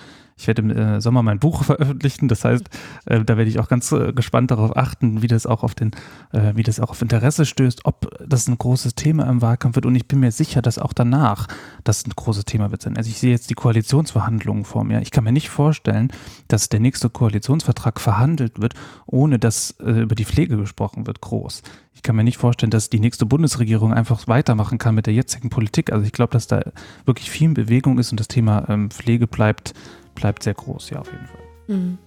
[0.42, 2.28] Ich werde im äh, Sommer mein Buch veröffentlichen.
[2.28, 2.68] Das heißt,
[3.06, 5.92] äh, da werde ich auch ganz äh, gespannt darauf achten, wie das auch auf den,
[6.32, 9.86] wie das auch auf Interesse stößt, ob das ein großes Thema im Wahlkampf wird.
[9.86, 11.48] Und ich bin mir sicher, dass auch danach
[11.84, 12.98] das ein großes Thema wird sein.
[12.98, 15.02] Also ich sehe jetzt die Koalitionsverhandlungen vor mir.
[15.02, 16.12] Ich kann mir nicht vorstellen,
[16.48, 18.74] dass der nächste Koalitionsvertrag verhandelt wird,
[19.06, 21.62] ohne dass über die Pflege gesprochen wird, groß.
[21.94, 25.50] Ich kann mir nicht vorstellen, dass die nächste Bundesregierung einfach weitermachen kann mit der jetzigen
[25.50, 25.92] Politik.
[25.92, 26.62] Also ich glaube, dass da
[27.06, 29.74] wirklich viel Bewegung ist und das Thema ähm, Pflege bleibt,
[30.22, 31.42] bleibt sehr groß, ja, auf jeden Fall.
[31.68, 31.98] Mhm.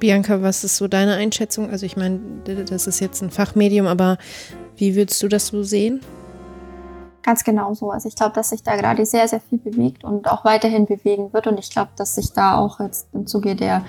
[0.00, 1.70] Bianca, was ist so deine Einschätzung?
[1.70, 4.18] Also ich meine, das ist jetzt ein Fachmedium, aber
[4.76, 6.00] wie würdest du das so sehen?
[7.22, 7.90] Ganz genau so.
[7.90, 11.32] Also ich glaube, dass sich da gerade sehr, sehr viel bewegt und auch weiterhin bewegen
[11.32, 11.46] wird.
[11.46, 13.84] Und ich glaube, dass sich da auch jetzt im Zuge der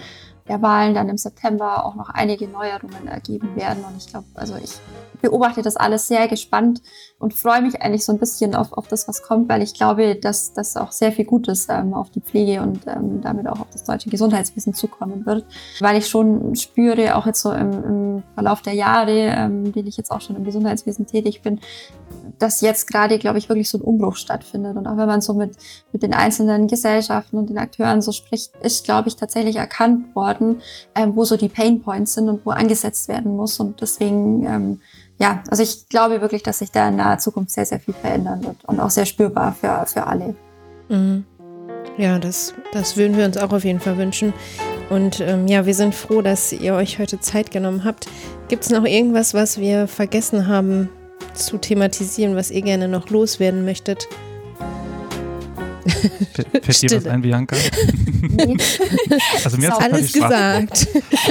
[0.48, 3.84] der Wahlen dann im September auch noch einige Neuerungen ergeben werden.
[3.84, 4.74] Und ich glaube, also ich
[5.22, 6.82] beobachte das alles sehr gespannt
[7.26, 10.14] und freue mich eigentlich so ein bisschen auf, auf das, was kommt, weil ich glaube,
[10.16, 13.68] dass das auch sehr viel Gutes ähm, auf die Pflege und ähm, damit auch auf
[13.74, 15.44] das deutsche Gesundheitswesen zukommen wird.
[15.80, 19.98] Weil ich schon spüre, auch jetzt so im, im Verlauf der Jahre, ähm, den ich
[19.98, 21.62] jetzt auch schon im Gesundheitswesen tätig bin,
[22.38, 24.78] dass jetzt gerade, glaube ich, wirklich so ein Umbruch stattfindet.
[24.78, 25.58] Und auch wenn man so mit,
[25.92, 30.62] mit den einzelnen Gesellschaften und den Akteuren so spricht, ist, glaube ich, tatsächlich erkannt worden,
[30.94, 33.60] ähm, wo so die Pain Points sind und wo angesetzt werden muss.
[33.60, 34.82] Und deswegen, ähm,
[35.18, 38.44] ja, also ich glaube wirklich, dass sich da in naher Zukunft sehr, sehr viel verändern
[38.44, 40.36] wird und auch sehr spürbar für, für alle.
[40.90, 41.26] Mhm.
[41.98, 44.34] Ja, das, das würden wir uns auch auf jeden Fall wünschen.
[44.90, 48.08] Und ähm, ja, wir sind froh, dass ihr euch heute Zeit genommen habt.
[48.50, 50.90] Gibt es noch irgendwas, was wir vergessen haben
[51.34, 54.08] zu thematisieren, was ihr gerne noch loswerden möchtet?
[56.62, 57.56] Fällt dir was ein, Bianca?
[58.22, 58.58] Nee.
[59.44, 60.88] Also mir hat alles gesagt.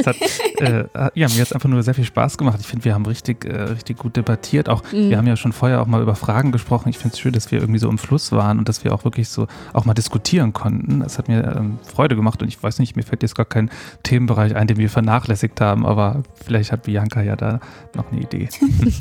[0.06, 0.16] Hat,
[0.60, 2.58] äh, ja, mir hat es einfach nur sehr viel Spaß gemacht.
[2.60, 4.68] Ich finde, wir haben richtig, äh, richtig gut debattiert.
[4.68, 5.10] Auch mhm.
[5.10, 6.88] wir haben ja schon vorher auch mal über Fragen gesprochen.
[6.88, 9.04] Ich finde es schön, dass wir irgendwie so im Fluss waren und dass wir auch
[9.04, 11.00] wirklich so auch mal diskutieren konnten.
[11.00, 13.70] Das hat mir ähm, Freude gemacht und ich weiß nicht, mir fällt jetzt gar kein
[14.02, 17.60] Themenbereich ein, den wir vernachlässigt haben, aber vielleicht hat Bianca ja da
[17.94, 18.48] noch eine Idee.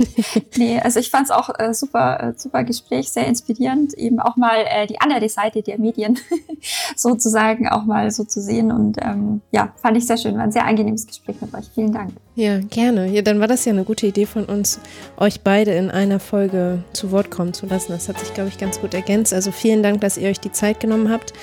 [0.58, 4.36] nee, also ich fand es auch äh, super, äh, super Gespräch, sehr inspirierend, eben auch
[4.36, 6.18] mal äh, die andere Seite der Medien
[6.96, 8.72] sozusagen auch mal so zu sehen.
[8.72, 10.36] Und ähm, ja, fand ich sehr schön.
[10.36, 11.66] War ein sehr angenehmes Gespräch mit euch.
[11.74, 12.12] Vielen Dank.
[12.36, 13.08] Ja, gerne.
[13.08, 14.80] Ja, dann war das ja eine gute Idee von uns,
[15.18, 17.92] euch beide in einer Folge zu Wort kommen zu lassen.
[17.92, 19.34] Das hat sich, glaube ich, ganz gut ergänzt.
[19.34, 21.34] Also vielen Dank, dass ihr euch die Zeit genommen habt.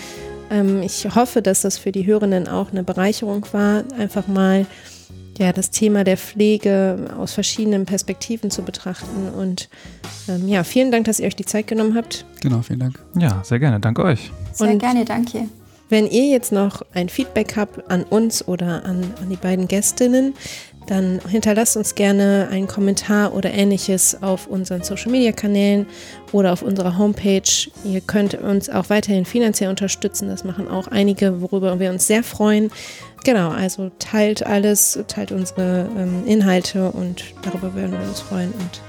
[0.50, 4.66] Ähm, ich hoffe, dass das für die Hörenden auch eine Bereicherung war, einfach mal
[5.40, 9.30] ja, das Thema der Pflege aus verschiedenen Perspektiven zu betrachten.
[9.34, 9.70] Und
[10.28, 12.26] ähm, ja, vielen Dank, dass ihr euch die Zeit genommen habt.
[12.42, 12.98] Genau, vielen Dank.
[13.18, 13.80] Ja, sehr gerne.
[13.80, 14.30] Danke euch.
[14.52, 15.48] Sehr Und gerne, danke.
[15.88, 20.34] Wenn ihr jetzt noch ein Feedback habt an uns oder an, an die beiden Gästinnen,
[20.86, 25.86] dann hinterlasst uns gerne einen Kommentar oder ähnliches auf unseren Social Media Kanälen
[26.32, 27.42] oder auf unserer Homepage.
[27.84, 30.28] Ihr könnt uns auch weiterhin finanziell unterstützen.
[30.28, 32.70] Das machen auch einige, worüber wir uns sehr freuen.
[33.24, 38.52] Genau, also teilt alles, teilt unsere ähm, Inhalte und darüber würden wir uns freuen.
[38.52, 38.80] Und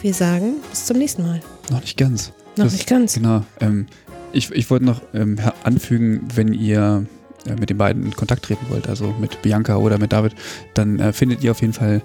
[0.00, 1.40] wir sagen bis zum nächsten Mal.
[1.70, 2.32] Noch nicht ganz.
[2.56, 3.14] Noch das, nicht ganz.
[3.14, 3.44] Genau.
[3.60, 3.86] Ähm,
[4.32, 7.06] ich, ich wollte noch ähm, anfügen, wenn ihr
[7.46, 10.34] äh, mit den beiden in Kontakt treten wollt, also mit Bianca oder mit David,
[10.74, 12.02] dann äh, findet ihr auf jeden Fall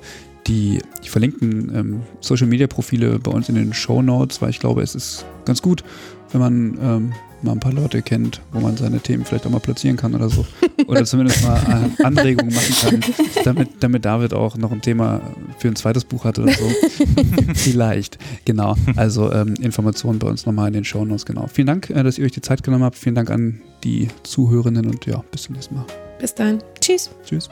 [0.47, 4.59] die, die verlinkten ähm, Social Media Profile bei uns in den Show Notes, weil ich
[4.59, 5.83] glaube, es ist ganz gut,
[6.31, 9.59] wenn man ähm, mal ein paar Leute kennt, wo man seine Themen vielleicht auch mal
[9.59, 10.45] platzieren kann oder so.
[10.87, 11.57] Oder zumindest mal
[11.99, 15.21] äh, Anregungen machen kann, damit, damit David auch noch ein Thema
[15.57, 16.69] für ein zweites Buch hat oder so.
[17.53, 18.17] vielleicht.
[18.45, 18.75] Genau.
[18.95, 21.25] Also ähm, Informationen bei uns nochmal in den Show Notes.
[21.25, 21.47] Genau.
[21.47, 22.97] Vielen Dank, äh, dass ihr euch die Zeit genommen habt.
[22.97, 25.85] Vielen Dank an die Zuhörenden und ja, bis zum nächsten Mal.
[26.19, 26.59] Bis dann.
[26.79, 27.09] Tschüss.
[27.25, 27.49] Tschüss.